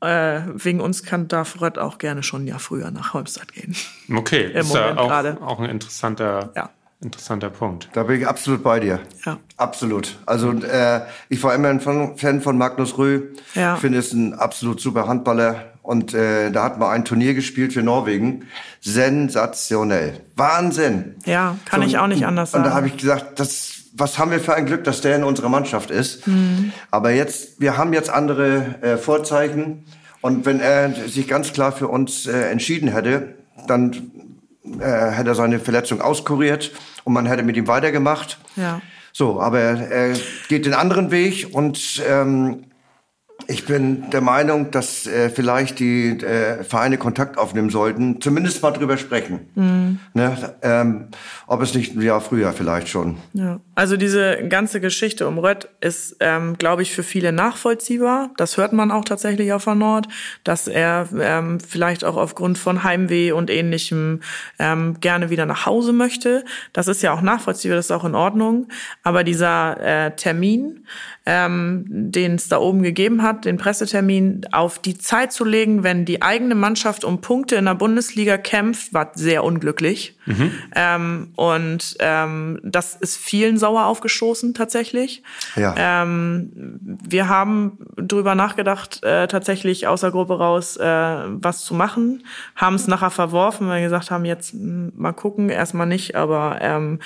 äh, 0.00 0.40
wegen 0.54 0.80
uns 0.80 1.02
kann 1.02 1.28
darf 1.28 1.60
Rött 1.60 1.78
auch 1.78 1.98
gerne 1.98 2.22
schon 2.22 2.44
ein 2.44 2.46
Jahr 2.46 2.58
früher 2.58 2.90
nach 2.90 3.14
Holmstadt 3.14 3.52
gehen. 3.52 3.76
Okay, 4.12 4.46
Im 4.46 4.60
ist 4.60 4.74
ja 4.74 4.96
auch, 4.96 5.10
auch 5.42 5.60
ein 5.60 5.70
interessanter, 5.70 6.52
ja. 6.56 6.70
interessanter 7.00 7.50
Punkt. 7.50 7.88
Da 7.92 8.04
bin 8.04 8.20
ich 8.20 8.26
absolut 8.26 8.62
bei 8.62 8.80
dir. 8.80 9.00
Ja. 9.24 9.38
Absolut. 9.56 10.18
Also 10.26 10.52
äh, 10.52 11.02
ich 11.28 11.42
war 11.42 11.54
immer 11.54 11.68
ein 11.68 11.80
Fan 11.80 12.40
von 12.40 12.58
Magnus 12.58 12.98
Röh. 12.98 13.28
Ja. 13.54 13.74
Ich 13.74 13.80
finde 13.80 13.98
es 13.98 14.12
ein 14.12 14.34
absolut 14.34 14.80
super 14.80 15.06
Handballer. 15.06 15.72
Und 15.82 16.14
äh, 16.14 16.50
da 16.50 16.64
hat 16.64 16.78
man 16.78 16.90
ein 16.90 17.04
Turnier 17.04 17.34
gespielt 17.34 17.72
für 17.72 17.82
Norwegen. 17.82 18.46
Sensationell. 18.80 20.20
Wahnsinn. 20.36 21.16
Ja, 21.26 21.56
kann 21.64 21.80
so, 21.80 21.86
ich 21.86 21.98
auch 21.98 22.06
nicht 22.06 22.24
anders 22.24 22.52
sagen. 22.52 22.64
Und 22.64 22.70
da 22.70 22.76
habe 22.76 22.86
ich 22.88 22.96
gesagt, 22.96 23.38
das 23.38 23.81
was 23.94 24.18
haben 24.18 24.30
wir 24.30 24.40
für 24.40 24.54
ein 24.54 24.66
Glück, 24.66 24.84
dass 24.84 25.00
der 25.00 25.16
in 25.16 25.24
unserer 25.24 25.48
Mannschaft 25.48 25.90
ist. 25.90 26.26
Mhm. 26.26 26.72
Aber 26.90 27.10
jetzt, 27.10 27.60
wir 27.60 27.76
haben 27.76 27.92
jetzt 27.92 28.10
andere 28.10 28.82
äh, 28.82 28.96
Vorzeichen. 28.96 29.84
Und 30.20 30.46
wenn 30.46 30.60
er 30.60 30.92
sich 31.08 31.26
ganz 31.28 31.52
klar 31.52 31.72
für 31.72 31.88
uns 31.88 32.26
äh, 32.26 32.50
entschieden 32.50 32.88
hätte, 32.88 33.34
dann 33.66 34.10
äh, 34.80 35.10
hätte 35.10 35.30
er 35.30 35.34
seine 35.34 35.58
Verletzung 35.58 36.00
auskuriert 36.00 36.70
und 37.04 37.12
man 37.12 37.26
hätte 37.26 37.42
mit 37.42 37.56
ihm 37.56 37.66
weitergemacht. 37.66 38.38
Ja. 38.56 38.80
So, 39.12 39.40
aber 39.40 39.58
er 39.58 40.14
geht 40.48 40.64
den 40.64 40.74
anderen 40.74 41.10
Weg 41.10 41.48
und 41.52 42.02
ähm, 42.08 42.64
ich 43.48 43.64
bin 43.64 44.10
der 44.10 44.20
Meinung, 44.20 44.70
dass 44.70 45.06
äh, 45.06 45.30
vielleicht 45.30 45.78
die 45.78 46.10
äh, 46.10 46.64
Vereine 46.64 46.98
Kontakt 46.98 47.38
aufnehmen 47.38 47.70
sollten, 47.70 48.20
zumindest 48.20 48.62
mal 48.62 48.70
drüber 48.70 48.96
sprechen. 48.96 49.40
Mhm. 49.54 49.98
Ne? 50.14 50.54
Ähm, 50.62 51.08
ob 51.46 51.62
es 51.62 51.74
nicht 51.74 51.94
ein 51.94 52.02
Jahr 52.02 52.20
früher 52.20 52.52
vielleicht 52.52 52.88
schon. 52.88 53.18
Ja. 53.32 53.60
Also 53.74 53.96
diese 53.96 54.48
ganze 54.48 54.80
Geschichte 54.80 55.26
um 55.26 55.38
Rött 55.38 55.68
ist, 55.80 56.16
ähm, 56.20 56.56
glaube 56.58 56.82
ich, 56.82 56.94
für 56.94 57.02
viele 57.02 57.32
nachvollziehbar. 57.32 58.30
Das 58.36 58.56
hört 58.56 58.72
man 58.72 58.90
auch 58.90 59.04
tatsächlich 59.04 59.52
auf 59.52 59.64
der 59.64 59.74
Nord, 59.74 60.08
dass 60.44 60.68
er 60.68 61.08
ähm, 61.18 61.60
vielleicht 61.60 62.04
auch 62.04 62.16
aufgrund 62.16 62.58
von 62.58 62.84
Heimweh 62.84 63.32
und 63.32 63.50
ähnlichem 63.50 64.20
ähm, 64.58 65.00
gerne 65.00 65.30
wieder 65.30 65.46
nach 65.46 65.66
Hause 65.66 65.92
möchte. 65.92 66.44
Das 66.72 66.88
ist 66.88 67.02
ja 67.02 67.12
auch 67.12 67.22
nachvollziehbar, 67.22 67.76
das 67.76 67.86
ist 67.86 67.92
auch 67.92 68.04
in 68.04 68.14
Ordnung. 68.14 68.68
Aber 69.02 69.24
dieser 69.24 69.80
äh, 69.80 70.16
Termin, 70.16 70.86
ähm, 71.24 71.84
den 71.86 72.34
es 72.34 72.48
da 72.48 72.58
oben 72.58 72.82
gegeben 72.82 73.22
hat, 73.22 73.44
den 73.44 73.56
Pressetermin 73.56 74.46
auf 74.50 74.80
die 74.80 74.98
Zeit 74.98 75.32
zu 75.32 75.44
legen, 75.44 75.84
wenn 75.84 76.04
die 76.04 76.20
eigene 76.20 76.56
Mannschaft 76.56 77.04
um 77.04 77.20
Punkte 77.20 77.54
in 77.56 77.66
der 77.66 77.76
Bundesliga 77.76 78.38
kämpft, 78.38 78.92
war 78.92 79.12
sehr 79.14 79.44
unglücklich. 79.44 80.18
Mhm. 80.26 80.50
Ähm, 80.74 81.28
und 81.36 81.96
ähm, 82.00 82.60
das 82.64 82.94
ist 82.96 83.16
vielen 83.16 83.56
sauer 83.56 83.86
aufgestoßen 83.86 84.52
tatsächlich. 84.54 85.22
Ja. 85.54 85.74
Ähm, 85.76 86.78
wir 86.80 87.28
haben 87.28 87.78
drüber 87.96 88.34
nachgedacht, 88.34 89.04
äh, 89.04 89.28
tatsächlich 89.28 89.86
aus 89.86 90.00
der 90.00 90.10
Gruppe 90.10 90.38
raus 90.38 90.76
äh, 90.76 90.84
was 90.84 91.64
zu 91.64 91.74
machen, 91.74 92.24
haben 92.56 92.74
es 92.74 92.88
nachher 92.88 93.10
verworfen, 93.10 93.68
weil 93.68 93.80
wir 93.80 93.88
gesagt 93.88 94.10
haben, 94.10 94.24
jetzt 94.24 94.52
hm, 94.52 94.92
mal 94.96 95.12
gucken, 95.12 95.50
erstmal 95.50 95.86
nicht, 95.86 96.16
aber 96.16 96.58
ähm, 96.60 96.98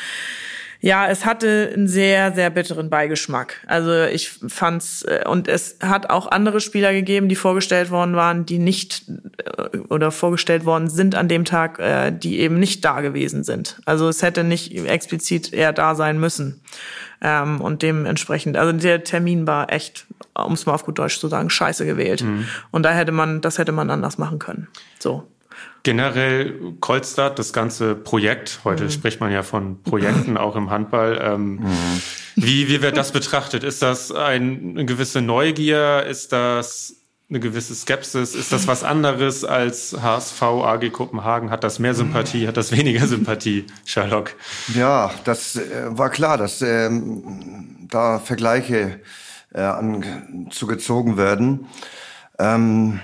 ja, 0.86 1.08
es 1.08 1.26
hatte 1.26 1.72
einen 1.74 1.88
sehr, 1.88 2.32
sehr 2.32 2.48
bitteren 2.48 2.90
Beigeschmack. 2.90 3.60
Also 3.66 4.04
ich 4.04 4.30
fand's 4.46 5.02
äh, 5.02 5.24
und 5.26 5.48
es 5.48 5.78
hat 5.82 6.10
auch 6.10 6.30
andere 6.30 6.60
Spieler 6.60 6.92
gegeben, 6.92 7.28
die 7.28 7.34
vorgestellt 7.34 7.90
worden 7.90 8.14
waren, 8.14 8.46
die 8.46 8.60
nicht 8.60 9.02
äh, 9.38 9.78
oder 9.88 10.12
vorgestellt 10.12 10.64
worden 10.64 10.88
sind 10.88 11.16
an 11.16 11.26
dem 11.26 11.44
Tag, 11.44 11.80
äh, 11.80 12.12
die 12.12 12.38
eben 12.38 12.60
nicht 12.60 12.84
da 12.84 13.00
gewesen 13.00 13.42
sind. 13.42 13.80
Also 13.84 14.08
es 14.08 14.22
hätte 14.22 14.44
nicht 14.44 14.72
explizit 14.76 15.52
eher 15.52 15.72
da 15.72 15.96
sein 15.96 16.20
müssen. 16.20 16.60
Ähm, 17.20 17.60
und 17.60 17.82
dementsprechend, 17.82 18.56
also 18.56 18.72
der 18.72 19.02
Termin 19.02 19.44
war 19.44 19.72
echt, 19.72 20.06
um 20.34 20.52
es 20.52 20.66
mal 20.66 20.74
auf 20.74 20.84
gut 20.84 21.00
Deutsch 21.00 21.18
zu 21.18 21.26
sagen, 21.26 21.50
scheiße 21.50 21.84
gewählt. 21.84 22.22
Mhm. 22.22 22.46
Und 22.70 22.84
da 22.84 22.92
hätte 22.92 23.10
man, 23.10 23.40
das 23.40 23.58
hätte 23.58 23.72
man 23.72 23.90
anders 23.90 24.18
machen 24.18 24.38
können. 24.38 24.68
So. 25.00 25.26
Generell 25.82 26.74
Kolstadt, 26.80 27.38
das 27.38 27.52
ganze 27.52 27.94
Projekt, 27.94 28.60
heute 28.64 28.84
mhm. 28.84 28.90
spricht 28.90 29.20
man 29.20 29.30
ja 29.30 29.42
von 29.42 29.82
Projekten 29.82 30.36
auch 30.36 30.56
im 30.56 30.70
Handball. 30.70 31.20
Ähm, 31.22 31.56
mhm. 31.56 32.02
wie, 32.34 32.68
wie 32.68 32.82
wird 32.82 32.96
das 32.96 33.12
betrachtet? 33.12 33.62
Ist 33.62 33.82
das 33.82 34.10
ein, 34.10 34.70
eine 34.70 34.84
gewisse 34.84 35.20
Neugier? 35.20 36.04
Ist 36.04 36.32
das 36.32 36.96
eine 37.28 37.40
gewisse 37.40 37.74
Skepsis? 37.74 38.34
Ist 38.34 38.52
das 38.52 38.68
was 38.68 38.84
anderes 38.84 39.44
als 39.44 39.96
HSV, 40.00 40.42
AG 40.42 40.90
Kopenhagen? 40.90 41.50
Hat 41.50 41.64
das 41.64 41.78
mehr 41.78 41.94
Sympathie? 41.94 42.46
Hat 42.46 42.56
das 42.56 42.70
weniger 42.72 43.06
Sympathie, 43.06 43.66
Sherlock? 43.84 44.34
Ja, 44.74 45.10
das 45.24 45.56
äh, 45.56 45.86
war 45.88 46.10
klar, 46.10 46.38
dass 46.38 46.62
ähm, 46.62 47.88
da 47.90 48.18
Vergleiche 48.18 49.00
äh, 49.52 49.60
anzugezogen 49.60 51.16
werden. 51.16 51.66
Ähm, 52.38 53.00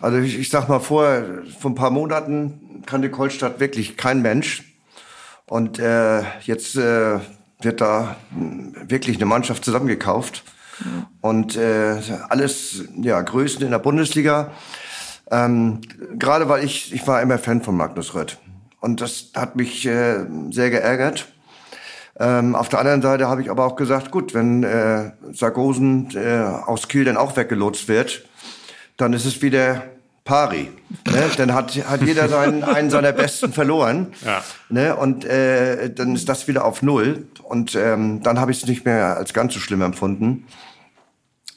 also 0.00 0.18
ich, 0.18 0.38
ich 0.38 0.50
sag 0.50 0.68
mal, 0.68 0.80
vor, 0.80 1.22
vor 1.58 1.70
ein 1.70 1.74
paar 1.74 1.90
Monaten 1.90 2.82
kannte 2.86 3.10
Kolstadt 3.10 3.60
wirklich 3.60 3.96
kein 3.96 4.22
Mensch. 4.22 4.64
Und 5.46 5.78
äh, 5.78 6.22
jetzt 6.42 6.76
äh, 6.76 7.18
wird 7.60 7.80
da 7.80 8.16
wirklich 8.86 9.16
eine 9.16 9.26
Mannschaft 9.26 9.64
zusammengekauft. 9.64 10.44
Und 11.20 11.56
äh, 11.56 11.96
alles, 12.28 12.84
ja, 13.00 13.20
Größen 13.20 13.62
in 13.62 13.70
der 13.70 13.78
Bundesliga. 13.78 14.52
Ähm, 15.30 15.80
Gerade 16.18 16.48
weil 16.48 16.64
ich, 16.64 16.92
ich 16.92 17.06
war 17.06 17.20
immer 17.20 17.38
Fan 17.38 17.62
von 17.62 17.76
Magnus 17.76 18.14
Rött. 18.14 18.38
Und 18.80 19.00
das 19.00 19.32
hat 19.34 19.56
mich 19.56 19.86
äh, 19.86 20.24
sehr 20.50 20.70
geärgert. 20.70 21.26
Ähm, 22.20 22.54
auf 22.54 22.68
der 22.68 22.80
anderen 22.80 23.02
Seite 23.02 23.28
habe 23.28 23.42
ich 23.42 23.50
aber 23.50 23.64
auch 23.64 23.76
gesagt, 23.76 24.10
gut, 24.10 24.34
wenn 24.34 24.62
äh, 24.62 25.12
Sargosen 25.32 26.10
äh, 26.14 26.42
aus 26.66 26.88
Kiel 26.88 27.04
dann 27.04 27.16
auch 27.16 27.36
weggelotst 27.36 27.88
wird, 27.88 28.27
dann 28.98 29.14
ist 29.14 29.24
es 29.24 29.40
wieder 29.40 29.84
pari. 30.24 30.68
Ne? 31.10 31.30
Dann 31.38 31.54
hat, 31.54 31.74
hat 31.88 32.02
jeder 32.02 32.28
seinen, 32.28 32.62
einen 32.62 32.90
seiner 32.90 33.12
Besten 33.12 33.52
verloren. 33.52 34.08
Ja. 34.24 34.44
Ne? 34.68 34.94
Und 34.94 35.24
äh, 35.24 35.90
dann 35.90 36.14
ist 36.14 36.28
das 36.28 36.46
wieder 36.46 36.66
auf 36.66 36.82
Null. 36.82 37.26
Und 37.42 37.74
ähm, 37.74 38.22
dann 38.22 38.38
habe 38.38 38.52
ich 38.52 38.58
es 38.62 38.66
nicht 38.68 38.84
mehr 38.84 39.16
als 39.16 39.32
ganz 39.32 39.54
so 39.54 39.60
schlimm 39.60 39.80
empfunden. 39.80 40.46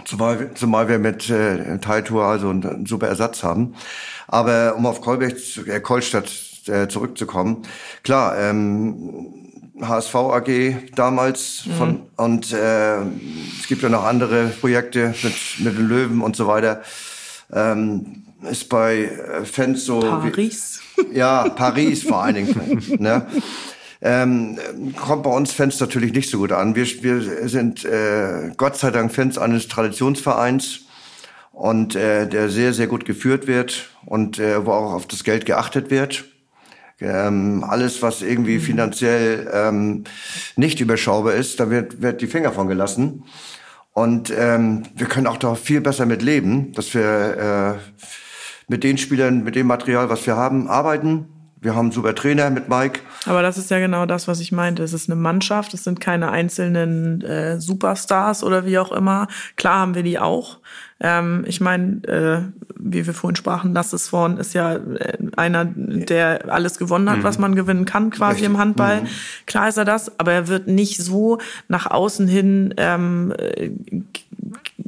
Zumal, 0.05 0.51
zumal 0.55 0.87
wir 0.87 0.99
mit 0.99 1.29
äh, 1.29 1.77
Tour 1.79 2.23
also 2.23 2.49
einen, 2.49 2.65
einen 2.65 2.85
super 2.85 3.07
Ersatz 3.07 3.43
haben. 3.43 3.75
Aber 4.27 4.75
um 4.77 4.85
auf 4.85 5.01
Kolbech, 5.01 5.61
äh, 5.67 5.81
Kolstadt 5.81 6.31
äh, 6.67 6.87
zurückzukommen, 6.87 7.63
klar, 8.03 8.37
ähm, 8.37 9.41
HSV 9.81 10.15
AG 10.15 10.75
damals 10.95 11.63
von 11.77 11.89
mhm. 11.89 12.01
und 12.15 12.53
äh, 12.53 12.97
es 13.59 13.67
gibt 13.67 13.81
ja 13.81 13.89
noch 13.89 14.05
andere 14.05 14.47
Projekte 14.47 15.15
mit 15.23 15.33
mit 15.57 15.77
den 15.77 15.87
Löwen 15.87 16.21
und 16.21 16.35
so 16.35 16.47
weiter. 16.47 16.83
Ähm, 17.53 18.23
ist 18.49 18.69
bei 18.69 19.03
äh, 19.03 19.45
Fans 19.45 19.85
so 19.85 19.99
Paris. 19.99 20.81
Wie, 20.95 21.13
ja, 21.17 21.49
Paris 21.49 22.03
vor 22.03 22.23
allen 22.23 22.35
Dingen. 22.35 22.81
ne? 22.99 23.27
Ähm, 24.01 24.57
kommt 24.95 25.23
bei 25.23 25.29
uns 25.29 25.51
Fans 25.51 25.79
natürlich 25.79 26.11
nicht 26.13 26.29
so 26.29 26.39
gut 26.39 26.51
an. 26.51 26.75
Wir, 26.75 26.85
wir 27.03 27.47
sind 27.47 27.85
äh, 27.85 28.51
Gott 28.57 28.77
sei 28.77 28.89
Dank 28.89 29.13
Fans 29.13 29.37
eines 29.37 29.67
Traditionsvereins 29.67 30.81
und 31.51 31.95
äh, 31.95 32.27
der 32.27 32.49
sehr, 32.49 32.73
sehr 32.73 32.87
gut 32.87 33.05
geführt 33.05 33.45
wird 33.45 33.89
und 34.05 34.39
äh, 34.39 34.65
wo 34.65 34.71
auch 34.71 34.93
auf 34.93 35.05
das 35.05 35.23
Geld 35.23 35.45
geachtet 35.45 35.91
wird. 35.91 36.25
Ähm, 36.99 37.63
alles, 37.67 38.01
was 38.01 38.21
irgendwie 38.21 38.57
mhm. 38.57 38.61
finanziell 38.61 39.51
ähm, 39.53 40.03
nicht 40.55 40.79
überschaubar 40.79 41.33
ist, 41.33 41.59
da 41.59 41.69
wird, 41.69 42.01
wird 42.01 42.21
die 42.21 42.27
Finger 42.27 42.51
von 42.51 42.67
gelassen. 42.67 43.23
Und 43.93 44.33
ähm, 44.35 44.83
wir 44.95 45.07
können 45.07 45.27
auch 45.27 45.37
da 45.37 45.55
viel 45.55 45.81
besser 45.81 46.05
mit 46.05 46.21
leben, 46.21 46.71
dass 46.73 46.93
wir 46.93 47.79
äh, 47.79 48.01
mit 48.67 48.83
den 48.83 48.97
Spielern, 48.97 49.43
mit 49.43 49.55
dem 49.55 49.67
Material, 49.67 50.09
was 50.09 50.25
wir 50.25 50.37
haben, 50.37 50.69
arbeiten 50.69 51.27
wir 51.61 51.75
haben 51.75 51.85
einen 51.85 51.91
super 51.91 52.15
Trainer 52.15 52.49
mit 52.49 52.69
Mike. 52.69 53.01
Aber 53.25 53.41
das 53.41 53.57
ist 53.57 53.69
ja 53.69 53.79
genau 53.79 54.05
das, 54.05 54.27
was 54.27 54.39
ich 54.39 54.51
meinte. 54.51 54.83
Es 54.83 54.93
ist 54.93 55.09
eine 55.09 55.19
Mannschaft, 55.19 55.73
es 55.73 55.83
sind 55.83 55.99
keine 55.99 56.31
einzelnen 56.31 57.21
äh, 57.21 57.59
Superstars 57.59 58.43
oder 58.43 58.65
wie 58.65 58.79
auch 58.79 58.91
immer. 58.91 59.27
Klar 59.57 59.79
haben 59.79 59.95
wir 59.95 60.03
die 60.03 60.17
auch. 60.17 60.57
Ähm, 60.99 61.43
ich 61.47 61.61
meine, 61.61 62.03
äh, 62.07 62.41
wie 62.77 63.05
wir 63.05 63.13
vorhin 63.13 63.35
sprachen, 63.35 63.73
Lasses 63.73 64.09
vorn 64.09 64.37
ist 64.37 64.53
ja 64.53 64.75
äh, 64.75 65.17
einer, 65.35 65.65
der 65.65 66.51
alles 66.51 66.79
gewonnen 66.79 67.09
hat, 67.09 67.19
mhm. 67.19 67.23
was 67.23 67.37
man 67.37 67.55
gewinnen 67.55 67.85
kann, 67.85 68.09
quasi 68.09 68.41
Richtig. 68.41 68.49
im 68.49 68.57
Handball. 68.57 69.01
Mhm. 69.01 69.07
Klar 69.45 69.69
ist 69.69 69.77
er 69.77 69.85
das, 69.85 70.19
aber 70.19 70.31
er 70.31 70.47
wird 70.47 70.67
nicht 70.67 70.97
so 70.97 71.37
nach 71.67 71.85
außen 71.85 72.27
hin 72.27 72.73
ähm, 72.77 73.33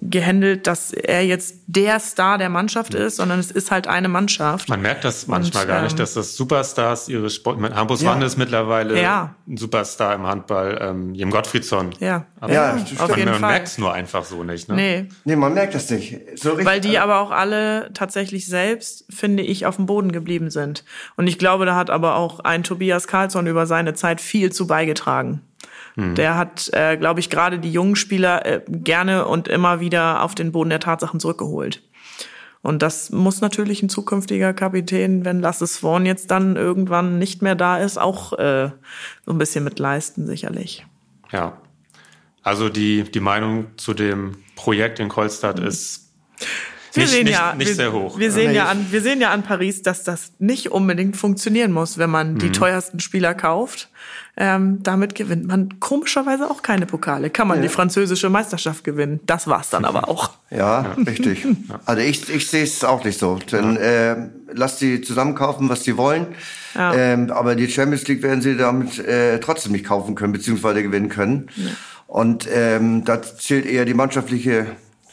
gehandelt, 0.09 0.67
dass 0.67 0.91
er 0.91 1.25
jetzt 1.25 1.55
der 1.67 1.99
Star 1.99 2.37
der 2.37 2.49
Mannschaft 2.49 2.93
ist, 2.93 3.17
sondern 3.17 3.39
es 3.39 3.51
ist 3.51 3.71
halt 3.71 3.87
eine 3.87 4.09
Mannschaft. 4.09 4.69
Man 4.69 4.81
merkt 4.81 5.03
das 5.03 5.27
manchmal 5.27 5.63
und, 5.63 5.69
gar 5.69 5.81
nicht, 5.81 5.93
ähm, 5.93 5.97
dass 5.97 6.13
das 6.13 6.35
Superstars 6.35 7.09
ihre 7.09 7.29
Sport. 7.29 7.61
Hampus 7.73 8.01
ja. 8.01 8.11
Wanne 8.11 8.25
ist 8.25 8.37
mittlerweile 8.37 9.01
ja. 9.01 9.35
ein 9.47 9.57
Superstar 9.57 10.15
im 10.15 10.27
Handball, 10.27 10.77
ähm, 10.81 11.13
Jem 11.15 11.31
Gottfriedson. 11.31 11.91
Ja, 11.99 12.25
aber 12.39 12.53
ja, 12.53 12.73
auf 12.97 13.09
man, 13.09 13.17
jeden 13.17 13.31
man 13.31 13.41
merkt 13.41 13.67
es 13.67 13.77
nur 13.77 13.93
einfach 13.93 14.25
so 14.25 14.43
nicht. 14.43 14.67
Ne? 14.67 14.75
Nee. 14.75 15.05
nee, 15.23 15.35
man 15.35 15.53
merkt 15.53 15.75
das 15.75 15.89
nicht. 15.89 16.19
So 16.35 16.49
richtig, 16.49 16.65
Weil 16.65 16.81
die 16.81 16.99
aber 16.99 17.19
auch 17.19 17.31
alle 17.31 17.91
tatsächlich 17.93 18.47
selbst, 18.47 19.05
finde 19.09 19.43
ich, 19.43 19.65
auf 19.65 19.77
dem 19.77 19.85
Boden 19.85 20.11
geblieben 20.11 20.49
sind. 20.49 20.83
Und 21.15 21.27
ich 21.27 21.39
glaube, 21.39 21.65
da 21.65 21.75
hat 21.75 21.89
aber 21.89 22.15
auch 22.15 22.41
ein 22.41 22.63
Tobias 22.63 23.07
Karlsson 23.07 23.47
über 23.47 23.65
seine 23.65 23.93
Zeit 23.93 24.19
viel 24.19 24.51
zu 24.51 24.67
beigetragen. 24.67 25.41
Mhm. 25.95 26.15
Der 26.15 26.37
hat, 26.37 26.69
äh, 26.73 26.97
glaube 26.97 27.19
ich, 27.19 27.29
gerade 27.29 27.59
die 27.59 27.71
jungen 27.71 27.95
Spieler 27.95 28.45
äh, 28.45 28.61
gerne 28.67 29.25
und 29.25 29.47
immer 29.47 29.79
wieder 29.79 30.23
auf 30.23 30.35
den 30.35 30.51
Boden 30.51 30.69
der 30.69 30.79
Tatsachen 30.79 31.19
zurückgeholt. 31.19 31.83
Und 32.61 32.81
das 32.81 33.11
muss 33.11 33.41
natürlich 33.41 33.83
ein 33.83 33.89
zukünftiger 33.89 34.53
Kapitän, 34.53 35.25
wenn 35.25 35.41
Lasse 35.41 35.67
Swan 35.67 36.05
jetzt 36.05 36.31
dann 36.31 36.55
irgendwann 36.55 37.19
nicht 37.19 37.41
mehr 37.41 37.55
da 37.55 37.77
ist, 37.77 37.99
auch 37.99 38.33
äh, 38.39 38.71
so 39.25 39.31
ein 39.33 39.37
bisschen 39.37 39.65
mit 39.65 39.79
leisten, 39.79 40.25
sicherlich. 40.25 40.85
Ja. 41.31 41.57
Also 42.41 42.69
die, 42.69 43.03
die 43.03 43.19
Meinung 43.19 43.67
zu 43.77 43.93
dem 43.93 44.37
Projekt 44.55 44.99
in 44.99 45.09
Kolstadt 45.09 45.59
mhm. 45.59 45.67
ist 45.67 46.13
wir 46.95 47.03
nicht, 47.03 47.11
sehen 47.11 47.23
nicht, 47.25 47.33
ja, 47.33 47.55
nicht 47.55 47.67
wir, 47.67 47.75
sehr 47.75 47.93
hoch. 47.93 48.19
Wir 48.19 48.31
sehen 48.31 48.53
ja 48.53 48.65
an, 48.65 48.87
wir 48.91 49.01
sehen 49.01 49.21
ja 49.21 49.31
an 49.31 49.43
Paris, 49.43 49.81
dass 49.81 50.03
das 50.03 50.33
nicht 50.39 50.71
unbedingt 50.71 51.17
funktionieren 51.17 51.71
muss, 51.71 51.97
wenn 51.97 52.09
man 52.09 52.33
mhm. 52.33 52.39
die 52.39 52.51
teuersten 52.51 52.99
Spieler 52.99 53.33
kauft. 53.33 53.89
Ähm, 54.35 54.81
damit 54.81 55.13
gewinnt 55.13 55.45
man 55.45 55.79
komischerweise 55.79 56.49
auch 56.49 56.63
keine 56.63 56.87
Pokale. 56.87 57.29
Kann 57.29 57.47
man 57.47 57.57
ja. 57.57 57.63
die 57.63 57.69
französische 57.69 58.29
Meisterschaft 58.29 58.83
gewinnen. 58.83 59.19
Das 59.27 59.45
war's 59.45 59.69
dann 59.69 59.85
aber 59.85 60.09
auch. 60.09 60.31
Ja, 60.49 60.95
richtig. 61.05 61.45
Also 61.85 62.01
ich, 62.01 62.29
ich 62.29 62.47
sehe 62.47 62.63
es 62.63 62.83
auch 62.83 63.03
nicht 63.03 63.19
so. 63.19 63.37
Denn 63.51 63.77
äh, 63.77 64.15
lass 64.51 64.77
die 64.77 65.01
zusammenkaufen, 65.01 65.69
was 65.69 65.83
sie 65.83 65.97
wollen. 65.97 66.27
Ja. 66.73 66.93
Ähm, 66.93 67.31
aber 67.31 67.55
die 67.55 67.69
Champions 67.69 68.07
League 68.07 68.23
werden 68.23 68.41
sie 68.41 68.57
damit 68.57 68.99
äh, 68.99 69.39
trotzdem 69.39 69.71
nicht 69.71 69.85
kaufen 69.85 70.15
können, 70.15 70.33
beziehungsweise 70.33 70.81
gewinnen 70.81 71.09
können. 71.09 71.49
Ja. 71.55 71.71
Und 72.07 72.47
ähm, 72.51 73.03
da 73.05 73.21
zählt 73.21 73.65
eher 73.65 73.85
die 73.85 73.93
mannschaftliche 73.93 74.67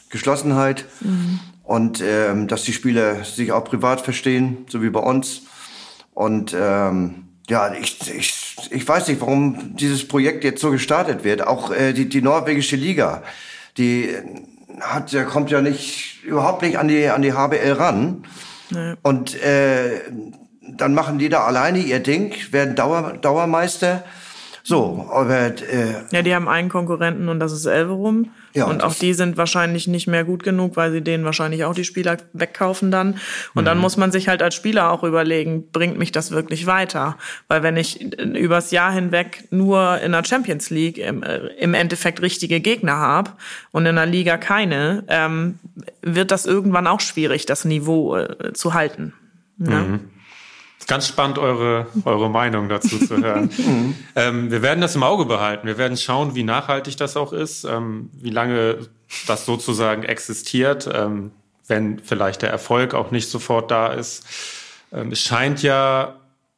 Geschlossenheit. 0.09 0.85
Mhm 1.01 1.39
und 1.71 2.03
ähm, 2.05 2.49
dass 2.49 2.63
die 2.63 2.73
Spieler 2.73 3.23
sich 3.23 3.53
auch 3.53 3.63
privat 3.63 4.01
verstehen, 4.01 4.65
so 4.67 4.83
wie 4.83 4.89
bei 4.89 4.99
uns. 4.99 5.43
Und 6.13 6.53
ähm, 6.53 7.29
ja, 7.47 7.73
ich, 7.73 7.97
ich, 8.13 8.57
ich 8.69 8.85
weiß 8.85 9.07
nicht, 9.07 9.21
warum 9.21 9.77
dieses 9.77 10.05
Projekt 10.05 10.43
jetzt 10.43 10.59
so 10.59 10.71
gestartet 10.71 11.23
wird. 11.23 11.47
Auch 11.47 11.71
äh, 11.71 11.93
die, 11.93 12.09
die 12.09 12.21
norwegische 12.21 12.75
Liga, 12.75 13.23
die 13.77 14.09
hat, 14.81 15.13
der 15.13 15.23
kommt 15.23 15.49
ja 15.49 15.61
nicht 15.61 16.21
überhaupt 16.25 16.61
nicht 16.61 16.77
an 16.77 16.89
die 16.89 17.07
an 17.07 17.21
die 17.21 17.31
HBL 17.31 17.71
ran. 17.71 18.25
Nee. 18.69 18.95
Und 19.01 19.41
äh, 19.41 20.01
dann 20.61 20.93
machen 20.93 21.19
die 21.19 21.29
da 21.29 21.45
alleine 21.45 21.79
ihr 21.79 22.01
Ding, 22.01 22.33
werden 22.51 22.75
Dauer, 22.75 23.13
Dauermeister. 23.13 24.03
So, 24.63 25.09
aber 25.11 25.47
äh, 25.47 25.93
ja, 26.11 26.21
die 26.21 26.35
haben 26.35 26.47
einen 26.47 26.69
Konkurrenten 26.69 27.29
und 27.29 27.39
das 27.39 27.51
ist 27.51 27.65
Elverum. 27.65 28.31
Ja, 28.53 28.65
und 28.65 28.83
auch 28.83 28.93
die 28.93 29.13
sind 29.13 29.37
wahrscheinlich 29.37 29.87
nicht 29.87 30.07
mehr 30.07 30.25
gut 30.25 30.43
genug, 30.43 30.75
weil 30.75 30.91
sie 30.91 31.01
denen 31.01 31.23
wahrscheinlich 31.23 31.63
auch 31.63 31.73
die 31.73 31.85
Spieler 31.85 32.17
wegkaufen 32.33 32.91
dann. 32.91 33.17
Und 33.53 33.63
mhm. 33.63 33.65
dann 33.65 33.77
muss 33.77 33.95
man 33.97 34.11
sich 34.11 34.27
halt 34.27 34.43
als 34.43 34.55
Spieler 34.55 34.91
auch 34.91 35.03
überlegen, 35.03 35.71
bringt 35.71 35.97
mich 35.97 36.11
das 36.11 36.31
wirklich 36.31 36.65
weiter? 36.65 37.17
Weil 37.47 37.63
wenn 37.63 37.77
ich 37.77 38.01
übers 38.19 38.71
Jahr 38.71 38.91
hinweg 38.91 39.45
nur 39.51 39.99
in 39.99 40.11
der 40.11 40.25
Champions 40.25 40.69
League 40.69 40.97
im, 40.97 41.23
äh, 41.23 41.37
im 41.59 41.73
Endeffekt 41.73 42.21
richtige 42.21 42.59
Gegner 42.59 42.97
habe 42.97 43.31
und 43.71 43.85
in 43.85 43.95
der 43.95 44.05
Liga 44.05 44.37
keine, 44.37 45.05
ähm, 45.07 45.57
wird 46.01 46.31
das 46.31 46.45
irgendwann 46.45 46.87
auch 46.87 46.99
schwierig, 46.99 47.45
das 47.45 47.63
Niveau 47.63 48.17
äh, 48.17 48.53
zu 48.53 48.73
halten. 48.73 49.13
Ja? 49.59 49.79
Mhm. 49.79 49.99
Ganz 50.91 51.07
spannend, 51.07 51.37
eure, 51.37 51.87
eure 52.03 52.29
Meinung 52.29 52.67
dazu 52.67 52.99
zu 52.99 53.15
hören. 53.15 53.49
Mhm. 53.61 53.95
ähm, 54.15 54.51
wir 54.51 54.61
werden 54.61 54.81
das 54.81 54.95
im 54.95 55.03
Auge 55.03 55.25
behalten. 55.25 55.67
Wir 55.67 55.77
werden 55.77 55.95
schauen, 55.95 56.35
wie 56.35 56.43
nachhaltig 56.43 56.97
das 56.97 57.15
auch 57.15 57.31
ist, 57.31 57.63
ähm, 57.63 58.09
wie 58.13 58.29
lange 58.29 58.89
das 59.27 59.45
sozusagen 59.45 60.03
existiert, 60.03 60.89
ähm, 60.91 61.31
wenn 61.67 61.99
vielleicht 61.99 62.41
der 62.41 62.49
Erfolg 62.49 62.93
auch 62.93 63.11
nicht 63.11 63.29
sofort 63.29 63.71
da 63.71 63.87
ist. 63.93 64.25
Ähm, 64.91 65.11
es 65.11 65.21
scheint 65.21 65.63
ja 65.63 66.15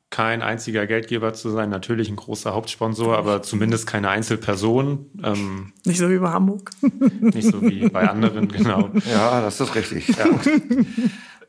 kein 0.09 0.41
einziger 0.41 0.87
Geldgeber 0.87 1.33
zu 1.33 1.51
sein, 1.51 1.69
natürlich 1.69 2.09
ein 2.09 2.15
großer 2.15 2.55
Hauptsponsor, 2.55 3.17
aber 3.17 3.43
zumindest 3.43 3.85
keine 3.85 4.09
Einzelperson. 4.09 5.11
Ähm, 5.23 5.73
nicht 5.85 5.99
so 5.99 6.09
wie 6.09 6.17
bei 6.17 6.29
Hamburg. 6.29 6.71
Nicht 7.19 7.51
so 7.51 7.61
wie 7.61 7.87
bei 7.89 8.09
anderen, 8.09 8.47
genau. 8.47 8.89
Ja, 9.11 9.41
das 9.41 9.59
ist 9.59 9.75
richtig. 9.75 10.07
Ja. 10.07 10.25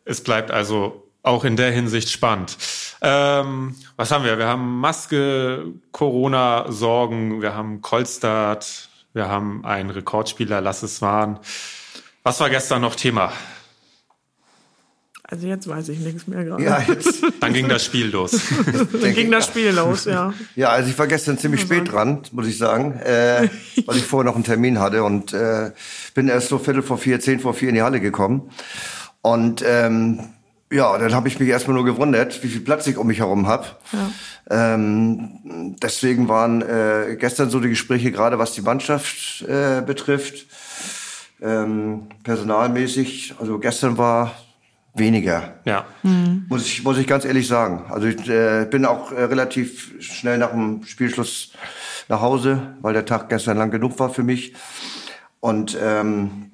Es 0.04 0.22
bleibt 0.22 0.50
also 0.50 1.03
auch 1.24 1.44
in 1.44 1.56
der 1.56 1.72
Hinsicht 1.72 2.10
spannend. 2.10 2.56
Ähm, 3.00 3.74
was 3.96 4.12
haben 4.12 4.24
wir? 4.24 4.38
Wir 4.38 4.46
haben 4.46 4.78
Maske, 4.78 5.72
Corona-Sorgen, 5.90 7.42
wir 7.42 7.54
haben 7.54 7.80
Kolstad, 7.80 8.88
wir 9.14 9.28
haben 9.28 9.64
einen 9.64 9.90
Rekordspieler, 9.90 10.60
Lasse 10.60 10.86
Swan. 10.86 11.40
Was 12.22 12.40
war 12.40 12.50
gestern 12.50 12.82
noch 12.82 12.94
Thema? 12.94 13.32
Also 15.22 15.46
jetzt 15.46 15.66
weiß 15.66 15.88
ich 15.88 15.98
nichts 16.00 16.26
mehr 16.26 16.44
gerade. 16.44 16.62
Ja, 16.62 16.80
jetzt. 16.86 17.24
Dann 17.40 17.54
ging 17.54 17.68
das 17.68 17.84
Spiel 17.84 18.08
los. 18.08 18.38
Dann 18.92 19.14
ging 19.14 19.30
das 19.30 19.46
Spiel 19.46 19.70
los, 19.70 20.04
ja. 20.04 20.34
Ja, 20.54 20.68
also 20.68 20.90
ich 20.90 20.98
war 20.98 21.06
gestern 21.06 21.38
ziemlich 21.38 21.62
spät 21.62 21.90
dran, 21.90 22.20
muss 22.32 22.46
ich 22.46 22.58
sagen, 22.58 23.00
äh, 23.00 23.48
weil 23.86 23.96
ich 23.96 24.04
vorher 24.04 24.26
noch 24.26 24.34
einen 24.34 24.44
Termin 24.44 24.78
hatte 24.78 25.02
und 25.02 25.32
äh, 25.32 25.72
bin 26.12 26.28
erst 26.28 26.48
so 26.48 26.58
Viertel 26.58 26.82
vor 26.82 26.98
vier, 26.98 27.18
zehn 27.20 27.40
vor 27.40 27.54
vier 27.54 27.70
in 27.70 27.76
die 27.76 27.82
Halle 27.82 28.00
gekommen. 28.00 28.50
Und 29.22 29.64
ähm, 29.66 30.20
ja, 30.72 30.98
dann 30.98 31.14
habe 31.14 31.28
ich 31.28 31.38
mich 31.38 31.48
erstmal 31.48 31.76
nur 31.76 31.84
gewundert, 31.84 32.42
wie 32.42 32.48
viel 32.48 32.60
Platz 32.60 32.86
ich 32.86 32.96
um 32.96 33.06
mich 33.06 33.18
herum 33.18 33.46
habe. 33.46 33.66
Ja. 33.92 34.74
Ähm, 34.74 35.76
deswegen 35.82 36.28
waren 36.28 36.62
äh, 36.62 37.16
gestern 37.18 37.50
so 37.50 37.60
die 37.60 37.68
Gespräche, 37.68 38.10
gerade 38.12 38.38
was 38.38 38.52
die 38.52 38.62
Mannschaft 38.62 39.42
äh, 39.42 39.82
betrifft, 39.82 40.46
ähm, 41.40 42.08
personalmäßig. 42.24 43.34
Also 43.38 43.58
gestern 43.58 43.98
war 43.98 44.34
weniger. 44.94 45.54
Ja. 45.64 45.86
Mhm. 46.02 46.46
Muss 46.48 46.66
ich 46.66 46.84
muss 46.84 46.98
ich 46.98 47.06
ganz 47.06 47.24
ehrlich 47.24 47.46
sagen. 47.46 47.84
Also 47.90 48.06
ich 48.06 48.28
äh, 48.28 48.66
bin 48.70 48.84
auch 48.86 49.12
äh, 49.12 49.24
relativ 49.24 49.94
schnell 50.00 50.38
nach 50.38 50.50
dem 50.50 50.84
Spielschluss 50.84 51.52
nach 52.08 52.20
Hause, 52.20 52.74
weil 52.80 52.94
der 52.94 53.06
Tag 53.06 53.28
gestern 53.28 53.58
lang 53.58 53.70
genug 53.70 53.98
war 53.98 54.10
für 54.10 54.22
mich. 54.22 54.54
Und 55.40 55.76
ähm, 55.80 56.52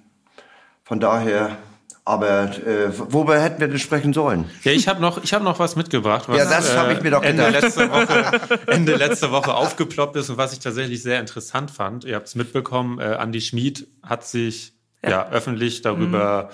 von 0.85 1.01
daher 1.01 1.57
Aber 2.05 2.45
äh, 2.67 2.91
worüber 3.13 3.41
hätten 3.41 3.61
wir 3.61 3.69
denn 3.69 3.79
sprechen 3.79 4.13
sollen? 4.13 4.47
Ja, 4.65 4.73
ich 4.73 4.89
habe 4.89 5.01
noch, 5.01 5.23
ich 5.23 5.33
hab 5.33 5.43
noch 5.43 5.59
was 5.59 5.77
mitgebracht, 5.77 6.29
was 6.29 6.39
Ja, 6.39 6.45
das 6.45 6.77
hab 6.77 6.91
ich 6.91 7.03
mir 7.03 7.11
doch 7.11 7.23
Ende, 7.23 7.45
gedacht. 7.47 7.63
letzte 7.63 7.91
Woche, 7.91 8.41
Ende 8.67 8.97
letzte 8.97 9.31
Woche 9.31 9.55
aufgeploppt 9.55 10.17
ist 10.17 10.31
und 10.31 10.39
was 10.39 10.53
ich 10.53 10.59
tatsächlich 10.61 11.03
sehr 11.03 11.21
interessant 11.21 11.71
fand. 11.71 12.05
Ihr 12.05 12.17
habt 12.17 12.27
es 12.27 12.35
mitbekommen, 12.35 12.99
äh, 12.99 13.17
Andy 13.21 13.41
Schmid 13.41 13.87
hat 14.03 14.27
sich 14.27 14.73
ja, 15.07 15.29
öffentlich 15.31 15.83
darüber 15.83 16.51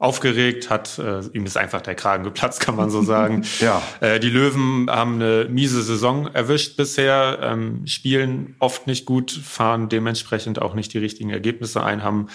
aufgeregt, 0.00 0.70
hat 0.70 0.98
äh, 0.98 1.20
ihm 1.34 1.44
ist 1.44 1.58
einfach 1.58 1.82
der 1.82 1.94
Kragen 1.94 2.24
geplatzt, 2.24 2.60
kann 2.60 2.74
man 2.74 2.90
so 2.90 3.02
sagen. 3.02 3.44
Ja. 3.60 3.82
Äh, 4.00 4.18
die 4.18 4.30
Löwen 4.30 4.88
haben 4.90 5.16
eine 5.16 5.46
miese 5.50 5.82
Saison 5.82 6.26
erwischt 6.32 6.78
bisher, 6.78 7.38
ähm, 7.42 7.86
spielen 7.86 8.54
oft 8.60 8.86
nicht 8.86 9.04
gut, 9.04 9.30
fahren 9.30 9.90
dementsprechend 9.90 10.62
auch 10.62 10.72
nicht 10.72 10.94
die 10.94 10.98
richtigen 10.98 11.28
Ergebnisse 11.28 11.82
ein, 11.82 12.02
haben 12.02 12.28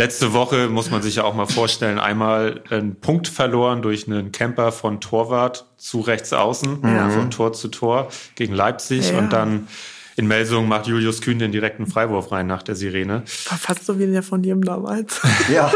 letzte 0.00 0.32
Woche, 0.32 0.68
muss 0.68 0.90
man 0.90 1.02
sich 1.02 1.16
ja 1.16 1.24
auch 1.24 1.34
mal 1.34 1.46
vorstellen, 1.46 1.98
einmal 1.98 2.62
einen 2.70 2.96
Punkt 3.00 3.28
verloren 3.28 3.82
durch 3.82 4.06
einen 4.08 4.32
Camper 4.32 4.72
von 4.72 5.00
Torwart 5.00 5.66
zu 5.76 6.00
rechts 6.00 6.32
außen, 6.32 6.80
von 6.80 7.30
Tor 7.30 7.52
zu 7.52 7.68
Tor 7.68 8.08
gegen 8.34 8.54
Leipzig 8.54 9.10
Ja. 9.10 9.18
und 9.18 9.32
dann 9.32 9.68
in 10.16 10.26
Melsung 10.26 10.68
macht 10.68 10.86
Julius 10.86 11.20
Kühn 11.22 11.38
den 11.38 11.52
direkten 11.52 11.86
Freiwurf 11.86 12.30
rein 12.32 12.46
nach 12.46 12.62
der 12.62 12.74
Sirene. 12.74 13.22
War 13.48 13.58
fast 13.58 13.86
so 13.86 13.98
wie 13.98 14.06
der 14.06 14.22
von 14.22 14.42
jedem 14.42 14.62
damals. 14.64 15.20
Ja, 15.50 15.72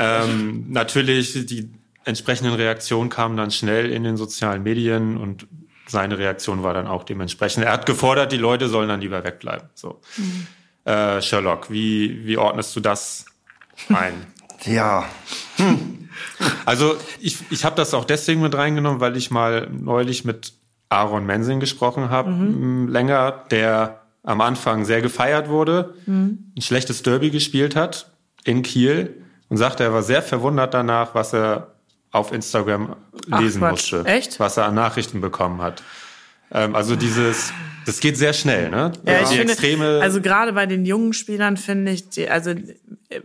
Ähm, 0.00 0.66
natürlich, 0.68 1.46
die 1.46 1.70
entsprechenden 2.04 2.54
Reaktionen 2.54 3.10
kamen 3.10 3.36
dann 3.36 3.50
schnell 3.50 3.90
in 3.90 4.04
den 4.04 4.16
sozialen 4.16 4.62
Medien 4.62 5.16
und 5.16 5.46
seine 5.88 6.18
Reaktion 6.18 6.62
war 6.62 6.74
dann 6.74 6.86
auch 6.86 7.04
dementsprechend. 7.04 7.64
Er 7.64 7.72
hat 7.72 7.86
gefordert, 7.86 8.32
die 8.32 8.36
Leute 8.38 8.68
sollen 8.68 8.88
dann 8.88 9.00
lieber 9.00 9.22
wegbleiben. 9.24 9.68
So. 9.74 10.00
Äh, 10.86 11.20
Sherlock, 11.20 11.70
wie, 11.70 12.24
wie 12.26 12.36
ordnest 12.38 12.74
du 12.76 12.80
das 12.80 13.26
ein? 13.88 14.14
ja. 14.64 15.04
Also 16.64 16.96
ich, 17.20 17.38
ich 17.50 17.64
habe 17.64 17.76
das 17.76 17.92
auch 17.92 18.04
deswegen 18.04 18.40
mit 18.40 18.54
reingenommen, 18.56 19.00
weil 19.00 19.16
ich 19.16 19.30
mal 19.30 19.68
neulich 19.70 20.24
mit 20.24 20.52
Aaron 20.88 21.26
Mensing 21.26 21.60
gesprochen 21.60 22.10
habe, 22.10 22.30
m, 22.30 22.88
länger, 22.88 23.44
der 23.50 24.00
am 24.22 24.40
Anfang 24.40 24.84
sehr 24.84 25.02
gefeiert 25.02 25.48
wurde, 25.48 25.94
ein 26.06 26.52
schlechtes 26.60 27.02
Derby 27.02 27.30
gespielt 27.30 27.76
hat 27.76 28.10
in 28.44 28.62
Kiel 28.62 29.22
und 29.48 29.56
sagte, 29.56 29.84
er 29.84 29.92
war 29.92 30.02
sehr 30.02 30.22
verwundert 30.22 30.74
danach, 30.74 31.14
was 31.14 31.32
er 31.32 31.72
auf 32.10 32.32
Instagram 32.32 32.96
Ach, 33.30 33.40
lesen 33.40 33.60
Quatsch. 33.60 33.92
musste, 33.92 34.04
Echt? 34.04 34.40
was 34.40 34.56
er 34.56 34.66
an 34.66 34.74
Nachrichten 34.74 35.20
bekommen 35.20 35.60
hat. 35.62 35.82
Ähm, 36.52 36.74
also 36.74 36.96
dieses, 36.96 37.52
das 37.86 38.00
geht 38.00 38.16
sehr 38.16 38.32
schnell, 38.32 38.70
ne? 38.70 38.92
Ja, 39.04 39.20
ich 39.22 39.28
die 39.28 39.36
finde, 39.36 39.52
Extreme, 39.52 40.00
also 40.02 40.20
gerade 40.20 40.52
bei 40.52 40.66
den 40.66 40.84
jungen 40.86 41.12
Spielern 41.12 41.56
finde 41.56 41.92
ich, 41.92 42.08
die, 42.10 42.28
also 42.28 42.50
äh, 42.50 43.20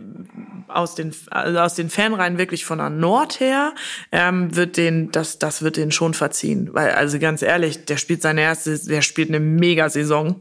aus 0.67 0.95
den 0.95 1.13
also 1.29 1.59
aus 1.59 1.75
den 1.75 1.89
Fanreihen 1.89 2.37
wirklich 2.37 2.63
von 2.63 2.77
der 2.77 2.89
Nord 2.89 3.39
her 3.41 3.73
ähm, 4.11 4.55
wird 4.55 4.77
den 4.77 5.11
das 5.11 5.37
das 5.37 5.61
wird 5.63 5.75
den 5.77 5.91
schon 5.91 6.13
verziehen, 6.13 6.69
weil 6.73 6.91
also 6.91 7.19
ganz 7.19 7.41
ehrlich, 7.41 7.85
der 7.85 7.97
spielt 7.97 8.21
seine 8.21 8.41
erste, 8.41 8.79
der 8.79 9.01
spielt 9.01 9.29
eine 9.29 9.39
Mega-Saison. 9.41 10.39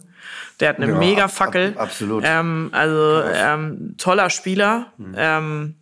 Der 0.61 0.68
hat 0.68 0.76
eine 0.78 0.93
Ja, 0.93 0.99
mega 0.99 1.24
ab- 1.24 1.33
Fackel. 1.33 1.70
ab- 1.74 1.81
absolut. 1.85 2.22
Ähm, 2.26 2.68
also 2.72 3.22
ähm, 3.35 3.95
toller 3.97 4.28
Spieler. 4.31 4.93
Ähm, 5.16 5.74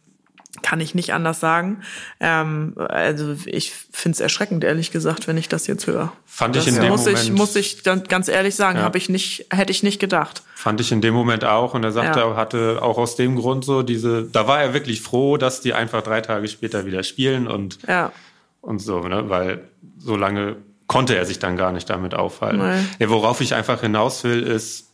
kann 0.62 0.80
ich 0.80 0.94
nicht 0.94 1.12
anders 1.14 1.40
sagen. 1.40 1.80
Ähm, 2.20 2.74
also 2.76 3.36
ich 3.46 3.72
finde 3.72 4.14
es 4.16 4.20
erschreckend, 4.20 4.64
ehrlich 4.64 4.90
gesagt, 4.90 5.26
wenn 5.28 5.36
ich 5.36 5.48
das 5.48 5.66
jetzt 5.66 5.86
höre. 5.86 6.12
fand 6.26 6.56
ich 6.56 6.64
Das 6.64 6.74
in 6.74 6.80
dem 6.80 6.90
muss 6.90 7.00
Moment, 7.04 7.22
ich 7.24 7.32
muss 7.32 7.56
ich 7.56 7.82
dann 7.82 8.04
ganz 8.04 8.28
ehrlich 8.28 8.54
sagen, 8.54 8.78
Ja. 8.78 8.84
habe 8.84 8.98
ich 8.98 9.08
nicht 9.08 9.46
hätte 9.50 9.70
ich 9.72 9.82
nicht 9.82 9.98
gedacht. 10.00 10.42
Fand 10.54 10.80
ich 10.80 10.92
in 10.92 11.00
dem 11.00 11.14
Moment 11.14 11.44
auch. 11.44 11.74
Und 11.74 11.84
er 11.84 11.92
sagte, 11.92 12.20
Ja. 12.20 12.30
er 12.30 12.36
hatte 12.36 12.78
auch 12.82 12.98
aus 12.98 13.16
dem 13.16 13.36
Grund 13.36 13.64
so 13.64 13.82
diese, 13.82 14.24
da 14.24 14.46
war 14.46 14.60
er 14.60 14.74
wirklich 14.74 15.00
froh, 15.02 15.36
dass 15.36 15.60
die 15.60 15.74
einfach 15.74 16.02
drei 16.02 16.20
Tage 16.20 16.48
später 16.48 16.86
wieder 16.86 17.02
spielen 17.02 17.46
und, 17.46 17.78
Ja. 17.88 18.12
und 18.60 18.80
so, 18.80 19.00
ne? 19.00 19.28
weil 19.28 19.68
so 19.98 20.16
lange 20.16 20.56
konnte 20.86 21.16
er 21.16 21.26
sich 21.26 21.38
dann 21.38 21.56
gar 21.56 21.70
nicht 21.72 21.90
damit 21.90 22.14
aufhalten. 22.14 22.62
Nee. 22.98 23.08
Worauf 23.08 23.40
ich 23.40 23.54
einfach 23.54 23.80
hinaus 23.82 24.24
will, 24.24 24.42
ist 24.42 24.86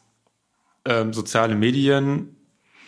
ähm, 0.86 1.12
soziale 1.12 1.54
Medien 1.54 2.33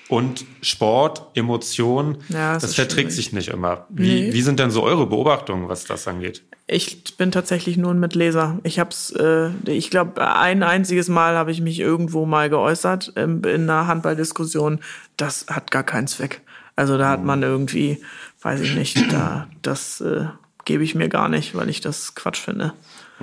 und 0.09 0.45
Sport, 0.63 1.23
Emotion, 1.35 2.19
Ja, 2.29 2.55
das 2.55 2.63
das, 2.63 2.75
verträgt 2.77 3.11
schwierig. 3.11 3.15
sich 3.15 3.33
nicht 3.33 3.49
immer. 3.49 3.87
Wie, 3.89 4.27
Nee. 4.27 4.33
wie 4.33 4.43
sind 4.43 4.61
denn 4.61 4.71
so 4.71 4.83
eure 4.83 5.07
Beobachtungen, 5.07 5.69
was 5.69 5.85
das 5.85 6.07
angeht? 6.07 6.43
Ich 6.69 7.17
bin 7.17 7.31
tatsächlich 7.33 7.77
nur 7.77 7.93
ein 7.93 8.01
Mitleser. 8.01 8.59
Ich 8.65 8.79
hab's, 8.79 9.11
äh, 9.13 9.51
ich 9.67 9.91
glaube, 9.91 10.21
ein 10.37 10.63
einziges 10.63 11.09
Mal 11.09 11.37
habe 11.37 11.51
ich 11.53 11.61
mich 11.61 11.79
irgendwo 11.81 12.27
mal 12.27 12.51
geäußert 12.51 13.13
ähm, 13.17 13.43
in 13.45 13.63
einer 13.71 13.87
Handballdiskussion. 13.87 14.81
Das 15.17 15.47
hat 15.49 15.71
gar 15.71 15.85
keinen 15.85 16.07
Zweck. 16.09 16.41
Also 16.75 16.99
da 16.99 17.09
hat 17.11 17.25
man 17.25 17.43
irgendwie, 17.43 18.03
weiß 18.43 18.61
ich 18.61 18.75
nicht, 18.75 19.13
da 19.13 19.47
das 19.63 20.01
äh, 20.01 20.27
gebe 20.65 20.83
ich 20.85 20.95
mir 20.95 21.09
gar 21.09 21.29
nicht, 21.29 21.55
weil 21.55 21.69
ich 21.69 21.81
das 21.81 22.15
Quatsch 22.15 22.39
finde. 22.41 22.73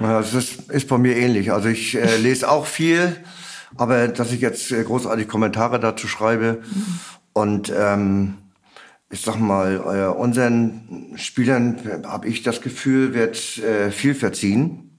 Ja, 0.02 0.20
Das 0.20 0.34
ist, 0.34 0.72
ist 0.72 0.88
bei 0.88 0.98
mir 0.98 1.16
ähnlich. 1.16 1.52
Also 1.52 1.68
ich 1.70 1.96
äh, 1.96 2.18
lese 2.18 2.50
auch 2.50 2.66
viel, 2.66 3.16
aber 3.78 4.08
dass 4.08 4.32
ich 4.32 4.42
jetzt 4.42 4.72
äh, 4.72 4.84
großartig 4.84 5.28
Kommentare 5.28 5.80
dazu 5.80 6.08
schreibe 6.08 6.62
und 7.34 7.72
ähm, 7.76 8.36
ich 9.10 9.22
sag 9.22 9.38
mal, 9.40 9.76
äh, 9.76 10.18
unseren 10.18 11.14
Spielern 11.16 11.78
habe 12.06 12.28
ich 12.28 12.42
das 12.42 12.62
Gefühl, 12.62 13.14
wird 13.14 13.60
äh, 13.60 13.92
viel 13.92 14.16
verziehen 14.16 14.90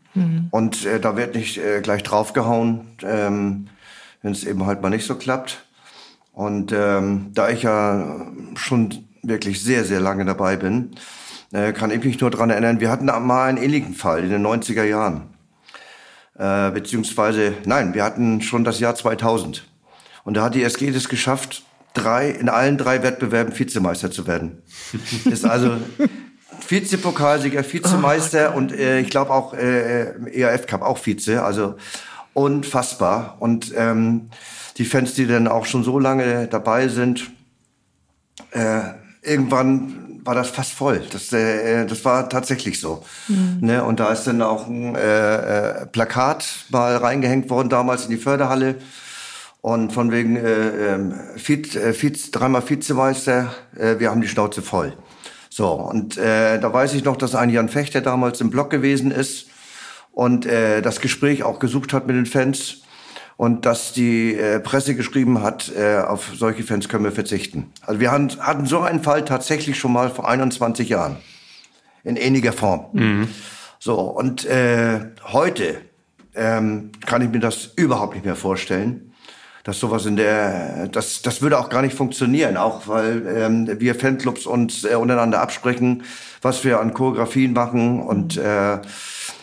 und 0.50 0.86
äh, 0.86 1.00
da 1.00 1.16
wird 1.16 1.34
nicht 1.34 1.58
äh, 1.58 1.80
gleich 1.80 2.02
draufgehauen, 2.02 2.86
ähm, 3.02 3.66
wenn 4.22 4.32
es 4.32 4.44
eben 4.44 4.64
halt 4.66 4.82
mal 4.82 4.90
nicht 4.90 5.06
so 5.06 5.16
klappt. 5.16 5.66
Und 6.32 6.72
ähm, 6.72 7.30
da 7.34 7.48
ich 7.48 7.62
ja 7.62 8.26
schon 8.54 9.06
wirklich 9.22 9.62
sehr, 9.62 9.84
sehr 9.84 10.00
lange 10.00 10.24
dabei 10.24 10.56
bin, 10.56 10.92
äh, 11.52 11.72
kann 11.72 11.90
ich 11.90 12.04
mich 12.04 12.20
nur 12.20 12.30
dran 12.30 12.50
erinnern, 12.50 12.80
wir 12.80 12.90
hatten 12.90 13.06
mal 13.06 13.48
einen 13.48 13.58
ähnlichen 13.58 13.94
Fall 13.94 14.24
in 14.24 14.30
den 14.30 14.46
90er 14.46 14.84
Jahren. 14.84 15.33
Äh, 16.36 16.70
beziehungsweise, 16.72 17.54
nein, 17.64 17.94
wir 17.94 18.04
hatten 18.04 18.42
schon 18.42 18.64
das 18.64 18.80
Jahr 18.80 18.94
2000. 18.94 19.68
Und 20.24 20.34
da 20.36 20.44
hat 20.44 20.54
die 20.54 20.62
SG 20.62 20.88
es 20.88 21.08
geschafft, 21.08 21.62
drei, 21.92 22.30
in 22.30 22.48
allen 22.48 22.76
drei 22.76 23.02
Wettbewerben 23.02 23.56
Vizemeister 23.56 24.10
zu 24.10 24.26
werden. 24.26 24.62
Ist 25.24 25.44
also 25.44 25.76
Vizepokalsieger, 26.68 27.64
Vizemeister 27.70 28.54
und 28.54 28.72
äh, 28.72 29.00
ich 29.00 29.10
glaube 29.10 29.30
auch 29.30 29.54
äh, 29.54 30.14
ERF 30.32 30.66
Cup 30.66 30.82
auch 30.82 30.98
Vize. 30.98 31.42
Also 31.42 31.76
unfassbar. 32.32 33.36
Und 33.38 33.72
ähm, 33.76 34.30
die 34.76 34.84
Fans, 34.84 35.14
die 35.14 35.26
dann 35.26 35.46
auch 35.46 35.66
schon 35.66 35.84
so 35.84 35.98
lange 35.98 36.48
dabei 36.48 36.88
sind, 36.88 37.30
äh, 38.50 38.80
irgendwann 39.22 40.03
war 40.24 40.34
das 40.34 40.50
fast 40.50 40.72
voll. 40.72 41.02
Das, 41.10 41.32
äh, 41.32 41.86
das 41.86 42.04
war 42.04 42.28
tatsächlich 42.28 42.80
so. 42.80 43.04
Ne? 43.60 43.84
Und 43.84 44.00
da 44.00 44.12
ist 44.12 44.24
dann 44.24 44.42
auch 44.42 44.66
ein 44.66 44.94
äh, 44.94 45.82
äh, 45.82 45.86
Plakat 45.86 46.46
mal 46.70 46.96
reingehängt 46.96 47.50
worden 47.50 47.68
damals 47.68 48.04
in 48.04 48.10
die 48.10 48.16
Förderhalle. 48.16 48.76
Und 49.60 49.92
von 49.92 50.10
wegen 50.12 50.36
äh, 50.36 50.94
ähm, 50.94 51.14
Viz, 51.36 51.74
äh, 51.74 51.94
Viz, 52.00 52.30
dreimal 52.30 52.68
Vizemeister, 52.68 53.54
äh, 53.78 53.98
wir 53.98 54.10
haben 54.10 54.20
die 54.20 54.28
Schnauze 54.28 54.60
voll. 54.60 54.92
So, 55.48 55.70
und 55.72 56.18
äh, 56.18 56.58
da 56.58 56.72
weiß 56.72 56.94
ich 56.94 57.04
noch, 57.04 57.16
dass 57.16 57.34
ein 57.34 57.48
Jan 57.48 57.68
Fechter 57.68 58.00
damals 58.00 58.40
im 58.40 58.50
Blog 58.50 58.70
gewesen 58.70 59.10
ist 59.10 59.46
und 60.12 60.46
äh, 60.46 60.82
das 60.82 61.00
Gespräch 61.00 61.44
auch 61.44 61.60
gesucht 61.60 61.92
hat 61.92 62.06
mit 62.06 62.16
den 62.16 62.26
Fans 62.26 62.82
und 63.36 63.66
dass 63.66 63.92
die 63.92 64.34
äh, 64.34 64.60
Presse 64.60 64.94
geschrieben 64.94 65.42
hat, 65.42 65.72
äh, 65.76 65.98
auf 65.98 66.32
solche 66.36 66.62
Fans 66.62 66.88
können 66.88 67.04
wir 67.04 67.12
verzichten. 67.12 67.72
Also 67.82 68.00
wir 68.00 68.10
hatten, 68.12 68.30
hatten 68.40 68.66
so 68.66 68.80
einen 68.80 69.02
Fall 69.02 69.24
tatsächlich 69.24 69.78
schon 69.78 69.92
mal 69.92 70.10
vor 70.10 70.28
21 70.28 70.88
Jahren 70.88 71.16
in 72.04 72.16
ähnlicher 72.16 72.52
Form. 72.52 73.28
So, 73.78 73.96
und 74.00 74.44
äh, 74.44 75.00
heute 75.24 75.80
ähm, 76.34 76.90
kann 77.06 77.22
ich 77.22 77.30
mir 77.30 77.40
das 77.40 77.72
überhaupt 77.76 78.14
nicht 78.14 78.24
mehr 78.24 78.36
vorstellen, 78.36 79.12
dass 79.64 79.80
sowas 79.80 80.04
in 80.04 80.16
der, 80.16 80.88
das, 80.88 81.22
das 81.22 81.40
würde 81.40 81.58
auch 81.58 81.70
gar 81.70 81.82
nicht 81.82 81.94
funktionieren, 81.94 82.56
auch 82.56 82.86
weil 82.86 83.26
ähm, 83.26 83.80
wir 83.80 83.94
Fanclubs 83.94 84.46
uns 84.46 84.84
äh, 84.84 84.94
untereinander 84.94 85.40
absprechen, 85.40 86.02
was 86.42 86.64
wir 86.64 86.80
an 86.80 86.92
Choreografien 86.92 87.54
machen 87.54 88.00
und 88.00 88.36
äh, 88.36 88.78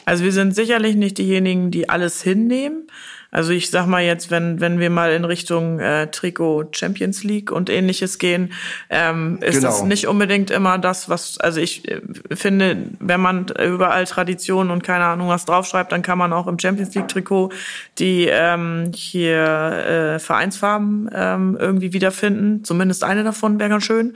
Also 0.05 0.23
wir 0.23 0.31
sind 0.31 0.53
sicherlich 0.55 0.95
nicht 0.95 1.17
diejenigen, 1.17 1.71
die 1.71 1.89
alles 1.89 2.21
hinnehmen. 2.21 2.87
Also 3.31 3.53
ich 3.53 3.69
sag 3.69 3.87
mal 3.87 4.03
jetzt, 4.03 4.29
wenn 4.29 4.59
wenn 4.59 4.79
wir 4.79 4.89
mal 4.89 5.13
in 5.13 5.23
Richtung 5.25 5.79
äh, 5.79 6.07
Trikot 6.11 6.65
Champions 6.73 7.23
League 7.23 7.51
und 7.51 7.69
ähnliches 7.69 8.17
gehen, 8.19 8.51
ähm, 8.89 9.39
ist 9.41 9.55
Genau. 9.55 9.67
das 9.69 9.83
nicht 9.83 10.07
unbedingt 10.07 10.51
immer 10.51 10.77
das, 10.77 11.07
was 11.07 11.37
also 11.39 11.61
ich 11.61 11.89
äh, 11.89 12.01
finde, 12.33 12.89
wenn 12.99 13.21
man 13.21 13.47
überall 13.47 14.05
Traditionen 14.05 14.71
und 14.71 14.83
keine 14.83 15.05
Ahnung 15.05 15.29
was 15.29 15.45
draufschreibt, 15.45 15.91
dann 15.93 16.01
kann 16.01 16.17
man 16.17 16.33
auch 16.33 16.47
im 16.47 16.59
Champions 16.59 16.93
League 16.93 17.07
Trikot 17.07 17.49
die 17.97 18.27
ähm, 18.29 18.91
hier 18.93 20.15
äh, 20.15 20.19
Vereinsfarben 20.19 21.09
ähm, 21.13 21.57
irgendwie 21.59 21.93
wiederfinden. 21.93 22.63
Zumindest 22.65 23.03
eine 23.03 23.23
davon 23.23 23.59
wäre 23.59 23.69
ganz 23.69 23.85
schön. 23.85 24.13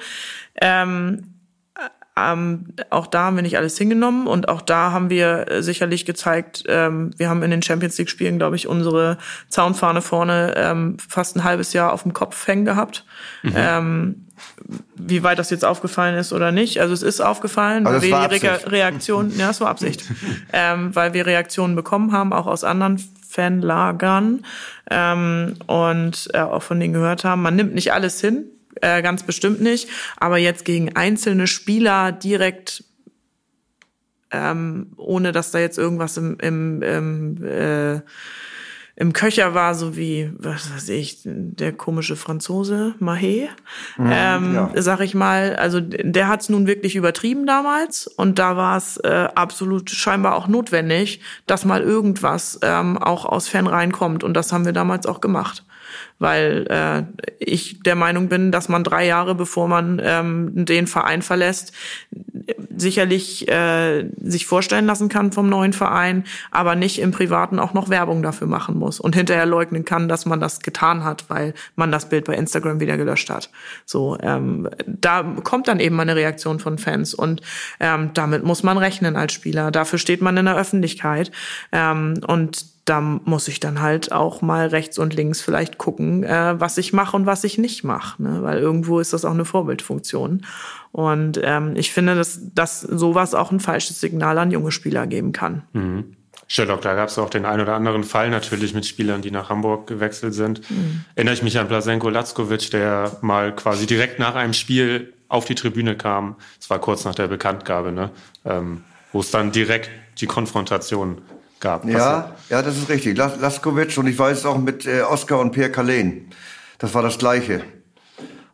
Ähm, 0.62 1.35
ähm, 2.18 2.68
auch 2.90 3.08
da 3.08 3.26
haben 3.26 3.36
wir 3.36 3.44
nicht 3.44 3.58
alles 3.58 3.78
hingenommen 3.78 4.28
und 4.28 4.48
auch 4.48 4.62
da 4.62 4.92
haben 4.92 5.10
wir 5.10 5.52
äh, 5.52 5.64
sicherlich 5.64 6.06
gezeigt, 6.06 6.64
ähm, 6.68 7.12
wir 7.18 7.30
haben 7.30 7.44
in 7.44 7.52
den 7.52 7.62
Champions 7.62 7.98
League 7.98 8.10
Spielen, 8.10 8.38
glaube 8.38 8.56
ich, 8.56 8.68
unsere 8.68 9.18
Zaunfahne 9.50 10.02
vorne 10.02 10.54
ähm, 10.56 10.98
fast 11.08 11.36
ein 11.36 11.44
halbes 11.44 11.74
Jahr 11.74 11.92
auf 11.92 12.04
dem 12.04 12.14
Kopf 12.14 12.48
hängen 12.48 12.66
gehabt. 12.66 13.06
Ähm, 13.44 14.26
wie 14.96 15.24
weit 15.24 15.40
das 15.40 15.50
jetzt 15.50 15.66
aufgefallen 15.66 16.18
ist 16.18 16.34
oder 16.34 16.52
nicht. 16.52 16.80
Also 16.80 16.94
es 16.94 17.04
ist 17.04 17.22
aufgefallen, 17.22 17.86
Also 17.86 18.02
weil 18.10 18.32
wir 18.32 18.40
die 18.40 18.46
Re. 18.46 18.72
Reaktionen, 18.72 19.38
ja, 19.38 19.50
es 19.50 19.62
war 19.62 19.70
Absicht, 19.70 20.04
ähm, 20.54 20.96
weil 20.96 21.14
wir 21.14 21.26
Reaktionen 21.26 21.76
bekommen 21.76 22.12
haben, 22.12 22.34
auch 22.34 22.48
aus 22.48 22.64
anderen 22.64 22.98
Fanlagern 23.28 24.46
ähm, 24.90 25.56
und 25.68 26.30
äh, 26.34 26.40
auch 26.40 26.64
von 26.64 26.80
denen 26.80 26.94
gehört 26.94 27.24
haben. 27.24 27.42
Man 27.42 27.56
nimmt 27.56 27.76
nicht 27.76 27.94
alles 27.94 28.20
hin, 28.22 28.46
äh, 28.82 29.02
ganz 29.02 29.24
bestimmt 29.24 29.62
nicht, 29.62 29.90
aber 30.18 30.38
jetzt 30.38 30.66
gegen 30.66 30.96
einzelne 30.96 31.48
Spieler 31.48 32.12
direkt 32.12 32.84
ähm, 34.36 34.88
ohne 34.98 35.32
dass 35.32 35.52
da 35.52 35.60
jetzt 35.60 35.78
irgendwas 35.78 36.18
im, 36.18 36.38
im, 36.40 36.82
im, 36.82 37.44
äh, 37.44 38.02
im 38.98 39.12
Köcher 39.12 39.54
war, 39.54 39.76
so 39.76 39.98
wie, 39.98 40.32
was 40.38 40.74
weiß 40.74 40.90
ich, 40.90 41.20
der 41.26 41.74
komische 41.74 42.16
Franzose, 42.16 42.96
Mahé, 43.02 43.50
ähm, 44.00 44.56
ja. 44.56 44.72
sag 44.76 45.02
ich 45.02 45.14
mal, 45.16 45.58
also 45.58 45.82
der 45.82 46.30
hat's 46.30 46.48
nun 46.48 46.66
wirklich 46.66 46.96
übertrieben 46.96 47.46
damals 47.46 48.08
und 48.08 48.40
da 48.40 48.56
war 48.56 48.78
es 48.78 48.98
äh, 48.98 49.28
absolut 49.36 49.90
scheinbar 49.90 50.36
auch 50.36 50.48
notwendig, 50.48 51.22
dass 51.46 51.66
mal 51.66 51.82
irgendwas 51.82 52.60
ähm, 52.62 52.98
auch 52.98 53.26
aus 53.26 53.50
Fanreihen 53.50 53.92
kommt. 53.92 54.24
Und 54.24 54.34
das 54.34 54.54
haben 54.54 54.66
wir 54.66 54.74
damals 54.74 55.06
auch 55.06 55.20
gemacht 55.20 55.66
weil 56.20 56.68
äh, 56.70 57.04
ich 57.40 57.82
der 57.84 57.96
Meinung 57.96 58.30
bin, 58.30 58.52
dass 58.52 58.70
man 58.70 58.84
drei 58.84 59.06
Jahre 59.06 59.36
bevor 59.36 59.68
man 59.68 60.02
ähm, 60.04 60.66
den 60.66 60.88
Verein 60.88 61.22
verlässt, 61.22 61.74
sicherlich 62.78 63.48
äh, 63.48 64.10
sich 64.22 64.46
vorstellen 64.46 64.86
lassen 64.86 65.10
kann 65.10 65.32
vom 65.32 65.50
neuen 65.50 65.74
Verein, 65.74 66.24
aber 66.52 66.76
nicht 66.76 67.00
im 67.00 67.12
Privaten 67.12 67.60
auch 67.60 67.74
noch 67.74 67.90
Werbung 67.90 68.22
dafür 68.22 68.48
machen 68.48 68.78
muss 68.78 69.00
und 69.00 69.16
hinterher 69.16 69.46
leugnen 69.46 69.86
kann, 69.86 70.08
dass 70.08 70.26
man 70.26 70.40
das 70.40 70.60
getan 70.60 71.04
hat, 71.04 71.30
weil 71.30 71.54
man 71.76 71.92
das 71.92 72.10
Bild 72.10 72.26
bei 72.26 72.36
Instagram 72.36 72.80
wieder 72.80 72.98
gelöscht 72.98 73.30
hat. 73.30 73.50
So, 73.86 74.18
ähm, 74.22 74.70
da 74.86 75.24
kommt 75.44 75.68
dann 75.68 75.80
eben 75.80 76.00
eine 76.00 76.16
Reaktion 76.16 76.60
von 76.60 76.78
Fans 76.78 77.14
und 77.14 77.42
ähm, 77.80 78.12
damit 78.14 78.44
muss 78.44 78.64
man 78.64 78.78
rechnen 78.78 79.16
als 79.16 79.34
Spieler. 79.34 79.72
Dafür 79.72 80.00
steht 80.00 80.22
man 80.22 80.38
in 80.38 80.46
der 80.46 80.56
Öffentlichkeit 80.56 81.32
ähm, 81.72 82.16
und 82.28 82.75
da 82.86 83.02
muss 83.02 83.48
ich 83.48 83.60
dann 83.60 83.82
halt 83.82 84.12
auch 84.12 84.44
mal 84.44 84.68
rechts 84.68 85.00
und 85.00 85.16
links 85.16 85.42
vielleicht 85.42 85.80
gucken, 85.80 86.24
äh, 86.24 86.60
was 86.60 86.78
ich 86.78 86.94
mache 86.94 87.18
und 87.18 87.26
was 87.26 87.44
ich 87.44 87.58
nicht 87.58 87.84
mache, 87.84 88.22
ne? 88.22 88.44
weil 88.44 88.60
irgendwo 88.60 89.00
ist 89.00 89.12
das 89.12 89.26
auch 89.26 89.32
eine 89.32 89.46
Vorbildfunktion. 89.46 90.46
Und 90.92 91.40
ähm, 91.44 91.74
ich 91.76 91.92
finde, 91.92 92.16
dass, 92.16 92.40
dass 92.54 92.82
sowas 92.82 93.34
auch 93.34 93.52
ein 93.52 93.60
falsches 93.60 94.00
Signal 94.00 94.38
an 94.38 94.52
junge 94.52 94.72
Spieler 94.72 95.08
geben 95.08 95.32
kann. 95.32 95.64
Sherlock, 96.48 96.82
da 96.82 96.94
gab 96.94 97.10
es 97.10 97.18
auch 97.18 97.32
den 97.32 97.44
einen 97.46 97.62
oder 97.62 97.74
anderen 97.74 98.04
Fall 98.04 98.30
natürlich 98.30 98.76
mit 98.76 98.86
Spielern, 98.86 99.24
die 99.24 99.32
nach 99.32 99.50
Hamburg 99.50 99.88
gewechselt 99.88 100.36
sind. 100.36 100.62
Erinnere 101.16 101.34
ich 101.34 101.42
mich 101.42 101.58
an 101.58 101.68
Blasenko 101.68 102.10
Lackovic, 102.10 102.70
der 102.70 103.18
mal 103.22 103.56
quasi 103.56 103.88
direkt 103.88 104.20
nach 104.20 104.36
einem 104.36 104.54
Spiel 104.54 105.14
auf 105.28 105.46
die 105.46 105.56
Tribüne 105.56 105.98
kam. 105.98 106.36
Es 106.60 106.70
war 106.70 106.80
kurz 106.80 107.04
nach 107.04 107.16
der 107.16 107.28
Bekanntgabe, 107.28 107.92
ne? 107.92 108.12
ähm, 108.46 108.84
wo 109.12 109.22
es 109.22 109.32
dann 109.32 109.52
direkt 109.52 109.90
die 110.20 110.28
Konfrontation 110.28 111.18
gab. 111.60 111.86
Ja, 111.86 112.36
ja, 112.50 112.62
das 112.62 112.78
ist 112.78 112.90
richtig. 112.90 113.18
Las 113.18 113.40
Laskovic 113.40 113.98
und 113.98 114.08
ich 114.08 114.18
weiß 114.18 114.46
auch 114.46 114.58
mit 114.58 114.86
äh, 114.86 115.02
Oskar 115.02 115.40
und 115.40 115.52
Pierre 115.52 115.72
Kalen. 115.72 116.30
Das 116.78 116.94
war 116.94 117.02
das 117.02 117.18
Gleiche. 117.18 117.64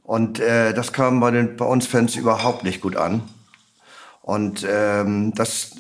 Und 0.04 0.40
äh, 0.40 0.74
das 0.74 0.94
kam 0.94 1.20
bei, 1.20 1.32
den, 1.32 1.56
bei 1.58 1.66
uns 1.66 1.88
Fans 1.88 2.16
überhaupt 2.16 2.64
nicht 2.64 2.82
gut 2.82 2.96
an. 2.96 3.22
Und 4.22 4.66
ähm, 4.70 5.34
das 5.36 5.72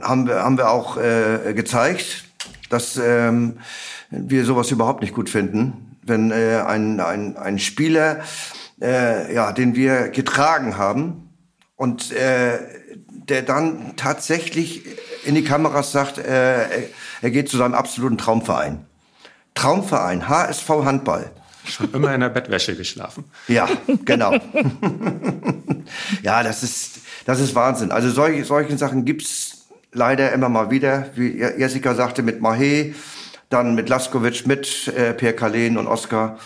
haben 0.00 0.26
wir, 0.26 0.42
haben 0.42 0.56
wir 0.56 0.70
auch 0.70 0.96
äh, 0.96 1.52
gezeigt, 1.54 2.24
dass 2.70 2.96
ähm, 2.96 3.58
wir 4.10 4.44
sowas 4.44 4.70
überhaupt 4.70 5.02
nicht 5.02 5.14
gut 5.14 5.28
finden. 5.28 5.96
Wenn 6.02 6.30
äh, 6.30 6.62
ein, 6.66 7.00
ein, 7.00 7.36
ein 7.36 7.58
Spieler, 7.58 8.20
äh, 8.80 9.34
ja, 9.34 9.52
den 9.52 9.74
wir 9.74 10.08
getragen 10.08 10.76
haben 10.76 11.30
und 11.76 12.12
äh, 12.12 12.58
der 13.28 13.42
dann 13.42 13.96
tatsächlich 13.96 14.82
in 15.24 15.34
die 15.34 15.44
Kameras 15.44 15.92
sagt, 15.92 16.18
äh, 16.18 16.88
er 17.22 17.30
geht 17.30 17.48
zu 17.48 17.56
seinem 17.56 17.74
absoluten 17.74 18.18
Traumverein. 18.18 18.86
Traumverein, 19.54 20.28
HSV 20.28 20.68
Handball. 20.68 21.30
Schon 21.64 21.92
immer 21.94 22.14
in 22.14 22.20
der 22.20 22.28
Bettwäsche 22.28 22.76
geschlafen. 22.76 23.24
Ja, 23.48 23.68
genau. 24.04 24.34
ja, 26.22 26.42
das 26.42 26.62
ist, 26.62 26.98
das 27.24 27.40
ist 27.40 27.54
Wahnsinn. 27.54 27.90
Also 27.90 28.10
solche, 28.10 28.44
solche 28.44 28.76
Sachen 28.76 29.06
gibt's 29.06 29.66
leider 29.92 30.32
immer 30.32 30.50
mal 30.50 30.70
wieder. 30.70 31.10
Wie 31.14 31.38
Jessica 31.38 31.94
sagte, 31.94 32.22
mit 32.22 32.42
Mahé, 32.42 32.94
dann 33.48 33.74
mit 33.74 33.88
Laskovic, 33.88 34.46
mit 34.46 34.88
äh, 34.88 35.14
Pierre 35.14 35.34
Kalen 35.34 35.78
und 35.78 35.86
Oskar. 35.86 36.38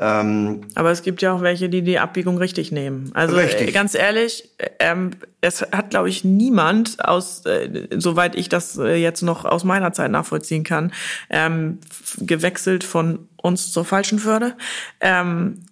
Ähm, 0.00 0.60
Aber 0.74 0.90
es 0.90 1.02
gibt 1.02 1.22
ja 1.22 1.32
auch 1.32 1.40
welche, 1.40 1.68
die 1.68 1.82
die 1.82 1.98
Abbiegung 1.98 2.38
richtig 2.38 2.70
nehmen. 2.70 3.10
Also 3.14 3.36
Richtig. 3.36 3.68
äh, 3.68 3.72
ganz 3.72 3.94
ehrlich, 3.94 4.48
ähm, 4.78 5.10
es 5.40 5.62
hat, 5.72 5.90
glaube 5.90 6.08
ich, 6.08 6.24
niemand 6.24 7.04
aus, 7.04 7.44
äh, 7.46 7.88
soweit 7.96 8.36
ich 8.36 8.48
das 8.48 8.78
äh, 8.78 8.94
jetzt 8.94 9.22
noch 9.22 9.44
aus 9.44 9.64
meiner 9.64 9.92
Zeit 9.92 10.10
nachvollziehen 10.10 10.62
kann, 10.62 10.92
ähm, 11.30 11.78
gewechselt 12.18 12.84
von 12.84 13.28
uns 13.36 13.72
zur 13.72 13.84
falschen 13.84 14.20
Förde. 14.20 14.54
Ähm, 15.00 15.64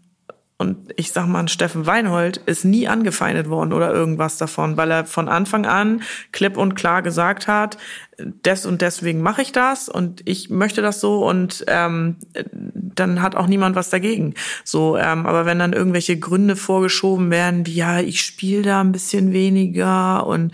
und 0.59 0.95
ich 0.97 1.13
sag 1.13 1.27
mal, 1.27 1.47
Steffen 1.49 1.87
Weinhold 1.87 2.39
ist 2.39 2.65
nie 2.65 2.89
angefeindet 2.89 3.49
worden 3.51 3.75
oder 3.75 3.93
irgendwas 3.93 4.39
davon, 4.39 4.77
weil 4.79 4.91
er 4.91 5.05
von 5.05 5.29
Anfang 5.29 5.67
an 5.67 6.03
klipp 6.33 6.57
und 6.57 6.75
klar 6.75 7.03
gesagt 7.03 7.47
hat, 7.47 7.77
des 8.19 8.65
und 8.65 8.81
deswegen 8.81 9.21
mache 9.21 9.43
ich 9.43 9.53
das 9.53 9.89
und 9.91 10.23
ich 10.25 10.49
möchte 10.49 10.81
das 10.81 11.01
so 11.01 11.27
und 11.27 11.65
ähm, 11.69 12.17
dann 12.43 13.21
hat 13.21 13.35
auch 13.35 13.47
niemand 13.47 13.77
was 13.77 13.91
dagegen. 13.91 14.33
So, 14.65 14.97
ähm, 14.97 15.27
aber 15.27 15.45
wenn 15.45 15.59
dann 15.59 15.75
irgendwelche 15.75 16.19
Gründe 16.19 16.57
vorgeschoben 16.57 17.31
werden, 17.31 17.67
wie 17.67 17.75
ja, 17.75 18.01
ich 18.01 18.23
spiele 18.23 18.63
da 18.63 18.81
ein 18.81 18.93
bisschen 18.93 19.33
weniger 19.33 20.27
und 20.27 20.53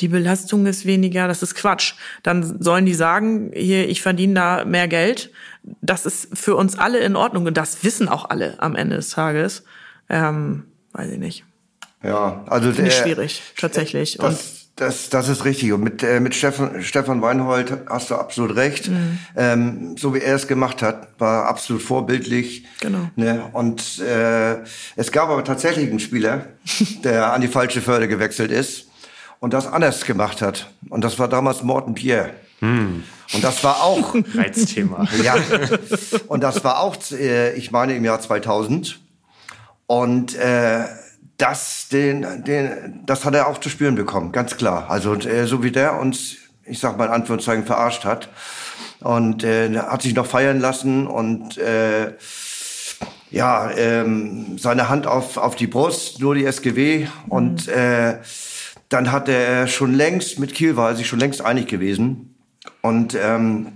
die 0.00 0.08
Belastung 0.08 0.66
ist 0.66 0.86
weniger, 0.86 1.28
das 1.28 1.42
ist 1.42 1.54
Quatsch. 1.54 1.94
Dann 2.24 2.60
sollen 2.60 2.84
die 2.84 2.94
sagen, 2.94 3.52
hier, 3.54 3.88
ich 3.88 4.02
verdiene 4.02 4.34
da 4.34 4.64
mehr 4.64 4.88
Geld. 4.88 5.30
Das 5.80 6.06
ist 6.06 6.36
für 6.36 6.56
uns 6.56 6.76
alle 6.76 6.98
in 6.98 7.14
Ordnung 7.14 7.46
und 7.46 7.56
das 7.56 7.84
wissen 7.84 8.08
auch 8.08 8.28
alle 8.28 8.60
am 8.60 8.74
Ende 8.74 8.96
des 8.96 9.10
Tages. 9.10 9.62
Ähm, 10.08 10.64
weiß 10.92 11.12
ich 11.12 11.18
nicht. 11.18 11.44
ja, 12.02 12.42
also 12.48 12.72
der- 12.72 12.90
schwierig, 12.90 13.40
tatsächlich. 13.56 14.18
Und 14.18 14.36
Das, 14.76 15.08
das, 15.08 15.28
ist 15.28 15.44
richtig. 15.44 15.72
Und 15.72 15.82
mit, 15.82 16.02
äh, 16.02 16.18
mit 16.18 16.34
Stefan, 16.34 16.82
Stefan 16.82 17.22
Weinhold 17.22 17.72
hast 17.88 18.10
du 18.10 18.16
absolut 18.16 18.56
recht. 18.56 18.88
Mhm. 18.88 19.18
Ähm, 19.36 19.96
so 19.96 20.14
wie 20.14 20.20
er 20.20 20.34
es 20.34 20.48
gemacht 20.48 20.82
hat, 20.82 21.08
war 21.18 21.46
absolut 21.46 21.82
vorbildlich. 21.82 22.66
Genau. 22.80 23.08
Ne? 23.14 23.44
Und 23.52 24.00
äh, 24.00 24.56
es 24.96 25.12
gab 25.12 25.28
aber 25.28 25.44
tatsächlich 25.44 25.88
einen 25.88 26.00
Spieler, 26.00 26.46
der 27.04 27.32
an 27.32 27.40
die 27.40 27.48
falsche 27.48 27.80
Förde 27.80 28.08
gewechselt 28.08 28.50
ist 28.50 28.88
und 29.38 29.54
das 29.54 29.66
anders 29.66 30.04
gemacht 30.04 30.42
hat. 30.42 30.70
Und 30.88 31.04
das 31.04 31.18
war 31.18 31.28
damals 31.28 31.62
Morten 31.62 31.94
Pierre. 31.94 32.30
Und 32.60 33.42
das 33.42 33.62
war 33.62 33.82
auch 33.82 34.14
Reizthema. 34.34 35.06
ja. 35.22 35.36
Und 36.28 36.42
das 36.42 36.64
war 36.64 36.80
auch, 36.80 36.96
äh, 37.12 37.54
ich 37.54 37.70
meine, 37.70 37.94
im 37.94 38.04
Jahr 38.04 38.20
2000. 38.20 39.00
Und 39.86 40.34
äh, 40.36 40.84
das, 41.44 41.88
den, 41.88 42.42
den, 42.44 43.02
das 43.04 43.26
hat 43.26 43.34
er 43.34 43.48
auch 43.48 43.58
zu 43.58 43.68
spüren 43.68 43.96
bekommen, 43.96 44.32
ganz 44.32 44.56
klar. 44.56 44.86
Also 44.88 45.14
äh, 45.14 45.46
so 45.46 45.62
wie 45.62 45.70
der 45.70 46.00
uns, 46.00 46.36
ich 46.64 46.78
sag 46.78 46.96
mal 46.96 47.04
in 47.04 47.10
Anführungszeichen, 47.10 47.66
verarscht 47.66 48.06
hat. 48.06 48.30
Und 49.00 49.44
äh, 49.44 49.78
hat 49.78 50.00
sich 50.00 50.14
noch 50.14 50.24
feiern 50.24 50.58
lassen 50.58 51.06
und 51.06 51.58
äh, 51.58 52.14
ja, 53.30 53.70
ähm, 53.72 54.56
seine 54.56 54.88
Hand 54.88 55.06
auf, 55.06 55.36
auf 55.36 55.54
die 55.54 55.66
Brust, 55.66 56.20
nur 56.20 56.34
die 56.34 56.46
SGW. 56.46 57.08
Und 57.28 57.68
äh, 57.68 58.20
dann 58.88 59.12
hat 59.12 59.28
er 59.28 59.66
schon 59.66 59.92
längst, 59.92 60.38
mit 60.38 60.54
Kiel 60.54 60.76
war 60.76 60.90
er 60.90 60.96
sich 60.96 61.06
schon 61.06 61.20
längst 61.20 61.42
einig 61.42 61.66
gewesen. 61.66 62.38
Und 62.80 63.14
ähm, 63.22 63.72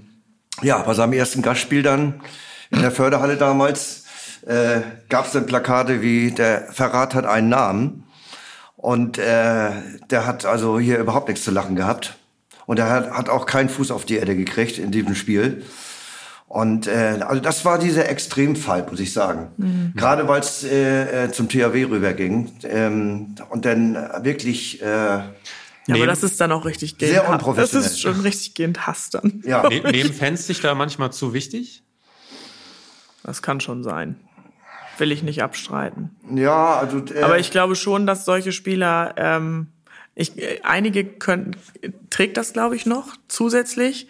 ja, 0.62 0.78
bei 0.78 0.94
seinem 0.94 1.12
ersten 1.12 1.42
Gastspiel 1.42 1.82
dann 1.82 2.22
in 2.70 2.80
der 2.80 2.92
Förderhalle 2.92 3.36
damals 3.36 4.04
äh, 4.48 4.80
gab 5.08 5.26
es 5.26 5.32
dann 5.32 5.46
Plakate 5.46 6.00
wie 6.02 6.30
der 6.32 6.72
Verrat 6.72 7.14
hat 7.14 7.26
einen 7.26 7.48
Namen. 7.48 8.04
Und 8.76 9.18
äh, 9.18 9.70
der 10.10 10.26
hat 10.26 10.44
also 10.46 10.78
hier 10.78 10.98
überhaupt 10.98 11.28
nichts 11.28 11.44
zu 11.44 11.50
lachen 11.50 11.76
gehabt. 11.76 12.16
Und 12.66 12.78
er 12.78 12.90
hat, 12.90 13.10
hat 13.10 13.28
auch 13.28 13.46
keinen 13.46 13.68
Fuß 13.68 13.90
auf 13.90 14.04
die 14.04 14.16
Erde 14.16 14.36
gekriegt 14.36 14.78
in 14.78 14.90
diesem 14.90 15.14
Spiel. 15.14 15.64
Und 16.46 16.86
äh, 16.86 17.18
also 17.26 17.42
das 17.42 17.64
war 17.64 17.78
dieser 17.78 18.08
Extremfall, 18.08 18.86
muss 18.88 19.00
ich 19.00 19.12
sagen. 19.12 19.92
Gerade 19.94 20.28
weil 20.28 20.40
es 20.40 20.64
äh, 20.64 21.24
äh, 21.24 21.30
zum 21.32 21.48
THW 21.48 21.84
rüberging 21.84 22.50
ähm, 22.62 23.34
und 23.50 23.64
dann 23.66 23.94
wirklich 24.22 24.80
äh, 24.80 24.86
ja, 24.86 25.94
aber 25.94 26.06
das 26.06 26.22
ist 26.22 26.38
dann 26.40 26.52
auch 26.52 26.66
richtig 26.66 26.98
gehend. 26.98 27.12
Sehr 27.12 27.22
Das 27.22 27.30
unprofessionell. 27.32 27.86
ist 27.86 28.00
schon 28.00 28.20
richtig 28.20 28.54
gehend 28.54 28.86
Hass 28.86 29.08
dann. 29.10 29.42
ja 29.46 29.66
Ne 29.68 29.80
nehmen 29.90 30.12
Fans 30.12 30.46
sich 30.46 30.60
da 30.60 30.74
manchmal 30.74 31.12
zu 31.12 31.32
wichtig? 31.32 31.82
Das 33.24 33.42
kann 33.42 33.60
schon 33.60 33.82
sein. 33.82 34.16
Will 34.98 35.12
ich 35.12 35.22
nicht 35.22 35.42
abstreiten. 35.42 36.10
ja 36.34 36.74
also 36.76 36.98
äh, 37.14 37.22
Aber 37.22 37.38
ich 37.38 37.50
glaube 37.50 37.76
schon, 37.76 38.06
dass 38.06 38.24
solche 38.24 38.52
Spieler, 38.52 39.14
ähm, 39.16 39.68
ich, 40.14 40.36
äh, 40.38 40.60
einige 40.62 41.04
können, 41.04 41.56
trägt 42.10 42.36
das, 42.36 42.52
glaube 42.52 42.76
ich, 42.76 42.86
noch 42.86 43.14
zusätzlich. 43.28 44.08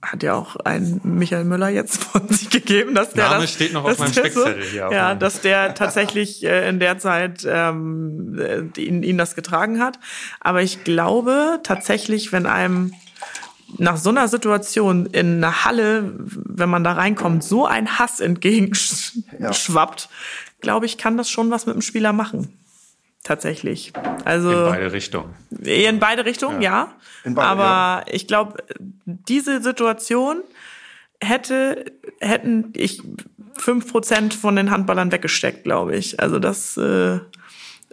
hat 0.00 0.22
ja 0.22 0.34
auch 0.34 0.56
ein 0.56 1.00
Michael 1.02 1.44
Müller 1.44 1.68
jetzt 1.68 2.04
von 2.04 2.28
sich 2.28 2.50
gegeben, 2.50 2.94
dass 2.94 3.10
der 3.10 3.30
Name 3.30 3.42
das, 3.42 3.52
steht 3.52 3.72
noch 3.72 3.84
auf 3.84 3.98
meinem 3.98 4.12
Speckzettel 4.12 4.62
so, 4.62 4.70
hier. 4.70 4.88
Ja, 4.92 5.14
dass 5.14 5.40
der 5.40 5.74
tatsächlich 5.74 6.44
äh, 6.46 6.68
in 6.68 6.78
der 6.78 6.98
Zeit 6.98 7.46
ähm, 7.48 8.38
äh, 8.38 8.80
ihn, 8.80 9.02
ihn 9.02 9.18
das 9.18 9.34
getragen 9.34 9.80
hat. 9.80 9.98
Aber 10.40 10.62
ich 10.62 10.84
glaube 10.84 11.60
tatsächlich, 11.62 12.32
wenn 12.32 12.46
einem 12.46 12.92
nach 13.76 13.96
so 13.96 14.10
einer 14.10 14.28
Situation 14.28 15.06
in 15.06 15.36
einer 15.36 15.64
Halle, 15.64 16.14
wenn 16.16 16.70
man 16.70 16.84
da 16.84 16.92
reinkommt, 16.92 17.44
so 17.44 17.66
ein 17.66 17.98
Hass 17.98 18.20
entgegenschwappt, 18.20 19.27
ja. 19.38 19.52
glaube 20.60 20.86
ich, 20.86 20.98
kann 20.98 21.16
das 21.16 21.30
schon 21.30 21.50
was 21.50 21.66
mit 21.66 21.74
dem 21.74 21.82
Spieler 21.82 22.12
machen 22.12 22.58
tatsächlich. 23.28 23.92
Also 24.24 24.50
in 24.50 24.56
beide 24.56 24.92
Richtungen. 24.92 25.34
In 25.62 25.98
beide 25.98 26.24
Richtungen, 26.24 26.62
ja. 26.62 26.94
ja. 27.24 27.32
Beide, 27.34 27.40
Aber 27.42 28.04
ja. 28.06 28.14
ich 28.14 28.26
glaube, 28.26 28.64
diese 29.04 29.62
Situation 29.62 30.42
hätte 31.20 31.84
hätten 32.20 32.72
ich 32.74 33.02
fünf 33.54 33.90
Prozent 33.90 34.34
von 34.34 34.56
den 34.56 34.70
Handballern 34.70 35.12
weggesteckt, 35.12 35.64
glaube 35.64 35.96
ich. 35.96 36.20
Also 36.20 36.38
das 36.38 36.76
äh, 36.76 37.18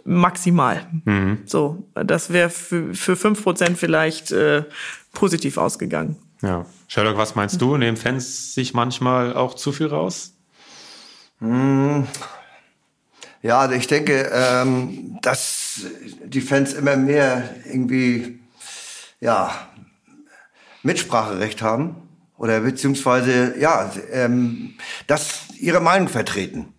maximal. 0.04 0.86
Mhm. 1.04 1.40
So, 1.44 1.88
das 1.94 2.32
wäre 2.32 2.50
für 2.50 2.94
für 2.94 3.16
fünf 3.16 3.42
Prozent 3.42 3.78
vielleicht 3.78 4.32
äh, 4.32 4.64
positiv 5.12 5.58
ausgegangen. 5.58 6.16
Ja, 6.42 6.66
Sherlock, 6.86 7.16
was 7.16 7.34
meinst 7.34 7.60
du? 7.60 7.76
Nehmen 7.76 7.96
Fans 7.96 8.54
sich 8.54 8.74
manchmal 8.74 9.34
auch 9.34 9.54
zu 9.54 9.72
viel 9.72 9.86
raus? 9.86 10.35
Hm, 11.40 12.06
ja, 13.42 13.60
also 13.60 13.74
ich 13.74 13.86
denke, 13.86 14.30
ähm, 14.32 15.18
dass 15.22 15.80
die 16.24 16.40
Fans 16.40 16.72
immer 16.72 16.96
mehr 16.96 17.54
irgendwie 17.64 18.40
ja, 19.20 19.50
Mitspracherecht 20.82 21.62
haben 21.62 21.96
oder 22.38 22.60
beziehungsweise 22.60 23.58
ja, 23.58 23.90
ähm, 24.10 24.74
dass 25.06 25.48
ihre 25.58 25.80
Meinung 25.80 26.08
vertreten. 26.08 26.72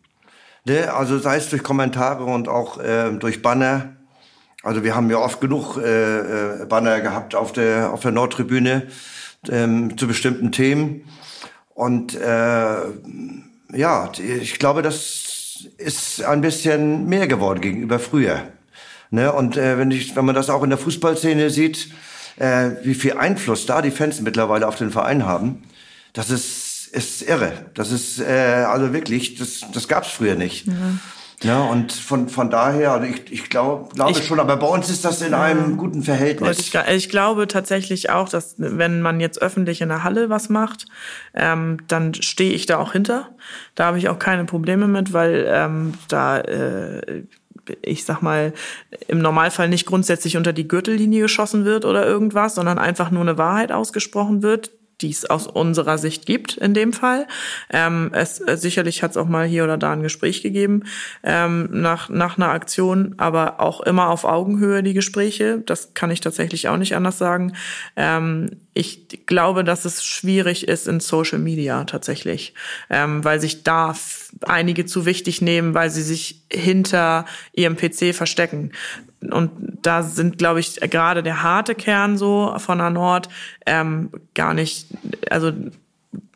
Ne? 0.65 0.93
Also 0.93 1.19
sei 1.19 1.37
es 1.37 1.49
durch 1.49 1.63
Kommentare 1.63 2.25
und 2.25 2.47
auch 2.47 2.79
äh, 2.79 3.11
durch 3.11 3.41
Banner. 3.41 3.95
Also 4.63 4.83
wir 4.83 4.95
haben 4.95 5.09
ja 5.09 5.17
oft 5.17 5.39
genug 5.39 5.77
äh, 5.77 6.61
äh, 6.61 6.65
Banner 6.65 6.99
gehabt 6.99 7.35
auf 7.35 7.53
der 7.53 7.93
auf 7.93 8.01
der 8.01 8.11
Nordtribüne 8.11 8.87
ähm, 9.49 9.97
zu 9.97 10.07
bestimmten 10.07 10.51
Themen 10.51 11.07
und 11.73 12.15
äh, 12.15 12.75
ja, 13.73 14.11
ich 14.19 14.59
glaube, 14.59 14.81
dass 14.81 15.37
ist 15.77 16.23
ein 16.23 16.41
bisschen 16.41 17.07
mehr 17.07 17.27
geworden 17.27 17.61
gegenüber 17.61 17.99
früher. 17.99 18.43
Ne? 19.09 19.31
Und 19.31 19.57
äh, 19.57 19.77
wenn, 19.77 19.91
ich, 19.91 20.15
wenn 20.15 20.25
man 20.25 20.35
das 20.35 20.49
auch 20.49 20.63
in 20.63 20.69
der 20.69 20.77
Fußballszene 20.77 21.49
sieht, 21.49 21.89
äh, 22.37 22.71
wie 22.83 22.95
viel 22.95 23.13
Einfluss 23.13 23.65
da 23.65 23.81
die 23.81 23.91
Fans 23.91 24.21
mittlerweile 24.21 24.67
auf 24.67 24.75
den 24.75 24.91
Verein 24.91 25.25
haben, 25.25 25.63
das 26.13 26.29
ist, 26.29 26.87
ist 26.91 27.21
irre. 27.21 27.65
Das 27.73 27.91
ist 27.91 28.19
äh, 28.19 28.65
also 28.67 28.93
wirklich, 28.93 29.35
das, 29.35 29.61
das 29.73 29.87
gab 29.87 30.03
es 30.03 30.09
früher 30.09 30.35
nicht. 30.35 30.67
Ja. 30.67 30.73
Ja, 31.43 31.65
und 31.65 31.93
von, 31.93 32.29
von 32.29 32.49
daher, 32.49 32.93
also 32.93 33.05
ich, 33.05 33.31
ich 33.31 33.49
glaube 33.49 33.93
glaube 33.93 34.11
ich, 34.11 34.25
schon, 34.25 34.39
aber 34.39 34.57
bei 34.57 34.65
uns 34.65 34.89
ist 34.89 35.05
das 35.05 35.21
in 35.21 35.35
einem 35.35 35.77
guten 35.77 36.01
Verhältnis. 36.01 36.57
Ich, 36.57 36.73
ich, 36.73 37.09
glaube 37.09 37.47
tatsächlich 37.47 38.09
auch, 38.09 38.27
dass 38.27 38.55
wenn 38.57 39.01
man 39.01 39.19
jetzt 39.19 39.39
öffentlich 39.39 39.81
in 39.81 39.89
der 39.89 40.03
Halle 40.03 40.31
was 40.31 40.49
macht, 40.49 40.87
ähm, 41.35 41.77
dann 41.87 42.15
stehe 42.15 42.53
ich 42.53 42.65
da 42.65 42.79
auch 42.79 42.93
hinter. 42.93 43.29
Da 43.75 43.85
habe 43.85 43.99
ich 43.99 44.09
auch 44.09 44.17
keine 44.17 44.45
Probleme 44.45 44.87
mit, 44.87 45.13
weil 45.13 45.45
ähm, 45.47 45.93
da 46.07 46.39
äh, 46.39 47.23
ich 47.81 48.05
sag 48.05 48.21
mal, 48.21 48.53
im 49.07 49.19
Normalfall 49.19 49.69
nicht 49.69 49.85
grundsätzlich 49.85 50.37
unter 50.37 50.53
die 50.53 50.67
Gürtellinie 50.67 51.23
geschossen 51.23 51.65
wird 51.65 51.85
oder 51.85 52.05
irgendwas, 52.05 52.55
sondern 52.55 52.79
einfach 52.79 53.11
nur 53.11 53.21
eine 53.21 53.37
Wahrheit 53.37 53.71
ausgesprochen 53.71 54.41
wird, 54.41 54.71
die 55.01 55.11
es 55.11 55.25
aus 55.25 55.47
unserer 55.47 55.97
Sicht 55.97 56.25
gibt 56.25 56.57
in 56.57 56.73
dem 56.73 56.93
Fall. 56.93 57.27
Ähm, 57.69 58.11
es, 58.13 58.39
äh, 58.39 58.57
sicherlich 58.57 59.03
hat 59.03 59.11
es 59.11 59.17
auch 59.17 59.27
mal 59.27 59.45
hier 59.45 59.63
oder 59.63 59.77
da 59.77 59.91
ein 59.91 60.03
Gespräch 60.03 60.41
gegeben 60.41 60.83
ähm, 61.23 61.69
nach, 61.71 62.09
nach 62.09 62.37
einer 62.37 62.49
Aktion, 62.49 63.15
aber 63.17 63.59
auch 63.59 63.81
immer 63.81 64.09
auf 64.09 64.23
Augenhöhe 64.23 64.83
die 64.83 64.93
Gespräche. 64.93 65.59
Das 65.65 65.93
kann 65.93 66.11
ich 66.11 66.21
tatsächlich 66.21 66.67
auch 66.67 66.77
nicht 66.77 66.95
anders 66.95 67.17
sagen. 67.17 67.53
Ähm, 67.95 68.51
ich 68.77 69.25
glaube, 69.25 69.63
dass 69.63 69.85
es 69.85 70.05
schwierig 70.05 70.67
ist 70.67 70.87
in 70.87 70.99
Social 70.99 71.39
Media 71.39 71.83
tatsächlich, 71.85 72.53
ähm, 72.89 73.23
weil 73.23 73.39
sich 73.39 73.63
da 73.63 73.95
einige 74.41 74.85
zu 74.85 75.05
wichtig 75.05 75.41
nehmen, 75.41 75.73
weil 75.73 75.89
sie 75.89 76.03
sich 76.03 76.43
hinter 76.51 77.25
ihrem 77.53 77.75
PC 77.75 78.13
verstecken. 78.13 78.71
Und 79.19 79.51
da 79.81 80.03
sind, 80.03 80.37
glaube 80.37 80.59
ich, 80.59 80.75
gerade 80.79 81.23
der 81.23 81.41
harte 81.41 81.73
Kern 81.73 82.17
so 82.17 82.53
von 82.59 82.77
der 82.77 82.91
Nord 82.91 83.29
ähm, 83.65 84.11
gar 84.35 84.53
nicht, 84.53 84.87
also 85.29 85.51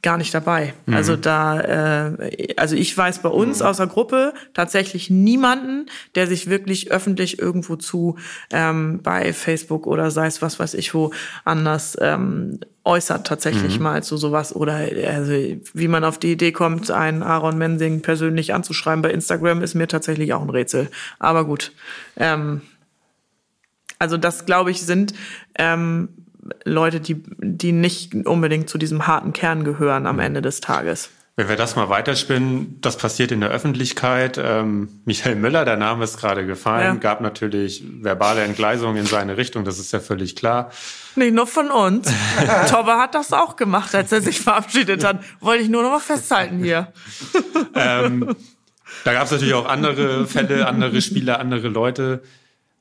gar 0.02 0.18
nicht 0.18 0.34
dabei. 0.34 0.74
Mhm. 0.86 0.94
Also 0.96 1.16
da, 1.16 2.10
äh, 2.10 2.54
also 2.58 2.76
ich 2.76 2.98
weiß 2.98 3.20
bei 3.20 3.30
uns 3.30 3.60
mhm. 3.60 3.66
aus 3.66 3.78
der 3.78 3.88
Gruppe 3.88 4.34
tatsächlich 4.54 5.10
niemanden, 5.10 5.88
der 6.16 6.28
sich 6.28 6.50
wirklich 6.50 6.92
öffentlich 6.92 7.40
irgendwo 7.40 7.76
zu 7.76 8.18
ähm, 8.52 9.00
bei 9.04 9.34
Facebook 9.34 9.86
oder 9.86 10.10
sei 10.12 10.28
es 10.28 10.42
was 10.42 10.60
weiß 10.60 10.74
ich 10.74 10.94
wo 10.94 11.12
anders 11.46 11.98
ähm, 12.02 12.60
äußert 12.84 13.28
tatsächlich 13.28 13.78
mhm. 13.78 13.84
mal 13.84 14.04
zu 14.04 14.18
sowas 14.18 14.56
oder 14.56 14.74
also 15.08 15.34
wie 15.74 15.88
man 15.88 16.04
auf 16.04 16.18
die 16.18 16.32
Idee 16.32 16.52
kommt, 16.52 16.90
einen 16.90 17.22
Aaron 17.22 17.58
Mensing 17.58 18.02
persönlich 18.02 18.54
anzuschreiben 18.54 19.04
bei 19.04 19.12
Instagram 19.12 19.62
ist 19.62 19.76
mir 19.76 19.88
tatsächlich 19.88 20.34
auch 20.34 20.42
ein 20.42 20.50
Rätsel. 20.50 20.90
Aber 21.20 21.46
gut. 21.46 21.74
Ähm, 22.18 22.62
also 24.00 24.18
das, 24.18 24.48
glaube 24.48 24.72
ich, 24.72 24.82
sind 24.82 25.14
ähm, 25.60 26.10
Leute, 26.64 27.00
die, 27.00 27.24
die 27.38 27.72
nicht 27.72 28.14
unbedingt 28.26 28.70
zu 28.70 28.78
diesem 28.78 29.08
harten 29.08 29.34
Kern 29.34 29.64
gehören 29.64 30.08
am 30.08 30.20
Ende 30.20 30.42
des 30.42 30.60
Tages. 30.62 31.10
Wenn 31.38 31.48
wir 31.48 31.56
das 31.56 31.78
mal 31.78 31.88
weiterspinnen, 31.88 32.80
das 32.82 32.98
passiert 32.98 33.32
in 33.32 33.40
der 33.40 33.50
Öffentlichkeit. 33.50 34.38
Ähm, 34.38 34.90
Michael 35.06 35.38
Müller, 35.38 35.64
der 35.64 35.78
Name 35.78 36.04
ist 36.04 36.20
gerade 36.20 36.46
gefallen, 36.46 36.96
ja. 36.96 37.00
gab 37.00 37.22
natürlich 37.22 37.84
verbale 38.02 38.42
Entgleisungen 38.44 38.98
in 38.98 39.06
seine 39.06 39.38
Richtung, 39.38 39.64
das 39.64 39.80
ist 39.80 39.94
ja 39.94 40.02
völlig 40.02 40.36
klar. 40.36 40.72
Nicht 41.16 41.34
nur 41.34 41.48
von 41.48 41.72
uns. 41.72 42.12
Tobbe 42.70 42.98
hat 42.98 43.16
das 43.16 43.32
auch 43.32 43.56
gemacht, 43.56 43.96
als 43.96 44.12
er 44.12 44.22
sich 44.22 44.42
verabschiedet 44.42 45.06
hat. 45.06 45.24
Wollte 45.40 45.64
ich 45.64 45.70
nur 45.70 45.84
noch 45.84 45.92
mal 45.92 46.00
festhalten 46.00 46.64
hier. 46.64 46.92
ähm, 47.76 48.36
da 49.06 49.14
gab 49.14 49.24
es 49.24 49.32
natürlich 49.32 49.54
auch 49.54 49.68
andere 49.68 50.28
Fälle, 50.28 50.68
andere 50.68 51.02
Spieler, 51.02 51.40
andere 51.40 51.70
Leute. 51.70 52.22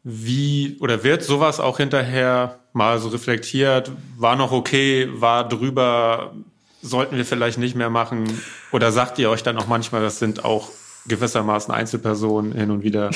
Wie 0.02 0.78
oder 0.80 1.04
wird 1.04 1.22
sowas 1.22 1.60
auch 1.60 1.76
hinterher 1.76 2.58
mal 2.72 2.98
so 2.98 3.08
reflektiert? 3.08 3.92
War 4.16 4.36
noch 4.36 4.52
okay, 4.52 5.08
war 5.12 5.46
drüber, 5.46 6.32
sollten 6.80 7.16
wir 7.16 7.24
vielleicht 7.24 7.58
nicht 7.58 7.76
mehr 7.76 7.90
machen? 7.90 8.24
Oder 8.72 8.92
sagt 8.92 9.18
ihr 9.18 9.28
euch 9.28 9.42
dann 9.42 9.58
auch 9.58 9.66
manchmal, 9.66 10.02
das 10.02 10.18
sind 10.18 10.44
auch 10.44 10.70
gewissermaßen 11.06 11.72
Einzelpersonen 11.74 12.52
hin 12.52 12.70
und 12.70 12.82
wieder? 12.82 13.10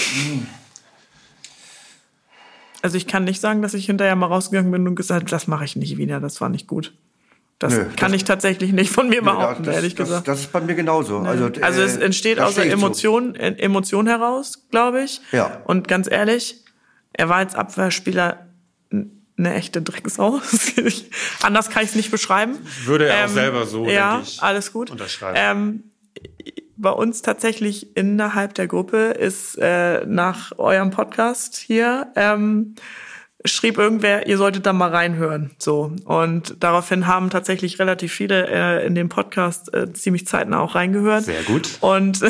Also 2.83 2.99
ich 2.99 3.07
kann 3.07 3.25
nicht 3.25 3.41
sagen, 3.41 3.63
dass 3.63 3.73
ich 3.73 3.87
hinterher 3.87 4.15
mal 4.15 4.27
rausgegangen 4.27 4.71
bin 4.71 4.87
und 4.87 4.95
gesagt, 4.95 5.33
das 5.33 5.47
mache 5.47 5.65
ich 5.65 5.77
nicht 5.77 5.97
wieder, 5.97 6.21
das 6.21 6.41
war 6.43 6.51
nicht 6.51 6.67
gut. 6.67 6.93
Das 7.59 7.73
Nö, 7.73 7.85
kann 7.97 8.13
das, 8.13 8.17
ich 8.21 8.25
tatsächlich 8.25 8.73
nicht 8.73 8.91
von 8.91 9.09
mir 9.09 9.23
behaupten, 9.23 9.63
das, 9.63 9.77
ehrlich 9.77 9.95
das, 9.95 10.09
gesagt. 10.09 10.29
Das 10.29 10.41
ist 10.41 10.53
bei 10.53 10.61
mir 10.61 10.75
genauso. 10.75 11.21
Nee. 11.21 11.29
Also, 11.29 11.51
also 11.63 11.81
es 11.81 11.97
äh, 11.97 12.05
entsteht 12.05 12.41
aus 12.41 12.57
der 12.57 12.71
Emotion, 12.71 13.35
so. 13.35 13.41
Emotion 13.41 14.07
heraus, 14.07 14.67
glaube 14.71 15.03
ich. 15.03 15.23
Ja. 15.33 15.63
Und 15.65 15.89
ganz 15.89 16.11
ehrlich, 16.11 16.64
er 17.15 17.29
war 17.29 17.37
als 17.37 17.55
Abwehrspieler 17.55 18.47
eine 19.37 19.55
echte 19.55 19.83
Drecksau. 19.83 20.41
Anders 21.43 21.71
kann 21.71 21.83
ich 21.83 21.91
es 21.91 21.97
nicht 21.97 22.11
beschreiben. 22.11 22.57
Würde 22.85 23.09
er 23.09 23.25
ähm, 23.25 23.25
auch 23.25 23.35
selber 23.35 23.67
so, 23.67 23.87
ja, 23.87 24.21
ich, 24.23 24.43
alles 24.43 24.73
gut. 24.73 24.91
unterschreiben. 24.91 25.37
Ähm, 25.41 25.85
bei 26.77 26.91
uns 26.91 27.23
tatsächlich 27.23 27.97
innerhalb 27.97 28.55
der 28.55 28.67
Gruppe 28.67 28.97
ist 29.13 29.57
äh, 29.57 30.05
nach 30.07 30.59
eurem 30.59 30.91
Podcast 30.91 31.57
hier 31.57 32.09
ähm, 32.17 32.75
schrieb 33.45 33.79
irgendwer, 33.79 34.27
ihr 34.27 34.39
solltet 34.39 34.67
da 34.67 34.73
mal 34.73 34.91
reinhören. 34.91 35.51
So 35.59 35.93
und 36.05 36.57
daraufhin 36.61 37.07
haben 37.07 37.31
tatsächlich 37.31 37.79
relativ 37.79 38.13
viele 38.13 38.49
äh, 38.49 38.87
in 38.87 38.95
dem 38.95 39.09
Podcast 39.09 39.73
äh, 39.75 39.93
ziemlich 39.93 40.27
zeitnah 40.27 40.61
auch 40.61 40.75
reingehört. 40.75 41.25
Sehr 41.25 41.43
gut. 41.43 41.79
Und 41.81 42.21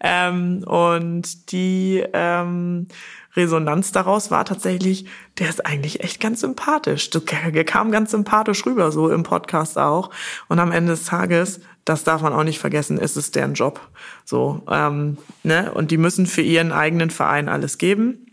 ähm, 0.00 0.64
und 0.64 1.52
die 1.52 2.02
ähm, 2.12 2.88
Resonanz 3.34 3.92
daraus 3.92 4.30
war 4.30 4.44
tatsächlich, 4.44 5.06
der 5.38 5.48
ist 5.48 5.64
eigentlich 5.64 6.02
echt 6.02 6.20
ganz 6.20 6.40
sympathisch. 6.40 7.10
Der 7.10 7.64
kam 7.64 7.90
ganz 7.90 8.10
sympathisch 8.10 8.66
rüber, 8.66 8.92
so 8.92 9.08
im 9.08 9.22
Podcast 9.22 9.78
auch. 9.78 10.10
Und 10.48 10.58
am 10.58 10.72
Ende 10.72 10.92
des 10.92 11.04
Tages, 11.04 11.60
das 11.84 12.04
darf 12.04 12.22
man 12.22 12.32
auch 12.32 12.44
nicht 12.44 12.58
vergessen, 12.58 12.98
ist 12.98 13.16
es 13.16 13.30
deren 13.30 13.54
Job. 13.54 13.80
So, 14.24 14.62
ähm, 14.68 15.16
ne? 15.42 15.72
Und 15.72 15.90
die 15.90 15.96
müssen 15.96 16.26
für 16.26 16.42
ihren 16.42 16.72
eigenen 16.72 17.10
Verein 17.10 17.48
alles 17.48 17.78
geben. 17.78 18.26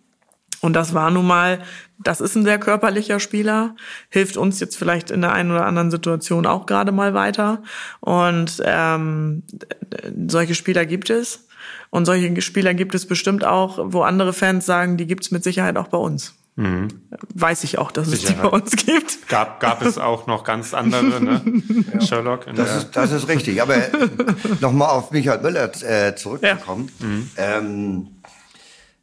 Und 0.61 0.73
das 0.73 0.93
war 0.93 1.09
nun 1.09 1.25
mal, 1.27 1.59
das 1.99 2.21
ist 2.21 2.35
ein 2.35 2.43
sehr 2.43 2.59
körperlicher 2.59 3.19
Spieler, 3.19 3.75
hilft 4.09 4.37
uns 4.37 4.59
jetzt 4.59 4.77
vielleicht 4.77 5.11
in 5.11 5.21
der 5.21 5.31
einen 5.33 5.51
oder 5.51 5.65
anderen 5.65 5.91
Situation 5.91 6.45
auch 6.45 6.65
gerade 6.65 6.91
mal 6.91 7.13
weiter. 7.13 7.63
Und 7.99 8.61
ähm, 8.65 9.43
solche 10.27 10.55
Spieler 10.55 10.85
gibt 10.85 11.09
es. 11.09 11.47
Und 11.91 12.05
solche 12.05 12.41
Spieler 12.41 12.73
gibt 12.73 12.93
es 12.95 13.05
bestimmt 13.07 13.43
auch, 13.43 13.79
wo 13.81 14.01
andere 14.03 14.33
Fans 14.33 14.65
sagen, 14.65 14.97
die 14.97 15.07
gibt's 15.07 15.31
mit 15.31 15.43
Sicherheit 15.43 15.77
auch 15.77 15.87
bei 15.87 15.97
uns. 15.97 16.35
Weiß 17.33 17.63
ich 17.63 17.77
auch, 17.77 17.89
dass 17.89 18.07
es 18.09 18.19
die 18.19 18.27
Sicherheit. 18.27 18.43
bei 18.43 18.49
uns 18.49 18.75
gibt. 18.75 19.29
Gab, 19.29 19.61
gab 19.61 19.81
es 19.81 19.97
auch 19.97 20.27
noch 20.27 20.43
ganz 20.43 20.73
andere, 20.73 21.23
ne? 21.23 21.41
Sherlock. 22.01 22.47
In 22.47 22.55
Das 22.57 22.67
der, 22.67 22.77
ist, 22.79 22.95
das 22.97 23.11
ist 23.13 23.27
richtig. 23.29 23.61
Aber 23.61 23.77
nochmal 24.59 24.89
auf 24.89 25.11
Michael 25.11 25.41
Müller 25.41 25.71
äh, 25.83 26.15
zurückzukommen. 26.15 26.91
Ähm, 27.37 28.07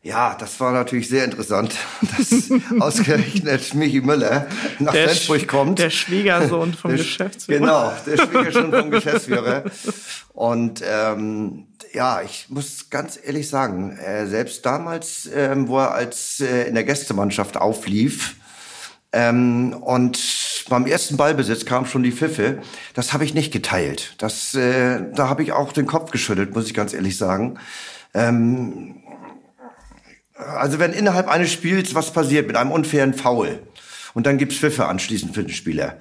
ja, 0.06 0.36
das 0.38 0.60
war 0.60 0.72
natürlich 0.72 1.08
sehr 1.08 1.24
interessant, 1.24 1.74
dass 2.16 2.48
ausgerechnet 2.80 3.74
Michi 3.74 4.00
Müller 4.00 4.46
nach 4.78 4.92
Der, 4.92 5.08
Flensburg 5.08 5.48
kommt. 5.48 5.78
der 5.80 5.90
Schwiegersohn 5.90 6.74
vom 6.74 6.90
Der 6.96 7.00
Sch- 7.00 7.02
Geschäftsführer. 7.04 7.58
Genau, 7.58 7.92
der 8.06 8.16
Schwiegersohn 8.16 8.70
vom 8.72 8.90
Geschäftsführer. 8.90 9.64
Und 10.32 10.82
ähm, 10.88 11.66
ja, 11.92 12.20
ich 12.22 12.46
muss 12.48 12.88
ganz 12.90 13.18
ehrlich 13.22 13.48
sagen, 13.48 13.96
äh, 13.98 14.26
selbst 14.26 14.64
damals, 14.64 15.28
ähm, 15.34 15.66
wo 15.68 15.78
er 15.78 15.92
als 15.94 16.40
äh, 16.40 16.68
in 16.68 16.74
der 16.74 16.84
Gästemannschaft 16.84 17.56
auflief, 17.56 18.36
ähm, 19.12 19.72
und 19.80 20.18
beim 20.68 20.84
ersten 20.86 21.16
Ballbesitz 21.16 21.64
kam 21.64 21.86
schon 21.86 22.02
die 22.02 22.12
Pfiffe. 22.12 22.58
Das 22.94 23.12
habe 23.12 23.24
ich 23.24 23.34
nicht 23.34 23.52
geteilt. 23.52 24.14
Das, 24.18 24.54
äh, 24.54 25.00
da 25.14 25.28
habe 25.28 25.42
ich 25.42 25.52
auch 25.52 25.72
den 25.72 25.86
Kopf 25.86 26.10
geschüttelt, 26.10 26.54
muss 26.54 26.66
ich 26.66 26.74
ganz 26.74 26.92
ehrlich 26.92 27.16
sagen. 27.16 27.58
Ähm, 28.12 28.96
also 30.38 30.78
wenn 30.78 30.92
innerhalb 30.92 31.28
eines 31.28 31.52
Spiels 31.52 31.94
was 31.94 32.12
passiert 32.12 32.46
mit 32.46 32.56
einem 32.56 32.70
unfairen 32.72 33.14
Foul 33.14 33.58
und 34.14 34.26
dann 34.26 34.38
gibt's 34.38 34.56
Pfiffe 34.56 34.86
anschließend 34.86 35.34
für 35.34 35.42
den 35.42 35.52
Spieler. 35.54 35.96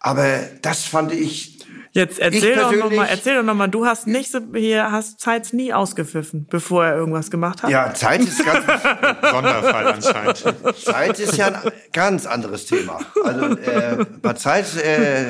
Aber 0.00 0.40
das 0.62 0.84
fand 0.84 1.12
ich 1.12 1.54
Jetzt 1.92 2.18
erzähl 2.18 2.50
Ich 2.50 2.54
doch 2.56 2.62
noch 2.64 2.70
persönlich- 2.72 2.98
mal, 2.98 3.06
erzähl 3.06 3.36
doch 3.36 3.42
noch 3.42 3.54
mal, 3.54 3.68
du 3.68 3.86
hast 3.86 4.06
nicht 4.06 4.30
so, 4.30 4.40
hier 4.54 4.92
hast 4.92 5.18
Zeitz 5.18 5.54
nie 5.54 5.72
ausgepfiffen, 5.72 6.46
bevor 6.50 6.84
er 6.84 6.94
irgendwas 6.94 7.30
gemacht 7.30 7.62
hat. 7.62 7.70
ja 7.70 7.94
Zeit 7.94 8.20
ist 8.20 8.44
ganz 8.44 8.66
Sonderfall 9.30 9.86
anscheinend. 9.86 10.44
Zeit 10.84 11.18
ist 11.18 11.38
ja 11.38 11.46
ein 11.46 11.72
ganz 11.94 12.26
anderes 12.26 12.66
Thema. 12.66 13.00
Also 13.24 13.46
äh, 13.56 14.04
bei 14.20 14.34
Zeit 14.34 14.66
äh, 14.76 15.24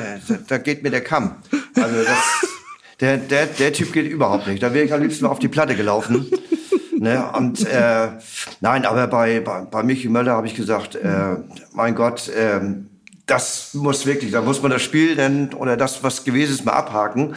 da 0.49 0.57
geht 0.57 0.83
mir 0.83 0.89
der 0.89 1.05
Kamm. 1.05 1.37
Also 1.75 2.03
das, 2.03 2.49
der 2.99 3.15
der 3.17 3.45
der 3.45 3.71
Typ 3.71 3.93
geht 3.93 4.05
überhaupt 4.11 4.47
nicht. 4.47 4.61
Da 4.61 4.73
wäre 4.73 4.83
ich 4.83 4.91
am 4.93 5.01
liebsten 5.01 5.25
auf 5.25 5.39
die 5.39 5.47
Platte 5.47 5.73
gelaufen. 5.75 6.29
Ne? 6.99 7.29
Und 7.33 7.65
äh, 7.67 8.09
nein, 8.61 8.85
aber 8.85 9.07
bei 9.07 9.39
bei, 9.39 9.61
bei 9.61 9.83
Michi 9.83 10.09
Möller 10.09 10.33
habe 10.33 10.47
ich 10.47 10.55
gesagt, 10.55 10.95
äh, 10.95 11.37
mein 11.73 11.95
Gott. 11.95 12.29
Äh, 12.29 12.61
das 13.27 13.73
muss 13.73 14.05
wirklich, 14.05 14.31
da 14.31 14.41
muss 14.41 14.61
man 14.61 14.71
das 14.71 14.81
Spiel 14.81 15.15
denn 15.15 15.53
oder 15.53 15.75
das, 15.77 16.01
was 16.01 16.23
gewesen 16.23 16.53
ist, 16.53 16.65
mal 16.65 16.71
abhaken. 16.71 17.35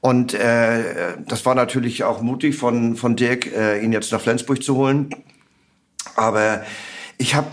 Und 0.00 0.32
äh, 0.32 1.16
das 1.26 1.44
war 1.44 1.54
natürlich 1.54 2.04
auch 2.04 2.22
mutig 2.22 2.56
von, 2.56 2.96
von 2.96 3.14
Dirk, 3.14 3.46
äh, 3.46 3.80
ihn 3.80 3.92
jetzt 3.92 4.10
nach 4.10 4.20
Flensburg 4.20 4.62
zu 4.62 4.76
holen. 4.76 5.10
Aber 6.16 6.62
ich 7.18 7.34
habe 7.34 7.48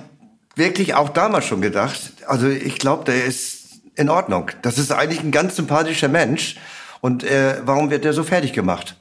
wirklich 0.56 0.94
auch 0.94 1.10
damals 1.10 1.46
schon 1.46 1.62
gedacht, 1.62 2.14
also 2.28 2.48
ich 2.48 2.78
glaube, 2.78 3.04
der 3.04 3.26
ist 3.26 3.82
in 3.96 4.10
Ordnung. 4.10 4.52
Das 4.62 4.78
ist 4.78 4.92
eigentlich 4.92 5.22
ein 5.22 5.32
ganz 5.32 5.56
sympathischer 5.56 6.08
Mensch. 6.08 6.56
Und 7.02 7.24
äh, 7.24 7.58
warum 7.66 7.90
wird 7.90 8.04
der 8.04 8.14
so 8.14 8.24
fertig 8.24 8.54
gemacht? 8.54 8.96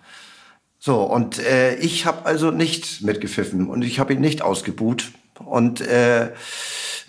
So, 0.87 1.01
und 1.01 1.39
äh, 1.39 1.77
ich 1.77 2.05
habe 2.05 2.27
also 2.27 2.51
nicht 2.51 3.01
mitgepfiffen 3.01 3.71
und 3.71 3.81
ich 3.81 3.99
habe 3.99 4.13
ihn 4.13 4.21
nicht 4.21 4.43
ausgebuht. 4.43 5.13
Und 5.43 5.81
äh, 5.81 6.29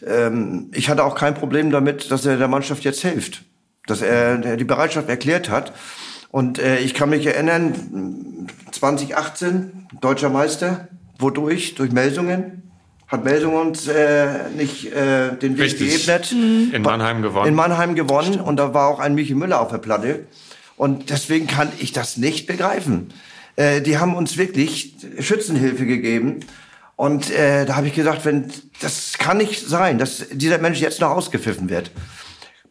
ähm, 0.07 0.71
ich 0.73 0.88
hatte 0.88 1.03
auch 1.03 1.13
kein 1.13 1.34
Problem 1.34 1.71
damit, 1.71 2.09
dass 2.09 2.26
er 2.26 2.38
der 2.38 2.47
Mannschaft 2.47 2.86
jetzt 2.86 3.01
hilft. 3.01 3.43
Dass 3.86 4.01
er 4.01 4.55
die 4.55 4.63
Bereitschaft 4.63 5.09
erklärt 5.09 5.49
hat. 5.49 5.73
Und 6.32 6.57
äh, 6.57 6.80
ich 6.80 6.93
kann 6.93 7.09
mich 7.09 7.26
erinnern, 7.26 8.47
2018, 8.71 9.89
deutscher 9.99 10.30
Meister, 10.30 10.88
wodurch? 11.19 11.76
Durch 11.76 11.91
Melsungen. 11.91 12.71
Hat 13.07 13.26
Melsungen 13.26 13.57
uns 13.57 13.89
äh, 13.89 14.51
nicht 14.55 14.86
äh, 14.93 15.36
den 15.36 15.57
Weg 15.57 15.65
Richtig. 15.65 16.05
geebnet. 16.05 16.32
In 16.32 16.82
Mannheim 16.82 17.21
gewonnen. 17.21 17.49
In 17.49 17.55
Mannheim 17.55 17.95
gewonnen 17.95 18.39
und 18.39 18.55
da 18.55 18.73
war 18.73 18.88
auch 18.88 18.99
ein 19.01 19.15
Michi 19.15 19.36
Müller 19.36 19.59
auf 19.59 19.71
der 19.71 19.80
Platte. 19.80 20.28
Und 20.78 21.09
deswegen 21.09 21.47
kann 21.47 21.73
ich 21.80 21.91
das 21.91 22.15
nicht 22.15 22.47
begreifen. 22.47 23.11
Äh, 23.56 23.82
die 23.82 23.97
haben 23.97 24.16
uns 24.16 24.38
wirklich 24.38 24.95
Schützenhilfe 25.20 25.86
gegeben. 25.86 26.41
Und 26.97 27.30
äh, 27.32 27.66
da 27.66 27.76
habe 27.76 27.88
ich 27.88 27.93
gesagt, 27.93 28.24
wenn 28.26 28.51
das 28.82 29.18
kann 29.18 29.38
nicht 29.38 29.68
sein, 29.68 29.97
dass 29.97 30.26
dieser 30.32 30.58
Mensch 30.60 30.80
jetzt 30.80 31.01
noch 31.01 31.10
ausgepfiffen 31.12 31.70
wird. 31.70 31.91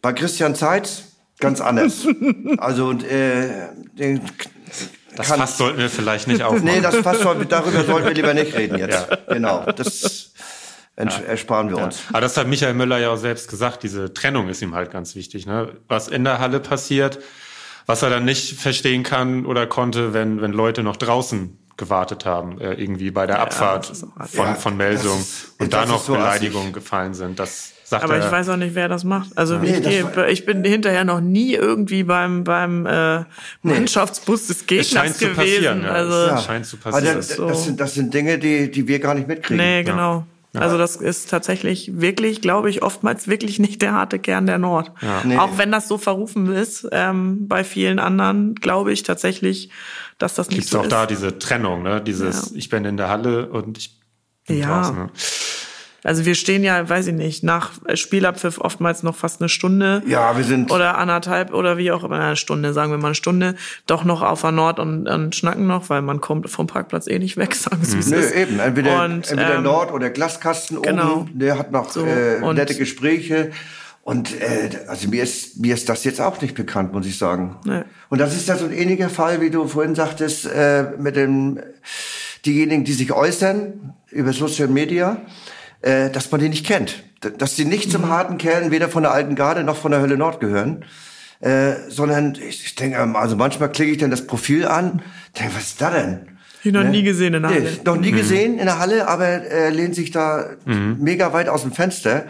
Bei 0.01 0.13
Christian 0.13 0.55
Zeitz 0.55 1.03
ganz 1.41 1.61
anders. 1.61 2.07
also 2.59 2.93
äh, 2.93 3.49
den 3.99 4.21
Das 5.17 5.29
kann, 5.29 5.41
Fass 5.41 5.59
sollten 5.59 5.79
wir 5.79 5.91
vielleicht 5.91 6.27
nicht 6.27 6.43
aufmachen. 6.43 6.65
Nee, 6.65 6.81
das 6.81 7.03
passt 7.03 7.21
soll, 7.21 7.45
darüber 7.45 7.85
sollten 7.87 8.07
wir 8.07 8.15
lieber 8.15 8.35
nicht 8.35 8.55
reden 8.55 8.79
jetzt. 8.79 9.07
Genau, 9.29 9.67
das 9.73 10.33
ents- 10.97 11.23
ersparen 11.25 11.69
wir 11.69 11.79
uns. 11.79 12.01
Aber 12.09 12.21
das 12.23 12.37
hat 12.37 12.47
Michael 12.47 12.75
Müller 12.75 12.99
ja 12.99 13.11
auch 13.11 13.17
selbst 13.17 13.49
gesagt, 13.49 13.83
diese 13.83 14.15
Trennung 14.15 14.49
ist 14.49 14.63
ihm 14.63 14.75
halt 14.75 14.91
ganz 14.91 15.15
wichtig. 15.15 15.45
Ne? 15.47 15.73
Was 15.89 16.09
in 16.09 16.25
der 16.25 16.39
Halle 16.39 16.61
passiert, 16.61 17.19
was 17.87 18.03
er 18.03 18.11
dann 18.11 18.25
nicht 18.25 18.59
verstehen 18.59 19.03
kann 19.03 19.47
oder 19.47 19.67
konnte, 19.67 20.13
wenn, 20.15 20.41
wenn 20.41 20.53
Leute 20.53 20.83
noch 20.83 20.97
draußen 20.97 21.59
gewartet 21.77 22.25
haben, 22.25 22.61
äh, 22.61 22.75
irgendwie 22.75 23.11
bei 23.11 23.27
der 23.27 23.41
Abfahrt 23.41 23.91
ist 23.91 24.05
auch 24.05 24.27
von, 24.29 24.47
Ja, 24.47 24.55
von 24.55 24.77
Melsung 24.77 25.19
das 25.19 25.21
ist- 25.29 25.61
und 25.61 25.73
das 25.73 25.87
da 25.87 25.93
noch 25.93 26.05
so 26.05 26.13
Beleidigungen 26.13 26.73
gefallen 26.73 27.15
sind. 27.15 27.39
Das 27.41 27.73
sagt 27.83 28.05
Aber 28.05 28.17
er. 28.17 28.25
ich 28.25 28.31
weiß 28.31 28.49
auch 28.51 28.57
nicht, 28.57 28.77
wer 28.77 28.89
das 28.89 29.03
macht. 29.03 29.37
Also 29.37 29.59
Nee, 29.59 29.79
ich, 29.79 30.05
war- 30.17 30.29
ich 30.29 30.47
bin 30.47 30.63
hinterher 30.63 31.05
noch 31.05 31.21
nie 31.21 31.53
irgendwie 31.55 32.05
beim 32.05 32.45
beim 32.45 32.87
äh, 32.87 33.25
Mannschaftsbus 33.63 34.47
des 34.47 34.59
es 34.61 34.67
Gegners 34.67 34.89
scheint 34.91 35.17
zu 35.17 35.25
gewesen. 35.31 35.37
passieren. 35.37 35.83
Ja. 35.83 35.91
Also 35.91 36.35
Es 36.37 36.45
scheint 36.45 36.67
zu 36.67 36.77
passieren. 36.77 37.17
das, 37.17 37.29
so. 37.37 37.49
das, 37.49 37.65
sind, 37.65 37.81
das 37.81 37.95
sind 37.95 38.15
Dinge, 38.15 38.39
die, 38.39 38.71
die 38.71 38.87
wir 38.87 39.01
gar 39.01 39.15
nicht 39.15 39.27
mitkriegen. 39.27 39.57
nee, 39.65 39.83
genau. 39.83 40.25
Also 40.55 40.79
das 40.79 40.97
ist 40.97 41.31
tatsächlich 41.31 42.01
wirklich, 42.01 42.41
glaube 42.41 42.71
ich, 42.71 42.83
oftmals 42.83 43.27
wirklich 43.29 43.59
nicht 43.59 43.83
der 43.83 43.93
harte 43.93 44.19
Kern 44.19 44.47
der 44.47 44.59
Nord. 44.59 44.93
Nee. 45.25 45.37
Auch 45.37 45.59
wenn 45.59 45.73
das 45.73 45.89
so 45.89 45.99
verrufen 45.99 46.53
ist, 46.53 46.87
ähm, 46.93 47.49
bei 47.49 47.65
vielen 47.65 47.99
anderen 47.99 48.55
glaube 48.55 48.93
ich 48.93 49.03
tatsächlich, 49.03 49.71
dass 50.19 50.35
das 50.35 50.49
nicht 50.49 50.57
Gibt 50.59 50.65
es 50.67 50.71
so 50.71 50.79
auch 50.81 50.85
ist. 50.85 50.93
da 50.93 51.07
diese 51.07 51.39
Trennung, 51.39 51.83
ne? 51.83 52.01
Dieses, 52.01 52.51
Ja. 52.51 52.57
ich 52.57 52.69
bin 52.69 52.85
in 52.85 52.97
der 52.97 53.09
Halle 53.09 53.49
und 53.51 53.79
ich 53.79 53.99
bin 54.47 54.59
Ja. 54.59 54.81
draußen. 54.83 54.97
Ne? 54.97 55.11
Also 56.05 56.25
wir 56.27 56.35
stehen 56.35 56.63
ja, 56.63 56.87
weiß 56.89 57.07
ich 57.09 57.15
nicht, 57.15 57.43
nach 57.43 57.73
Spielabpfiff 57.95 58.59
oftmals 58.59 59.03
noch 59.03 59.17
fast 59.17 59.41
eine 59.41 59.49
Stunde. 59.49 60.03
Ja, 60.07 60.37
wir 60.37 60.45
sind- 60.45 60.71
Oder 60.71 60.99
anderthalb 60.99 61.53
oder 61.55 61.79
wie 61.79 61.91
auch 61.91 62.05
immer, 62.05 62.21
eine 62.21 62.37
Stunde, 62.37 62.73
sagen 62.75 62.91
wir 62.93 62.99
mal 62.99 63.09
eine 63.09 63.15
Stunde, 63.15 63.55
doch 63.87 64.05
noch 64.05 64.21
auf 64.23 64.43
der 64.43 64.53
Nord 64.53 64.79
und, 64.79 65.09
und 65.09 65.35
schnacken 65.35 65.67
noch, 65.67 65.89
weil 65.89 66.03
man 66.03 66.21
kommt 66.21 66.49
vom 66.51 66.67
Parkplatz 66.67 67.07
eh 67.09 67.19
nicht 67.19 67.37
weg, 67.39 67.55
sagen 67.57 67.83
Sie, 67.83 67.97
Nö, 68.11 68.17
ist. 68.19 68.35
eben. 68.35 68.61
Entweder, 68.61 69.03
Und, 69.05 69.31
entweder 69.31 69.57
ähm, 69.57 69.63
Nord 69.65 69.91
oder 69.93 70.11
Glaskasten 70.11 70.83
genau. 70.83 71.21
oben, 71.23 71.39
der 71.39 71.59
hat 71.59 71.73
noch 71.73 71.91
So, 71.91 72.05
äh, 72.05 72.53
nette 72.53 72.75
Gespräche. 72.75 73.51
Und 74.03 74.39
äh, 74.39 74.69
also 74.89 75.09
mir 75.09 75.23
ist, 75.23 75.59
mir 75.61 75.73
ist 75.73 75.89
das 75.89 76.05
jetzt 76.05 76.21
auch 76.21 76.39
nicht 76.43 76.55
bekannt, 76.55 76.93
muss 76.93 77.07
ich 77.07 77.17
sagen. 77.17 77.57
Nee. 77.65 77.85
Und 78.11 78.19
das 78.21 78.37
ist 78.37 78.47
ja 78.47 78.57
so 78.59 78.67
ein 78.67 78.73
ähnlicher 78.73 79.09
Fall, 79.09 79.41
wie 79.41 79.49
du 79.49 79.67
vorhin 79.67 79.95
sagtest, 79.95 80.45
äh, 80.45 80.85
mit 80.99 81.17
dem 81.17 81.59
diejenigen, 82.45 82.85
die 82.85 82.93
sich 82.93 83.11
äußern 83.13 83.95
über 84.11 84.35
Social 84.35 84.69
Media, 84.69 85.23
äh, 85.85 86.11
dass 86.11 86.31
man 86.31 86.41
die 86.41 86.49
nicht 86.49 86.67
kennt. 86.67 87.03
D- 87.23 87.31
Dass 87.37 87.55
die 87.57 87.65
nicht 87.65 87.87
Mhm. 87.89 87.91
zum 87.93 88.09
harten 88.09 88.39
Kern 88.39 88.71
weder 88.71 88.89
von 88.89 89.03
der 89.03 89.13
alten 89.13 89.35
Garde 89.35 89.65
noch 89.65 89.77
von 89.77 89.91
der 89.93 90.01
Hölle 90.01 90.17
Nord 90.17 90.41
gehören. 90.41 90.85
Äh, 91.41 91.75
sondern 91.91 92.35
ich, 92.37 92.65
ich 92.65 92.75
denke, 92.75 92.97
ähm, 92.99 93.17
also 93.17 93.37
manchmal 93.37 93.71
klicke 93.71 93.93
ich 93.93 93.99
dann 93.99 94.11
das 94.11 94.27
Profil 94.27 94.67
an, 94.67 95.03
denke, 95.39 95.55
was 95.57 95.65
ist 95.65 95.81
da 95.83 95.91
denn? 95.91 96.29
Ich 96.63 96.73
noch 96.73 96.85
nie 96.85 97.03
gesehen 97.03 97.35
in 97.35 97.43
der 97.43 97.51
Nee, 97.51 97.57
Halle. 97.59 97.71
noch 97.85 97.97
nie 97.97 98.13
gesehen 98.13 98.59
in 98.59 98.65
der 98.65 98.79
Halle, 98.79 99.07
aber 99.09 99.27
äh, 99.29 99.69
lehnt 99.69 99.95
sich 99.95 100.11
da 100.11 100.47
mega 100.65 101.35
weit 101.35 101.51
aus 101.51 101.61
dem 101.63 101.73
Fenster 101.73 102.25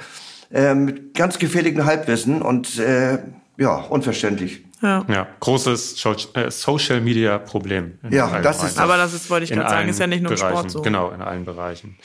äh, 0.53 0.75
mit 0.75 1.15
ganz 1.15 1.39
gefährlichem 1.39 1.85
Halbwissen 1.85 2.43
und 2.43 2.77
äh, 2.81 3.19
ja, 3.57 3.77
unverständlich. 3.77 4.65
Ja. 4.83 5.05
Ja, 5.09 5.29
großes 5.39 6.05
äh, 6.35 6.51
Social 6.51 7.01
Media 7.01 7.39
Problem. 7.39 7.99
Ja, 8.11 8.41
das 8.41 8.65
ist- 8.65 8.79
Aber 8.81 8.97
das 8.97 9.15
ist, 9.15 9.31
wollte 9.31 9.45
ich 9.45 9.53
In 9.53 9.59
gerade 9.59 9.71
sagen, 9.71 9.89
ist 9.89 10.01
ja 10.01 10.09
nicht 10.09 10.23
nur 10.25 10.33
im 10.33 10.37
Bereichen. 10.39 10.57
Sport 10.57 10.71
so. 10.73 10.83
Genau, 10.83 11.11
in 11.13 11.23
allen 11.23 11.45
Bereichen. 11.45 11.97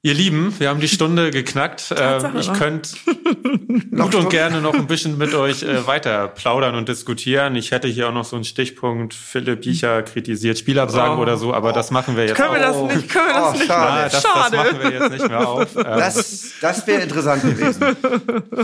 Ihr 0.00 0.14
Lieben, 0.14 0.54
wir 0.60 0.68
haben 0.68 0.78
die 0.78 0.86
Stunde 0.86 1.32
geknackt. 1.32 1.92
Ähm, 1.98 2.36
ich 2.38 2.52
könnte 2.52 2.90
gut 3.96 4.14
und 4.14 4.30
gerne 4.30 4.60
noch 4.60 4.74
ein 4.74 4.86
bisschen 4.86 5.18
mit 5.18 5.34
euch 5.34 5.64
äh, 5.64 5.88
weiter 5.88 6.28
plaudern 6.28 6.76
und 6.76 6.88
diskutieren. 6.88 7.56
Ich 7.56 7.72
hätte 7.72 7.88
hier 7.88 8.08
auch 8.08 8.12
noch 8.12 8.24
so 8.24 8.36
einen 8.36 8.44
Stichpunkt, 8.44 9.12
Philipp 9.12 9.62
Biecher 9.62 10.04
kritisiert 10.04 10.56
Spielabsagen 10.56 11.18
Oh. 11.18 11.22
oder 11.22 11.36
so, 11.36 11.52
aber 11.52 11.72
das 11.72 11.90
machen 11.90 12.16
wir 12.16 12.26
jetzt 12.26 12.36
Können 12.36 12.52
wir 12.54 12.60
das 12.60 12.76
auch. 12.76 12.86
nicht, 12.94 13.08
können 13.08 13.26
wir 13.26 13.32
das 13.34 13.48
Oh, 13.48 13.52
nicht 13.58 13.66
schade. 13.66 13.90
Ah, 13.92 14.02
das, 14.04 14.12
das 14.12 14.22
Schade. 14.22 14.56
machen 14.56 14.78
wir 14.80 14.90
jetzt 14.92 15.10
nicht 15.10 15.28
mehr 15.28 15.48
auf. 15.48 15.68
Ähm, 15.76 15.82
Das, 15.84 16.52
das 16.60 16.86
wäre 16.86 17.02
interessant 17.02 17.42
gewesen. 17.42 17.96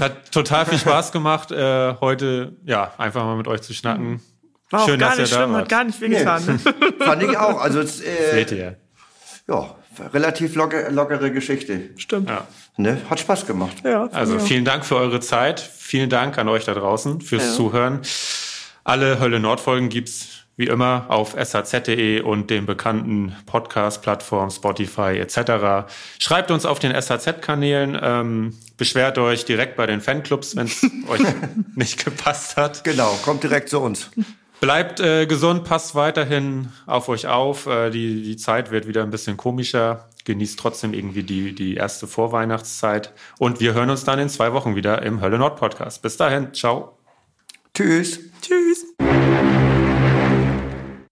hat 0.01 0.31
total 0.31 0.67
viel 0.67 0.79
Spaß 0.79 1.11
gemacht, 1.11 1.51
äh, 1.51 1.95
heute 2.01 2.53
ja 2.65 2.93
einfach 2.97 3.25
mal 3.25 3.37
mit 3.37 3.49
euch 3.49 3.61
zu 3.63 3.75
schnacken. 3.75 4.23
War 4.71 4.83
auch 4.83 4.89
Schön, 4.89 5.01
gar 5.01 5.11
dass 5.11 5.19
nicht 5.19 5.33
ihr 5.33 5.37
da 5.37 5.43
schlimm, 5.43 5.53
wart. 5.55 5.63
hat 5.63 5.69
gar 5.69 5.85
nicht 5.85 6.01
wehgetan. 6.01 6.45
ne? 6.47 6.59
Fand 7.05 7.23
ich 7.25 7.37
auch. 7.37 7.61
Also 7.61 7.81
es, 7.81 8.01
äh, 8.01 8.31
Seht 8.35 8.53
ihr. 8.53 8.77
ja, 9.49 9.75
relativ 10.13 10.55
locker, 10.55 10.91
lockere 10.91 11.31
Geschichte. 11.33 11.91
Stimmt. 11.97 12.29
Ja. 12.29 12.47
Ne? 12.77 13.01
Hat 13.09 13.21
Spaß 13.21 13.47
gemacht. 13.47 13.77
Ja, 13.85 14.07
Also 14.13 14.35
ja. 14.35 14.41
vielen 14.41 14.65
Dank 14.65 14.85
für 14.85 14.97
eure 14.97 15.21
Zeit. 15.21 15.61
Vielen 15.61 16.11
Dank 16.11 16.39
an 16.39 16.49
euch 16.49 16.65
da 16.65 16.75
draußen 16.75 17.21
fürs 17.21 17.45
Ja. 17.45 17.53
Zuhören. 17.53 18.01
Alle 18.85 19.21
Hölle 19.21 19.41
Nord 19.41 19.61
Folgen 19.61 19.89
gibt's 19.89 20.29
wie 20.57 20.67
immer 20.67 21.07
auf 21.09 21.35
shz.de 21.37 22.21
und 22.21 22.49
den 22.49 22.65
bekannten 22.67 23.35
Podcast-Plattformen 23.47 24.51
Spotify 24.53 25.19
etc. 25.19 25.91
Schreibt 26.21 26.51
uns 26.53 26.65
auf 26.65 26.79
den 26.79 26.93
SHZ-Kanälen, 26.93 27.99
ähm, 28.01 28.57
beschwert 28.77 29.19
euch 29.19 29.45
direkt 29.45 29.77
bei 29.77 29.87
den 29.87 30.01
Fanclubs, 30.01 30.55
wenn 30.55 30.67
es 30.67 30.83
euch 31.09 31.21
nicht 31.75 32.05
gepasst 32.05 32.57
hat. 32.57 32.85
Genau, 32.85 33.19
kommt 33.25 33.43
direkt 33.43 33.69
zu 33.69 33.81
uns. 33.81 34.11
Bleibt 34.65 34.99
äh, 34.99 35.27
gesund, 35.27 35.65
passt 35.65 35.95
weiterhin 35.95 36.73
auf 36.87 37.11
euch 37.11 37.27
auf. 37.27 37.67
Äh, 37.67 37.91
die, 37.91 38.23
die 38.23 38.39
Zeit 38.39 38.71
wird 38.71 38.89
wieder 38.89 39.03
ein 39.03 39.11
bisschen 39.11 39.37
komischer. 39.37 40.09
Genießt 40.25 40.59
trotzdem 40.59 40.95
irgendwie 40.95 41.23
die, 41.23 41.55
die 41.55 41.75
erste 41.75 42.07
Vorweihnachtszeit. 42.07 43.13
Und 43.39 43.61
wir 43.61 43.75
hören 43.75 43.91
uns 43.91 44.05
dann 44.05 44.19
in 44.19 44.31
zwei 44.31 44.55
Wochen 44.55 44.75
wieder 44.75 45.03
im 45.03 45.21
Hölle 45.21 45.37
Nord 45.37 45.59
Podcast. 45.59 46.01
Bis 46.01 46.17
dahin, 46.17 46.55
ciao. 46.55 46.97
Tschüss. 47.75 48.21
Tschüss. 48.41 48.87